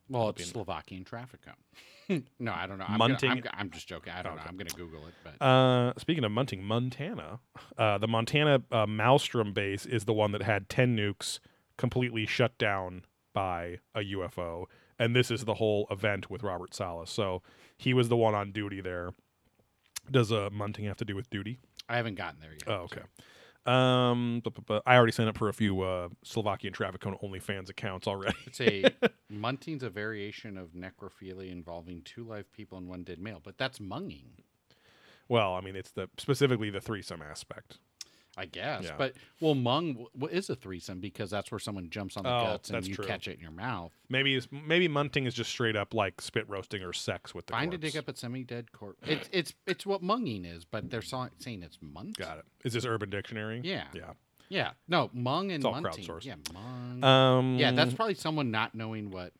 [0.09, 2.23] well, it's Slovakian traffic cone.
[2.39, 2.85] no, I don't know.
[2.87, 4.13] I'm, Munting- Gonna, I'm, I'm just joking.
[4.13, 4.41] I don't know.
[4.47, 7.39] I'm going to Google it, but Uh, speaking of munting, Montana,
[7.77, 11.39] uh, the Montana uh, Malmstrom base is the one that had ten nukes
[11.77, 13.03] completely shut down
[13.33, 14.65] by a UFO,
[14.97, 17.09] and this is the whole event with Robert Salas.
[17.11, 17.41] So
[17.77, 19.11] he was the one on duty there.
[20.09, 21.59] Does uh, munting have to do with duty?
[21.89, 22.67] I haven't gotten there yet.
[22.67, 23.01] Oh, okay.
[23.65, 27.17] Um, but, but, but I already signed up for a few uh, Slovakian Traffic Cone
[27.21, 28.37] OnlyFans accounts already.
[28.45, 28.85] It's a
[29.31, 33.79] munting's a variation of necrophilia involving two live people and one dead male, but that's
[33.79, 34.29] munging,
[35.29, 37.79] well, I mean, it's the specifically the threesome aspect.
[38.37, 38.83] I guess.
[38.83, 38.95] Yeah.
[38.97, 42.69] But well, mung is a threesome because that's where someone jumps on the Oh, guts
[42.69, 43.05] and you true.
[43.05, 43.91] catch it in your mouth.
[44.09, 47.53] Maybe it's, maybe munting is just straight up like spit roasting or sex with the
[47.53, 47.93] Find a corpse.
[47.93, 48.99] dig up at semi-dead corpse.
[49.07, 51.31] It's it's it's what munging is, but they're saying
[51.63, 52.17] it's munt.
[52.17, 52.45] Got it.
[52.63, 53.61] Is this Urban Dictionary?
[53.63, 53.85] Yeah.
[53.93, 54.11] Yeah.
[54.49, 54.71] Yeah.
[54.87, 56.05] No, mung and it's all munting.
[56.07, 56.25] crowdsourced.
[56.25, 57.03] Yeah, mung.
[57.03, 59.33] Um, yeah, that's probably someone not knowing what.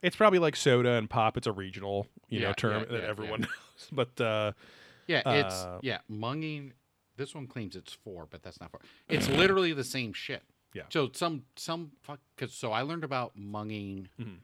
[0.00, 1.36] it's probably like soda and pop.
[1.36, 3.46] It's a regional, you know, term yeah, that yeah, everyone yeah.
[3.46, 3.88] knows.
[3.92, 4.52] But uh,
[5.06, 6.72] Yeah, it's Uh, yeah munging.
[7.16, 8.80] This one claims it's four, but that's not four.
[9.08, 10.42] It's literally the same shit.
[10.74, 10.82] Yeah.
[10.90, 12.20] So some some fuck.
[12.36, 14.38] Cause so I learned about munging Mhm.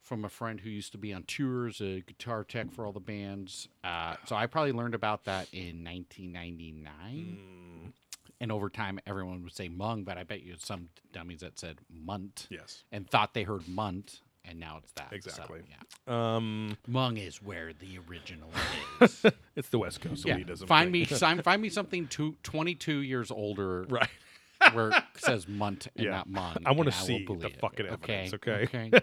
[0.00, 3.00] from a friend who used to be on tours, a guitar tech for all the
[3.00, 3.68] bands.
[3.82, 7.38] Uh, so I probably learned about that in 1999.
[7.86, 7.92] mm,
[8.40, 11.78] And over time, everyone would say mung, but I bet you some dummies that said
[11.92, 12.84] munt yes.
[12.90, 15.08] and thought they heard munt, and now it's that.
[15.10, 15.60] So, Exactly.
[15.68, 15.76] yeah.
[16.36, 18.48] Um, Mung is where the original
[19.00, 19.24] is.
[19.56, 20.36] it's the West Coast yeah.
[20.38, 20.66] elitism.
[20.66, 21.36] Find thing.
[21.36, 24.08] me, find me something two, 22 years older right.
[24.72, 26.10] where it says munt and Yeah.
[26.10, 26.56] not mung.
[26.66, 27.60] I want to see the it.
[27.60, 28.34] fucking evidence.
[28.34, 28.62] Okay.
[28.64, 28.90] Okay.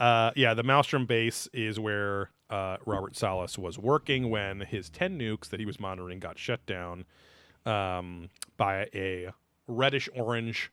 [0.00, 5.16] Uh, yeah, the Malmstrom base is where uh, Robert Salas was working when his 10
[5.16, 7.04] nukes that he was monitoring got shut down
[7.64, 9.30] um, by a
[9.68, 10.72] reddish orange.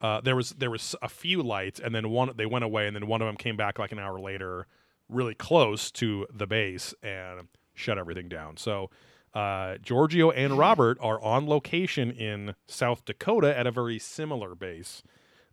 [0.00, 2.94] Uh, there was there was a few lights, and then one they went away, and
[2.94, 4.66] then one of them came back like an hour later,
[5.08, 8.56] really close to the base and shut everything down.
[8.56, 8.90] So.
[9.34, 15.02] Uh, Giorgio and Robert are on location in South Dakota at a very similar base.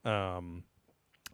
[0.05, 0.63] Um,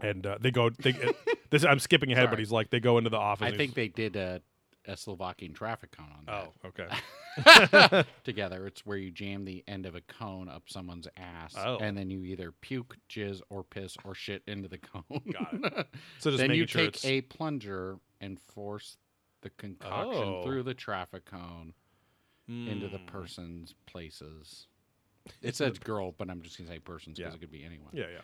[0.01, 0.69] and uh, they go.
[0.69, 1.11] They, uh,
[1.49, 3.53] this I'm skipping ahead, but he's like they go into the office.
[3.53, 4.41] I think they did a,
[4.87, 6.51] a Slovakian traffic cone on that.
[6.63, 8.03] Oh, okay.
[8.23, 8.65] together.
[8.67, 11.77] It's where you jam the end of a cone up someone's ass, Oh.
[11.79, 15.21] and then you either puke, jizz, or piss or shit into the cone.
[15.31, 15.87] Got it.
[16.19, 18.97] So just then you sure take it's a plunger and force
[19.41, 20.43] the concoction Oh.
[20.43, 21.73] through the traffic cone
[22.47, 23.07] into the Mm.
[23.07, 24.67] person's places.
[25.43, 27.37] It says girl, but I'm just gonna say persons because Yeah.
[27.37, 27.91] it could be anyone.
[27.93, 28.21] Yeah, yeah.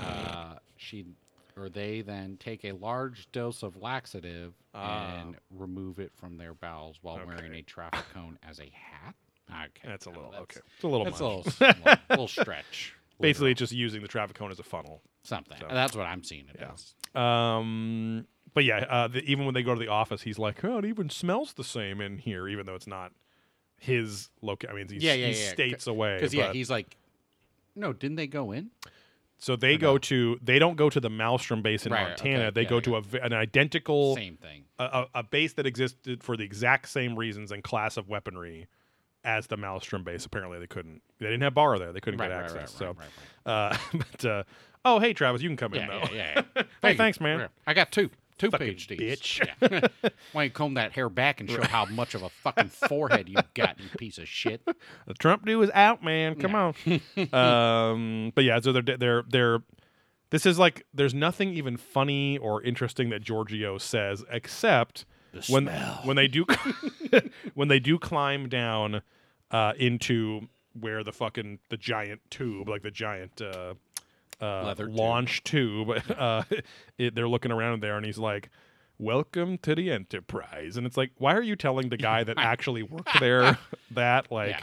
[0.00, 1.06] Uh, she
[1.56, 5.20] or they then take a large dose of laxative Ah.
[5.20, 9.14] and remove it from their bowels while wearing a traffic cone as a hat.
[9.50, 10.60] Okay, That's a little that's- okay.
[10.74, 11.46] It's a little That's a much.
[11.60, 12.94] little, little, little stretch.
[13.20, 15.00] Basically, it's just using the traffic cone as a funnel.
[15.22, 15.56] something.
[15.60, 16.72] so- That's what I'm seeing it Yeah.
[16.72, 16.94] as.
[17.14, 20.78] Um, but yeah, uh, the, even when they go to the office, he's like, "Oh,
[20.78, 23.12] it even smells the same in here," even though it's not
[23.78, 24.74] his location.
[24.74, 25.50] I mean, he's, Yeah, yeah, he's yeah.
[25.52, 26.16] states away.
[26.16, 26.96] Because yeah, he's like,
[27.76, 28.70] no, didn't they go in?
[29.44, 32.44] So they go to they don't go to the Malmstrom base in Right, Montana.
[32.44, 32.80] okay, They yeah, go yeah.
[32.80, 34.64] to a an identical Same thing.
[34.78, 38.68] a, a, base that existed for the exact same reasons and class of weaponry
[39.22, 40.24] as the Malmstrom base.
[40.24, 41.02] Apparently, they couldn't.
[41.18, 41.92] They didn't have bar there.
[41.92, 42.70] They couldn't Right, get right, access.
[42.74, 42.96] so,
[43.44, 44.44] uh, but uh,
[44.86, 46.04] oh, hey, Travis, you can come in though.
[46.10, 46.62] yeah, yeah.
[46.80, 47.50] Hey, thanks, man.
[47.66, 48.08] I got two.
[48.36, 48.98] Two Fucking PhDs.
[48.98, 49.46] bitch.
[49.46, 49.88] Yeah.
[50.32, 53.28] Why don't you comb that hair back and show how much of a fucking forehead
[53.28, 54.60] you've got, you piece of shit?
[55.06, 56.34] The Trump do is out, man.
[56.34, 56.74] Come on.
[57.32, 59.58] um, but yeah, so they're they're they're.
[60.30, 65.64] This is like there's nothing even funny or interesting that Giorgio says except The when
[65.66, 66.00] smell.
[66.02, 66.44] when they do
[67.54, 69.02] when they do climb down
[69.52, 70.48] uh, into
[70.80, 73.74] where the fucking the giant tube, like the giant uh,
[74.40, 76.42] uh, launch tube, uh,
[76.98, 78.50] it, they're looking around there, and he's like.
[78.96, 82.84] Welcome to the Enterprise, and it's like, why are you telling the guy that actually
[82.84, 83.58] worked there
[83.90, 84.30] that?
[84.30, 84.60] Like, Yeah.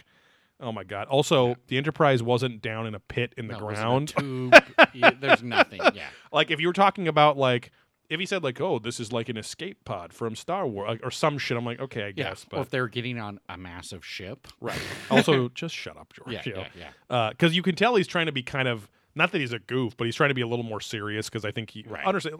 [0.61, 1.09] oh my god!
[1.09, 4.07] Also, the Enterprise wasn't down in a pit in the No, it wasn't a ground.
[4.17, 4.63] tube.
[4.93, 5.81] Yeah, There's nothing.
[5.93, 6.07] Yeah.
[6.31, 7.71] like, if you were talking about like,
[8.09, 11.01] if he said like, oh, this is like an escape pod from Star Wars like,
[11.03, 12.29] or some shit, I'm like, okay, I Yeah.
[12.29, 14.47] guess, but if they're getting on a massive ship.
[14.61, 14.79] Right.
[15.09, 16.31] also, just shut up, George.
[16.31, 16.41] Yeah,
[16.73, 17.29] yeah, yeah.
[17.31, 19.95] Because you can tell he's trying to be kind of not that he's a goof,
[19.97, 21.29] but he's trying to be a little more serious.
[21.29, 22.05] Because I think he Right.
[22.05, 22.37] understand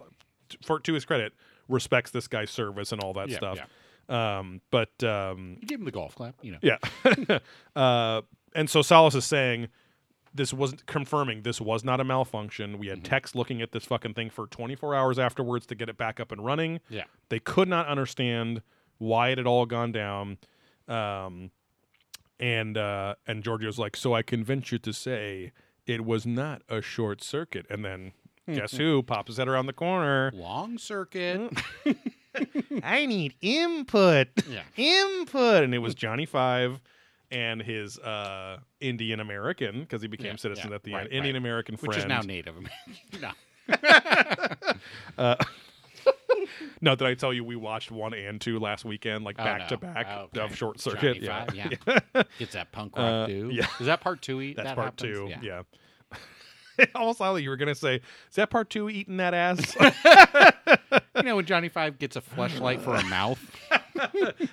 [0.64, 1.34] for to his credit
[1.68, 3.60] respects this guy's service and all that Yeah, stuff.
[4.10, 6.57] Um, but um, You give him the golf clap, you know.
[6.61, 6.77] yeah.
[7.76, 8.22] uh,
[8.53, 9.69] and so Salas is saying
[10.34, 12.77] this wasn't confirming this was not a malfunction.
[12.77, 13.06] We had Mm-hmm.
[13.06, 16.31] techs looking at this fucking thing for 24 hours afterwards to get it back up
[16.31, 16.80] and running.
[16.89, 17.03] Yeah.
[17.30, 18.61] They could not understand
[18.98, 20.38] why it had all gone down.
[20.88, 21.52] Um,
[22.39, 25.52] and uh, and Giorgio's like, so I convince you to say
[25.86, 27.66] it was not a short circuit.
[27.70, 28.14] And then
[28.45, 28.53] hmm.
[28.53, 30.32] guess who pops his head around the corner?
[30.34, 31.52] Long circuit.
[31.86, 32.82] Mm.
[32.84, 34.28] I need input.
[34.49, 34.62] Yeah.
[34.78, 35.64] input.
[35.64, 36.80] And it was Johnny Five
[37.32, 41.14] and his uh, Indian American because he became Yeah, citizen yeah, at the right, end.
[41.14, 41.41] Indian right.
[41.41, 41.88] American friend.
[41.90, 43.22] Which is now Native American.
[43.22, 43.32] no.
[45.18, 45.36] Uh,
[46.82, 49.60] No, did I tell you we watched one and two last weekend, like Oh, back
[49.62, 49.68] no.
[49.68, 50.41] to back Oh, okay.
[50.41, 51.22] of Short Circuit?
[51.22, 51.45] Yeah.
[51.45, 52.24] Five, yeah.
[52.40, 53.49] Gets that punk rock Uh, do.
[53.53, 53.68] yeah.
[53.80, 54.53] Is that part two?
[54.56, 55.18] That's that part happens?
[55.18, 55.28] two.
[55.44, 55.62] Yeah.
[56.80, 56.86] Yeah.
[56.95, 57.95] Almost like you were gonna say,
[58.30, 59.76] is that part two eating that ass?
[61.14, 63.38] You know when Johnny Five gets a fleshlight for a mouth?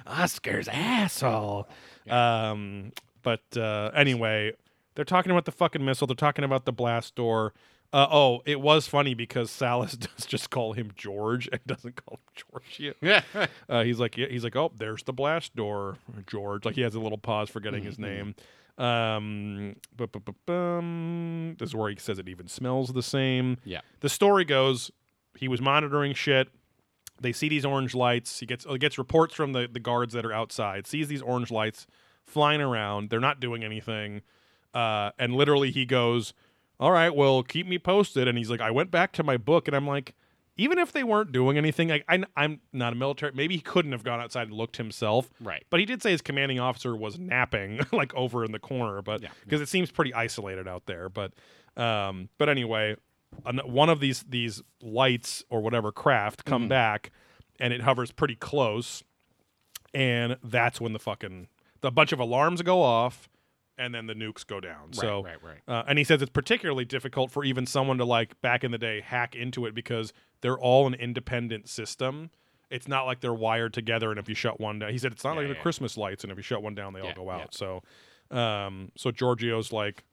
[0.06, 1.68] Oscar's asshole.
[2.10, 2.92] Um,
[3.22, 4.52] but uh, anyway,
[4.94, 6.06] they're talking about the fucking missile.
[6.06, 7.54] They're talking about the blast door.
[7.92, 12.18] Uh, oh, it was funny because Salas does just call him George and doesn't call
[12.18, 12.94] him George.
[13.02, 13.22] Yeah.
[13.68, 15.96] Uh, he's like, he's like, oh, there's the blast door,
[16.26, 16.64] George.
[16.66, 17.88] Like he has a little pause for getting Mm-hmm.
[17.88, 18.34] his name.
[18.76, 19.74] Um,
[21.58, 23.58] this is where he says it even smells the same.
[23.64, 23.80] Yeah.
[24.00, 24.90] The story goes,
[25.36, 26.48] he was monitoring shit.
[27.20, 28.38] They see these orange lights.
[28.38, 30.86] He gets he gets reports from the the guards that are outside.
[30.86, 31.86] Sees these orange lights
[32.24, 33.10] flying around.
[33.10, 34.22] They're not doing anything.
[34.72, 36.32] Uh, and literally he goes,
[36.80, 39.68] "All right, well, keep me posted." And he's like, "I went back to my book,
[39.68, 40.14] and I'm like."
[40.60, 43.30] Even if they weren't doing anything, I, I, I'm not a military.
[43.32, 45.30] Maybe he couldn't have gone outside and looked himself.
[45.40, 45.64] Right.
[45.70, 49.00] But he did say his commanding officer was napping, like over in the corner.
[49.00, 49.28] But Yeah.
[49.44, 51.08] because it seems pretty isolated out there.
[51.08, 51.32] But,
[51.76, 52.96] um, but anyway,
[53.66, 56.70] one of these these lights or whatever craft come Mm-hmm.
[56.70, 57.12] back,
[57.60, 59.04] and it hovers pretty close,
[59.94, 61.46] and that's when the fucking
[61.82, 63.28] the bunch of alarms go off,
[63.78, 64.92] and then the nukes go down.
[64.92, 65.58] so right, right.
[65.68, 68.78] uh, and he says it's particularly difficult for even someone to like back in the
[68.78, 72.30] day hack into it because they're all an independent system.
[72.70, 75.24] It's not like they're wired together, and if you shut one down, he said it's
[75.24, 75.60] not Yeah, like the yeah.
[75.62, 77.36] Christmas lights, and if you shut one down, they all Yeah, go yeah.
[77.38, 77.54] out.
[77.54, 77.82] So,
[78.30, 80.04] um, so Giorgio's like,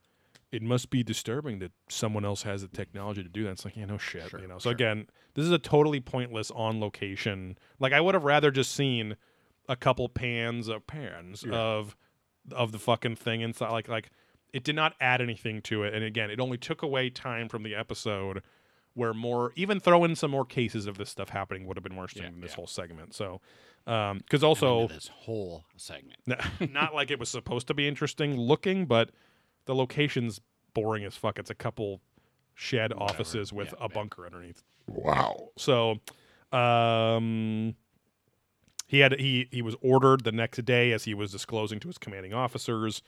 [0.52, 3.52] it must be disturbing that someone else has the technology to do that.
[3.52, 4.58] It's like, yeah, no shit, Sure, you know.
[4.58, 4.72] So sure.
[4.72, 7.58] again, this is a totally pointless on location.
[7.80, 9.18] Like I would have rather just seen
[9.68, 11.98] a couple pans of pans of
[12.52, 13.72] of the fucking thing inside.
[13.72, 14.10] Like like
[14.54, 15.94] it did not add anything to it.
[15.94, 18.42] And again, it only took away time from the episode
[18.94, 21.94] where more even throw in some more cases of this stuff happening would have been
[21.96, 22.56] more interesting Yeah, than this yeah.
[22.56, 23.14] whole segment.
[23.14, 23.42] So
[23.88, 26.20] um because also this whole segment.
[26.72, 29.10] not like it was supposed to be interesting looking, but
[29.66, 30.40] the location's
[30.74, 31.38] boring as fuck.
[31.40, 32.00] It's a couple
[32.54, 33.94] shed offices with Yeah, a yeah.
[33.94, 34.64] bunker underneath.
[34.88, 35.50] Wow.
[35.58, 36.00] So,
[36.58, 37.76] um,
[38.88, 41.98] he had he he was ordered the next day as he was disclosing to his
[41.98, 43.02] commanding officers,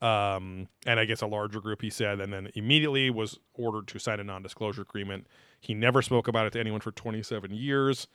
[0.00, 1.82] um, and I guess a larger group.
[1.82, 5.26] He said, and then immediately was ordered to sign a non-disclosure agreement.
[5.60, 8.06] He never spoke about it to anyone for 27 years,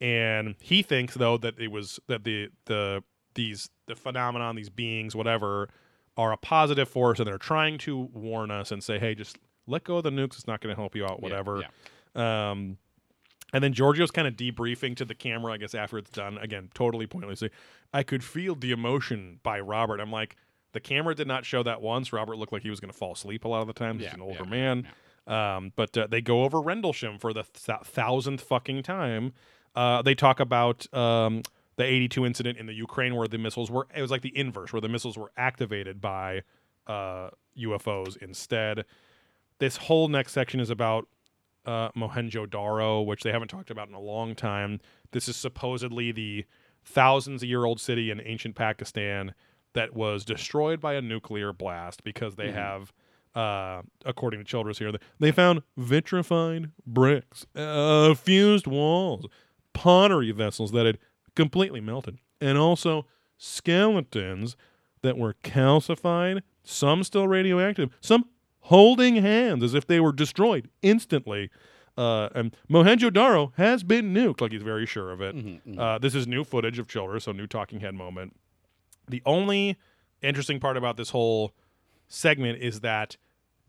[0.00, 3.02] and he thinks though that it was that the the
[3.34, 5.68] these the phenomenon, these beings, whatever,
[6.16, 9.84] are a positive force, and they're trying to warn us and say, hey, just let
[9.84, 10.34] go of the nukes.
[10.34, 11.62] It's not going to help you out, Yeah, whatever.
[12.16, 12.50] yeah.
[12.50, 12.78] Um,
[13.52, 16.36] And then Giorgio's kind of debriefing to the camera, I guess, after it's done.
[16.38, 17.50] Again, totally pointlessly.
[17.94, 20.00] I could feel the emotion by Robert.
[20.00, 20.36] I'm like,
[20.72, 22.12] the camera did not show that once.
[22.12, 23.98] Robert looked like he was going to fall asleep a lot of the time.
[23.98, 24.88] He's Yeah, an older yeah, man.
[25.26, 29.32] Um, but uh, they go over Rendlesham for the th- thousandth fucking time.
[29.74, 31.42] Uh, they talk about um,
[31.76, 34.72] the 82 incident in the Ukraine where the missiles were, it was like the inverse,
[34.72, 36.42] where the missiles were activated by
[36.86, 38.84] uh, UFOs instead.
[39.58, 41.08] This whole next section is about
[41.66, 44.80] uh, Mohenjo-Daro, which they haven't talked about in a long time.
[45.12, 46.44] This is supposedly the
[46.84, 49.34] thousands of year old city in ancient Pakistan
[49.74, 52.92] that was destroyed by a nuclear blast because they have,
[53.34, 59.26] uh, according to Childress here, they found vitrified bricks, uh, fused walls,
[59.74, 60.98] pottery vessels that had
[61.36, 63.06] completely melted, and also
[63.36, 64.56] skeletons
[65.02, 68.24] that were calcified, some still radioactive, some
[68.68, 71.50] holding hands as if they were destroyed instantly.
[71.96, 75.34] Uh, and Mohenjo-Daro has been nuked, like he's very sure of it.
[75.76, 78.36] Uh, this is new footage of Childress, so new talking head moment.
[79.08, 79.76] The only
[80.22, 81.52] interesting part about this whole
[82.06, 83.16] segment is that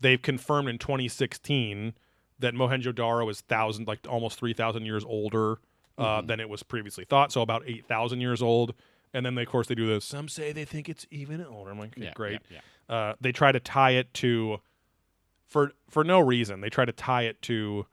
[0.00, 1.94] they've confirmed in 2016
[2.38, 5.58] that Mohenjo-Daro is thousand, like almost 3,000 years older
[5.98, 7.32] uh, than it was previously thought.
[7.32, 8.74] So about 8,000 years old.
[9.12, 10.04] And then, they, of course, they do this.
[10.04, 11.70] Some say they think it's even older.
[11.72, 12.40] I'm like, Yeah, great.
[12.48, 12.94] yeah, yeah.
[12.94, 14.60] Uh, they try to tie it to,
[15.50, 17.86] for for no reason, they try to tie it to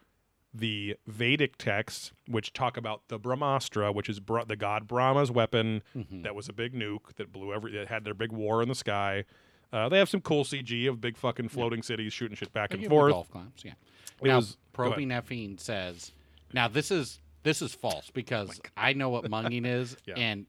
[0.54, 5.84] the Vedic texts, which talk about the Brahmastra, which is Bra- the god Brahma's weapon
[5.96, 6.22] Mm-hmm.
[6.22, 8.76] that was a big nuke that blew every that had their big war in the
[8.76, 9.26] sky.
[9.74, 12.86] Uh, they have some cool CG of big fucking floating cities shooting shit back and
[12.88, 13.12] forth.
[13.12, 13.74] golf claps, yeah.
[14.22, 16.14] It now, was- Probing FNG says,
[16.54, 20.16] now this is this is false because I know what munging is, Yeah.
[20.16, 20.46] and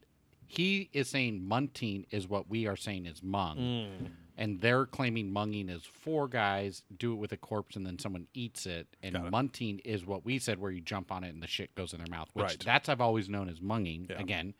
[0.47, 4.11] he is saying munting is what we are saying is mung, Mm.
[4.39, 8.25] And they're claiming munging is four guys do it with a corpse and then someone
[8.33, 9.21] eats it, and it.
[9.21, 11.99] munting is what we said where you jump on it and the shit goes in
[11.99, 12.59] their mouth, which Right.
[12.59, 14.09] that's I've always known as munging.
[14.09, 14.19] Yeah.
[14.19, 14.53] Again,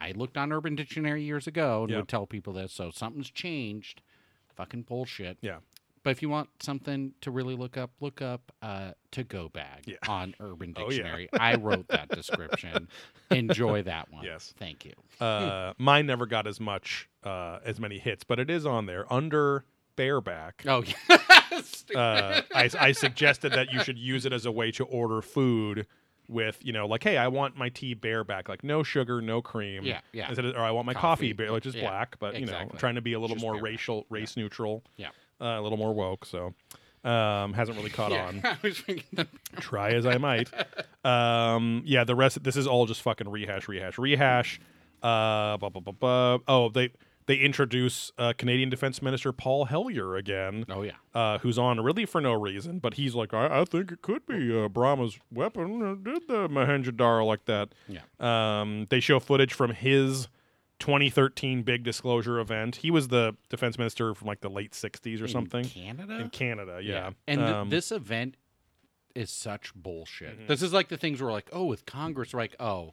[0.00, 1.98] I looked on Urban Dictionary years ago and Yeah.
[1.98, 4.02] would tell people this, so something's changed.
[4.56, 5.36] Fucking bullshit.
[5.42, 5.58] Yeah.
[6.06, 9.82] But if you want something to really look up, look up uh, to go bag
[9.86, 9.96] Yeah.
[10.06, 10.86] on Urban Oh, yeah.
[10.88, 11.28] Dictionary.
[11.32, 12.86] I wrote that description.
[13.32, 14.24] Enjoy that one.
[14.24, 14.54] Yes.
[14.56, 14.92] Thank you.
[15.20, 19.12] Uh, mine never got as much uh, as many hits, but it is on there
[19.12, 19.64] under
[19.96, 20.62] bareback.
[20.68, 21.84] Oh, yes.
[21.92, 25.88] uh, I, I suggested that you should use it as a way to order food
[26.28, 29.82] with, you know, like, hey, I want my tea bareback, like no sugar, no cream.
[29.84, 30.28] Yeah, yeah.
[30.28, 32.46] Instead of, or I want my coffee, Coffee, bare, which is yeah, black, but you
[32.46, 33.70] know, trying to be a little Just more bareback.
[33.72, 35.08] racial, race neutral, yeah.
[35.40, 36.24] Uh, a little more woke.
[36.24, 36.54] So,
[37.04, 38.26] um, hasn't really caught yeah.
[38.26, 38.40] on.
[38.44, 39.28] I was thinking that-
[39.60, 40.50] Try as I might.
[41.04, 42.42] Um, yeah, the rest.
[42.42, 44.60] This is all just fucking rehash, rehash, rehash.
[45.02, 46.38] Uh, blah, blah, blah, blah.
[46.48, 46.90] Oh, they
[47.26, 50.92] they introduce uh, Canadian Defense Minister Paul Hellyer again oh, yeah.
[51.12, 54.24] uh, who's on really for no reason, but he's like, I, I think it could
[54.26, 56.02] be uh, Brahma's weapon.
[56.04, 57.70] Did the Mohenjo-Daro like that?
[57.88, 58.02] Yeah.
[58.20, 60.28] Um, they show footage from his
[60.78, 62.76] 2013 big disclosure event.
[62.76, 66.18] He was the defense minister from like the late 60s or something In Canada?
[66.20, 66.80] in Canada.
[66.82, 68.36] Yeah, And th- Um, this event
[69.14, 70.36] is such bullshit.
[70.38, 70.46] Mm-hmm.
[70.46, 72.92] This is like the things where, like, oh, with Congress, we're like, oh,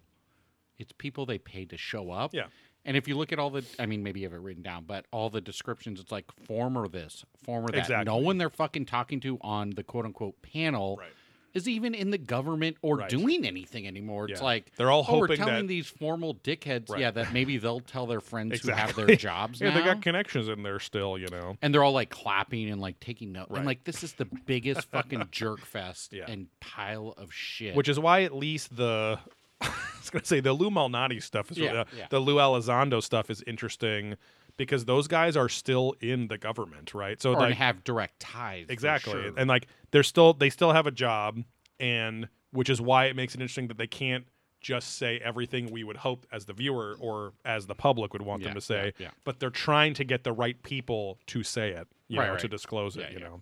[0.78, 2.34] it's people they pay to show up.
[2.34, 2.46] Yeah.
[2.86, 4.84] And if you look at all the, I mean, maybe you have it written down,
[4.86, 7.78] but all the descriptions, it's like former this, former that.
[7.78, 8.06] Exactly.
[8.06, 11.10] No one they're fucking talking to on the quote unquote panel Right.
[11.54, 13.10] Is even in the government or Right.
[13.10, 14.28] doing anything anymore.
[14.30, 14.46] It's Yeah.
[14.46, 17.02] like They're all oh, we're telling that- these formal dickheads, Right.
[17.02, 19.76] yeah, that maybe they'll tell their friends who have their jobs yeah, now.
[19.78, 21.58] they got connections in there still, you know.
[21.62, 23.52] and they're all like clapping and like taking notes.
[23.52, 23.60] Right.
[23.60, 26.26] I'm like, this is the biggest fucking jerk fest Yeah.
[26.28, 27.76] and pile of shit.
[27.76, 29.20] Which is why at least the
[29.62, 29.70] I
[30.00, 33.30] was gonna say the Lou Malnati stuff is Yeah, really, uh, the Lou Elizondo stuff
[33.30, 34.16] is interesting
[34.58, 37.22] because those guys are still in the government, right?
[37.22, 38.68] So or like have direct ties.
[38.70, 39.32] exactly, sure.
[39.38, 41.40] and like they're still they still have a job,
[41.80, 44.26] and which is why it makes it interesting that they can't
[44.62, 48.42] just say everything we would hope as the viewer or as the public would want
[48.42, 49.12] Yeah, them to say, yeah, yeah.
[49.26, 52.40] but they're trying to get the right people to say it, you Right, know, right.
[52.42, 53.42] to disclose it, you know.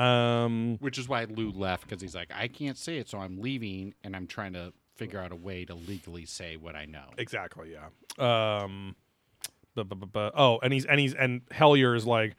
[0.00, 3.40] Um, Which is why Lou left because he's like, I can't say it, so I'm
[3.42, 7.10] leaving, and I'm trying to figure out a way to legally say what I know.
[7.18, 7.72] Exactly.
[7.72, 8.62] Yeah.
[8.62, 8.96] Um.
[9.76, 12.34] Oh, and he's and he's and Hellyer is like,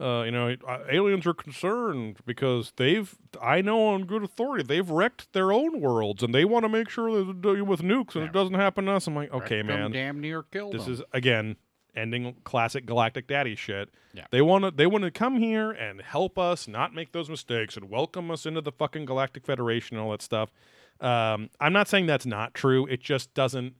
[0.00, 0.54] uh, you know,
[0.90, 6.22] aliens are concerned because they've, I know on good authority, they've wrecked their own worlds
[6.22, 8.28] and they want to make sure that with nukes and Yeah.
[8.28, 9.06] it doesn't happen to us.
[9.06, 10.92] I'm like, okay, Wrecked man, damn near killed this him.
[10.94, 11.56] is again
[11.96, 13.88] ending classic galactic daddy shit.
[14.14, 14.26] Yeah.
[14.30, 17.76] They want to they want to come here and help us not make those mistakes
[17.76, 20.52] and welcome us into the fucking galactic federation and all that stuff.
[21.00, 22.86] Um, I'm not saying that's not true.
[22.86, 23.74] It just doesn't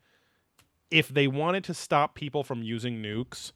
[0.91, 3.53] if they wanted to stop people from using nukes,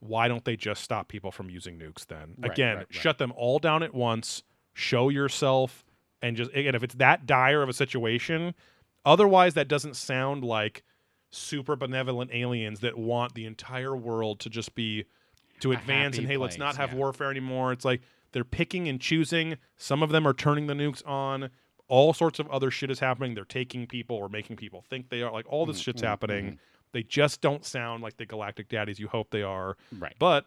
[0.00, 2.34] why don't they just stop people from using nukes then?
[2.38, 2.94] Right, Again, right, right.
[2.94, 4.42] shut them all down at once,
[4.74, 5.84] show yourself
[6.24, 8.54] and just again, if it's that dire of a situation,
[9.04, 10.82] otherwise that doesn't sound like
[11.30, 15.04] super benevolent aliens that want the entire world to just be
[15.60, 16.98] to advance and hey, let's not have yeah.
[16.98, 17.72] warfare anymore.
[17.72, 18.00] It's like
[18.32, 19.58] they're picking and choosing.
[19.76, 21.50] Some of them are turning the nukes on.
[21.88, 23.34] All sorts of other shit is happening.
[23.34, 25.30] They're taking people or making people think they are.
[25.32, 26.58] Like all this Mm, shit's mm, happening.
[26.92, 29.76] They just don't sound like the galactic daddies you hope they are.
[29.98, 30.14] Right.
[30.18, 30.46] But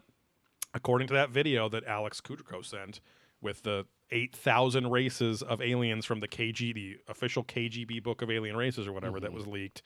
[0.73, 3.01] according to that video that Alex Kudryko sent
[3.41, 8.55] with the 8,000 races of aliens from the KG, the official KGB book of alien
[8.55, 9.35] races or whatever that Mhm.
[9.35, 9.81] was leaked,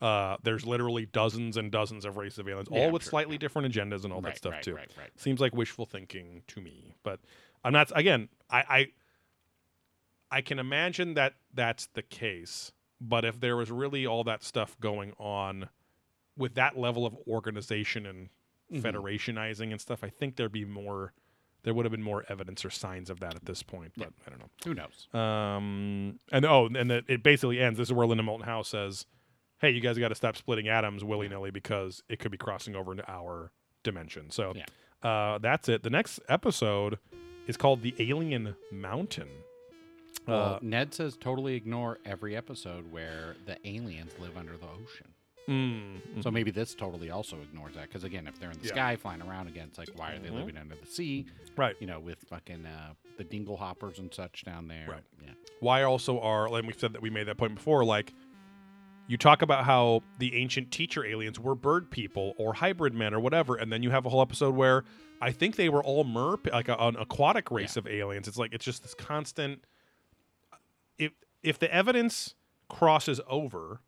[0.00, 3.10] uh, there's literally dozens and dozens of races of aliens, Yeah, all I'm with sure,
[3.10, 3.38] slightly yeah.
[3.40, 4.74] different agendas and all right, that stuff right, too.
[4.74, 5.10] Right, right.
[5.20, 7.20] Seems like wishful thinking to me, but
[7.64, 7.90] I'm not.
[7.94, 8.86] Again, I, I
[10.30, 12.72] I can imagine that that's the case.
[13.00, 15.68] But if there was really all that stuff going on
[16.36, 18.28] with that level of organization and
[18.72, 18.82] Mhm.
[18.82, 21.12] federationizing and stuff, I think there'd be more.
[21.64, 24.30] There would have been more evidence or signs of that at this point, but I
[24.30, 24.50] don't know.
[24.64, 25.08] Who knows?
[25.12, 27.78] Um, and oh, and it, it basically ends.
[27.78, 29.06] This is where Linda Moulton Howe says,
[29.60, 32.76] "Hey, you guys got to stop splitting atoms willy nilly because it could be crossing
[32.76, 33.52] over into our
[33.82, 34.66] dimension." So, Yeah.
[35.08, 35.82] uh, that's it.
[35.82, 36.98] The next episode
[37.48, 39.28] is called "The Alien Mountain."
[40.28, 45.14] Well, Uh, Ned says totally ignore every episode where the aliens live under the ocean.
[45.48, 48.72] mm, So maybe this totally also ignores that because again, if they're in the Yeah.
[48.74, 50.34] sky flying around again, it's like why are they Mhm.
[50.34, 51.24] living under the sea?
[51.56, 51.74] right.
[51.80, 54.86] You know, with fucking uh, the dingle hoppers and such down there.
[54.90, 55.02] Right.
[55.24, 55.30] Yeah.
[55.60, 58.12] Why also are, and we said that we made that point before, like
[59.06, 63.18] you talk about how the ancient teacher aliens were bird people or hybrid men or
[63.20, 64.84] whatever, and then you have a whole episode where
[65.22, 68.28] I think they were all mer, like a, an aquatic race of aliens.
[68.28, 69.64] It's like it's just this constant.
[70.98, 71.12] If
[71.42, 72.34] if the evidence
[72.68, 73.80] crosses over,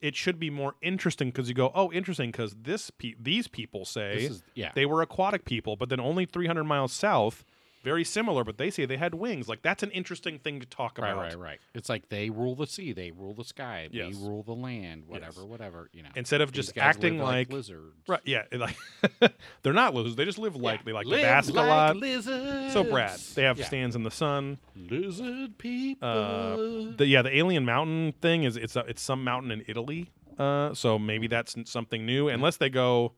[0.00, 3.84] it should be more interesting because you go, oh, interesting because this pe- these people
[3.84, 4.70] say is yeah.
[4.74, 7.44] they were aquatic people, but then only 300 miles south,
[7.84, 9.46] very similar, but they say they had wings.
[9.48, 11.16] Like that's an interesting thing to talk about.
[11.16, 11.38] right, right.
[11.38, 11.60] right.
[11.74, 14.16] It's like they rule the sea, they rule the sky, Yes.
[14.18, 15.48] they rule the land, whatever, Yes.
[15.48, 15.90] whatever.
[15.92, 17.94] You know, Instead of just acting live like, lizards.
[18.08, 18.76] right, yeah, like
[19.62, 20.16] they're not lizards.
[20.16, 20.84] They just live like Yeah.
[20.86, 21.96] they like Live to bask like a lot.
[21.96, 22.72] Lizards.
[22.72, 23.66] So Brad, they have Yeah.
[23.66, 24.58] stands in the sun.
[24.74, 26.08] lizard people.
[26.08, 30.10] Uh, the yeah, the alien mountain thing is it's a, it's some mountain in Italy.
[30.38, 32.28] Uh, so maybe that's something new.
[32.28, 33.12] Unless they go,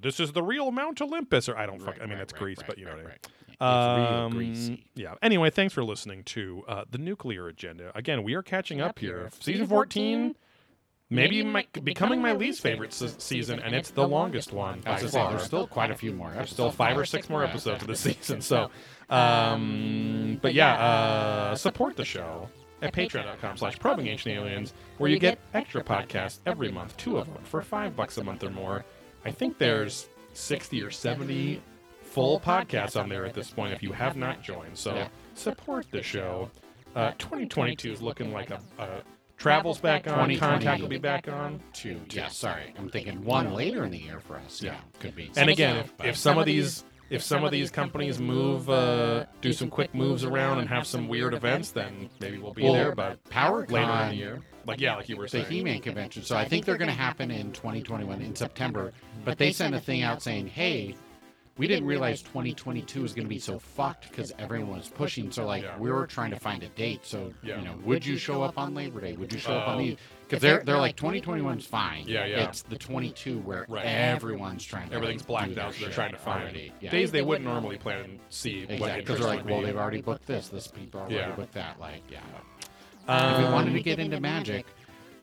[0.00, 1.96] this is the real Mount Olympus, or I don't fuck.
[1.96, 3.18] I mean, right, that's right, Greece, right, but you know right, what I mean.
[3.60, 4.00] Right.
[4.02, 4.86] It's real Um, greasy.
[4.94, 5.14] Yeah.
[5.22, 7.90] Anyway, thanks for listening to uh, the nuclear agenda.
[7.94, 9.18] Again, we are catching up Up here.
[9.18, 9.30] here.
[9.32, 10.36] Season Season 14, 14,
[11.10, 14.82] maybe maybe my, my- becoming my least favorite se- season, and it's the longest one.
[14.86, 15.30] As I said, far.
[15.30, 16.28] there's still quite a few more.
[16.28, 16.52] There's episodes.
[16.54, 18.40] still five or six more episodes of the season.
[18.40, 18.70] So,
[19.10, 22.48] um, but yeah, uh, support the show
[22.82, 27.32] at patreon.com slash probing ancient aliens, where you get extra podcasts every month, two of
[27.32, 28.84] them for five bucks a month or more.
[29.24, 31.62] I think there's 60 or 70
[32.14, 34.78] full podcasts on there at this point if you have not joined.
[34.78, 36.48] So support the show.
[36.94, 39.02] Uh, 2022 is looking like a, a
[39.36, 41.60] travels back on, 2020 contact will be back on.
[41.72, 42.00] Two.
[42.10, 42.72] Yeah, sorry.
[42.78, 44.62] I'm thinking one later in the year for us.
[44.62, 44.74] Yeah.
[44.74, 45.32] Yeah, could be.
[45.36, 49.52] And again, if, if some of these if some of these companies move, uh, do
[49.52, 52.94] some quick moves around and have some weird events, then maybe we'll be Well, there.
[52.94, 56.22] But Power later in the year, like yeah, like you were the saying, He-Man convention.
[56.22, 58.92] So I think they're going to happen in 2021 in September.
[59.24, 60.96] But they sent a thing out saying, "Hey,
[61.56, 65.30] we didn't realize 2022 was going to be so fucked because everyone was pushing.
[65.30, 65.78] So like Yeah.
[65.78, 67.04] we were trying to find a date.
[67.06, 67.58] So Yeah.
[67.58, 69.12] you know, would you show up on Labor Day?
[69.12, 69.78] Would you show up on Oh.
[69.78, 69.96] these?
[70.22, 72.08] Because they're they're like 2021's fine.
[72.08, 72.48] Yeah, yeah.
[72.48, 73.84] It's the 22 where Right.
[73.84, 76.72] everyone's trying to everything's blacked do their out, so they're trying to find already.
[76.80, 76.90] Yeah.
[76.90, 78.62] days they wouldn't normally plan and see.
[78.62, 79.66] what Exactly, because they're like, would well, be.
[79.66, 80.48] they've already booked this.
[80.48, 81.30] This people already Yeah.
[81.36, 81.78] booked that.
[81.78, 82.18] Like, yeah.
[83.06, 84.66] Um, if we wanted to get into magic,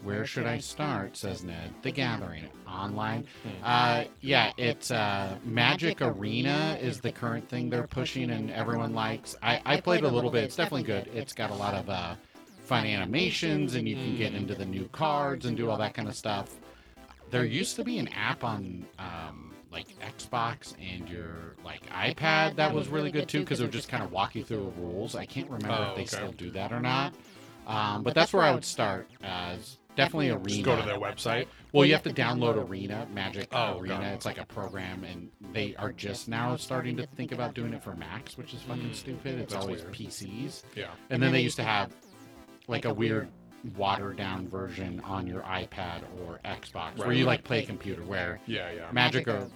[0.04, 1.16] where should I start?
[1.18, 1.74] Says Ned.
[1.82, 3.26] The Gathering online.
[3.64, 9.36] Uh, yeah, it's uh, Magic Arena is the current thing they're pushing and everyone likes.
[9.44, 10.44] I, I played a little bit.
[10.44, 11.08] It's definitely good.
[11.14, 12.16] It's got a lot of uh,
[12.66, 16.08] fun animations and you can get into the new cards and do all that kind
[16.08, 16.56] of stuff.
[17.30, 22.74] There used to be an app on um, like Xbox and your like iPad that
[22.74, 25.16] was really good too because it would just kind of walk you through the rules.
[25.16, 26.26] I can't remember Oh, if they okay.
[26.26, 27.14] still do that or not.
[27.68, 29.08] Um, but that's where I would start.
[29.22, 30.48] As definitely Arena.
[30.50, 31.48] just go to their website.
[31.74, 34.02] Well, you have to download Arena, Magic Oh, Arena.
[34.02, 34.14] it.
[34.16, 37.84] It's like a program, and they are just now starting to think about doing it
[37.84, 39.40] for Macs, which is fucking Mm, stupid.
[39.40, 39.94] It's always weird.
[39.94, 40.64] PCs.
[40.76, 40.88] Yeah.
[41.10, 41.92] And then they used to have
[42.68, 43.30] like a weird
[43.78, 48.40] watered down version on your iPad or Xbox where you like play a computer where
[48.48, 48.90] Yeah, yeah.
[48.92, 49.48] Magic or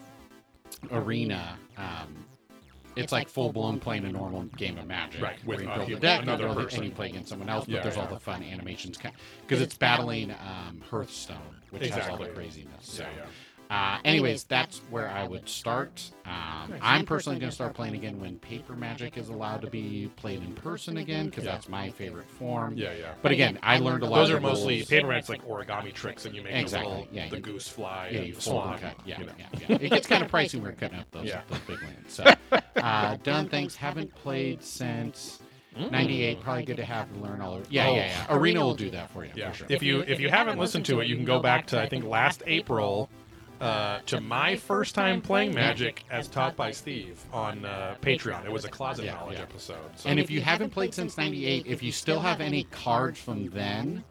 [0.91, 2.25] Arena, um,
[2.95, 5.21] it's like full blown playing a normal game of Magic.
[5.21, 6.79] Right, with, where you build a human- deck and, another it, person.
[6.79, 8.09] and you play against someone else, but Yeah, there's all yeah.
[8.13, 8.97] the fun animations
[9.41, 11.37] because it's battling um, Hearthstone,
[11.71, 12.43] which has all the Exactly.
[12.43, 12.71] craziness.
[12.81, 13.03] So.
[13.03, 13.25] Yeah, yeah.
[13.69, 16.11] Uh, anyways, that's where I would start.
[16.25, 20.11] Um, I'm personally going to start playing again when Paper Magic is allowed to be
[20.15, 21.51] played in person again because Yeah.
[21.53, 22.75] that's my favorite form.
[22.77, 23.13] Yeah, yeah.
[23.21, 24.17] But again, I learned a lot.
[24.17, 24.87] Those of are the mostly rules.
[24.89, 27.67] paper magic's like origami tricks, and you make Exactly, the little yeah, the you- goose
[27.67, 28.73] fly Yeah, and you fold swan.
[28.73, 28.95] and cut.
[29.05, 29.33] Yeah, you know.
[29.39, 29.77] yeah, yeah.
[29.81, 31.41] It gets kind of pricey when we're cutting up those, Yeah.
[31.49, 32.13] those big lands.
[32.13, 32.23] So,
[32.77, 33.49] uh, done.
[33.49, 33.75] Thanks.
[33.75, 35.39] Haven't played since
[35.77, 35.91] Mm.
[35.91, 36.39] '98.
[36.39, 37.55] Probably good to have to learn all.
[37.55, 37.95] Of, yeah, Oh.
[37.95, 38.25] yeah, yeah.
[38.29, 39.31] Arena will do that for you.
[39.35, 39.51] Yeah.
[39.51, 39.67] For sure.
[39.69, 42.05] If you if you haven't listened to it, you can go back to I think
[42.05, 43.09] last April
[43.61, 48.45] uh, to my first time playing Magic as taught by Steve on uh, Patreon.
[48.45, 49.43] It was a closet Yeah, knowledge yeah.
[49.43, 49.77] episode.
[49.95, 53.49] So And if you haven't played since '98, if you still have any cards from
[53.49, 54.03] then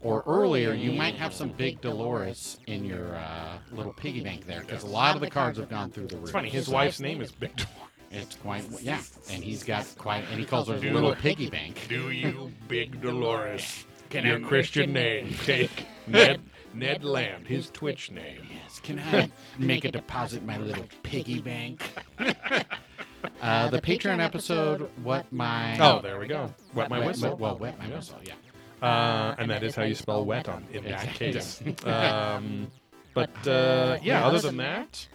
[0.00, 4.60] or earlier, you might have some big Dolores in your uh, little piggy bank there
[4.60, 6.24] because a lot of the cards have gone through the roof.
[6.24, 7.78] it's funny, his wife's name is Big Dolores.
[8.14, 9.00] It's quite yeah,
[9.30, 10.92] and he's got quite, and he calls her Dude.
[10.92, 11.86] little piggy bank.
[11.88, 13.86] Do you, Big Dolores?
[14.10, 15.70] Can your I- Christian name take
[16.06, 16.40] Ned
[16.74, 18.46] Ned Land, his Twitch name?
[18.84, 21.82] Yes, can I make a deposit in my little piggy bank?
[23.40, 26.52] uh, the Patreon episode, what my Oh, there we go.
[26.74, 27.36] Wet my Wet- whistle.
[27.36, 27.94] Well, wet my Yeah.
[27.96, 28.18] whistle.
[28.24, 28.34] Yeah.
[28.86, 31.74] Uh, and that is how you spell wet on in that Exactly.
[31.74, 31.84] case.
[31.86, 32.70] um,
[33.14, 35.06] but uh, yeah, other than that,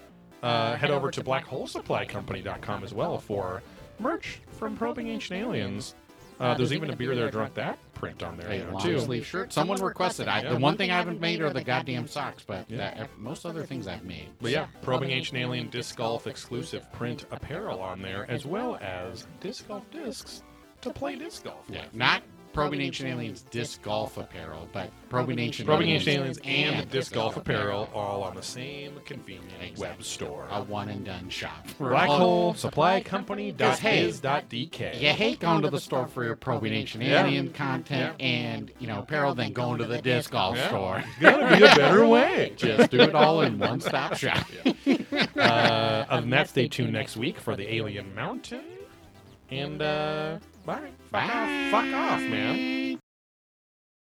[0.43, 3.61] uh, head over to blackholesupplycompany.com as well for
[3.99, 5.95] merch from Probing Ancient Aliens.
[6.39, 8.99] Uh, there's even a beer there drunk that print on there A now, long too.
[8.99, 9.51] sleeve shirt.
[9.51, 10.27] Someone requested.
[10.27, 12.77] I, The one thing I haven't made are the goddamn socks, but Yeah.
[12.77, 14.29] that, most other things I've made.
[14.41, 19.27] But yeah, Probing Ancient Alien Disc Golf exclusive print apparel on there, as well as
[19.39, 20.43] disc golf discs
[20.81, 21.63] to play disc golf.
[21.69, 22.21] Yeah, not
[22.57, 27.13] Probing Ancient Aliens disc golf apparel, but Probing Ancient Probing Aliens Ancient Aliens and disc
[27.13, 30.47] golf apparel all on the same convenient web store.
[30.49, 31.67] A one and done shop.
[31.77, 33.51] Black All- Hole Supply Company.
[33.51, 34.99] Because, hey, DK.
[34.99, 37.21] You hate going to the store for your Probing Ancient Yeah.
[37.23, 40.67] Alien content and you know apparel, then going to the disc golf Yeah.
[40.69, 41.03] store.
[41.21, 42.53] Gotta be a better way.
[42.57, 44.47] Just do it all in one stop shop.
[45.37, 48.63] Uh, other than that, stay tuned next week for the Alien Mountain.
[49.51, 50.89] And uh, bye.
[51.11, 51.69] Fuck Bye.
[51.71, 52.99] Fuck off, man.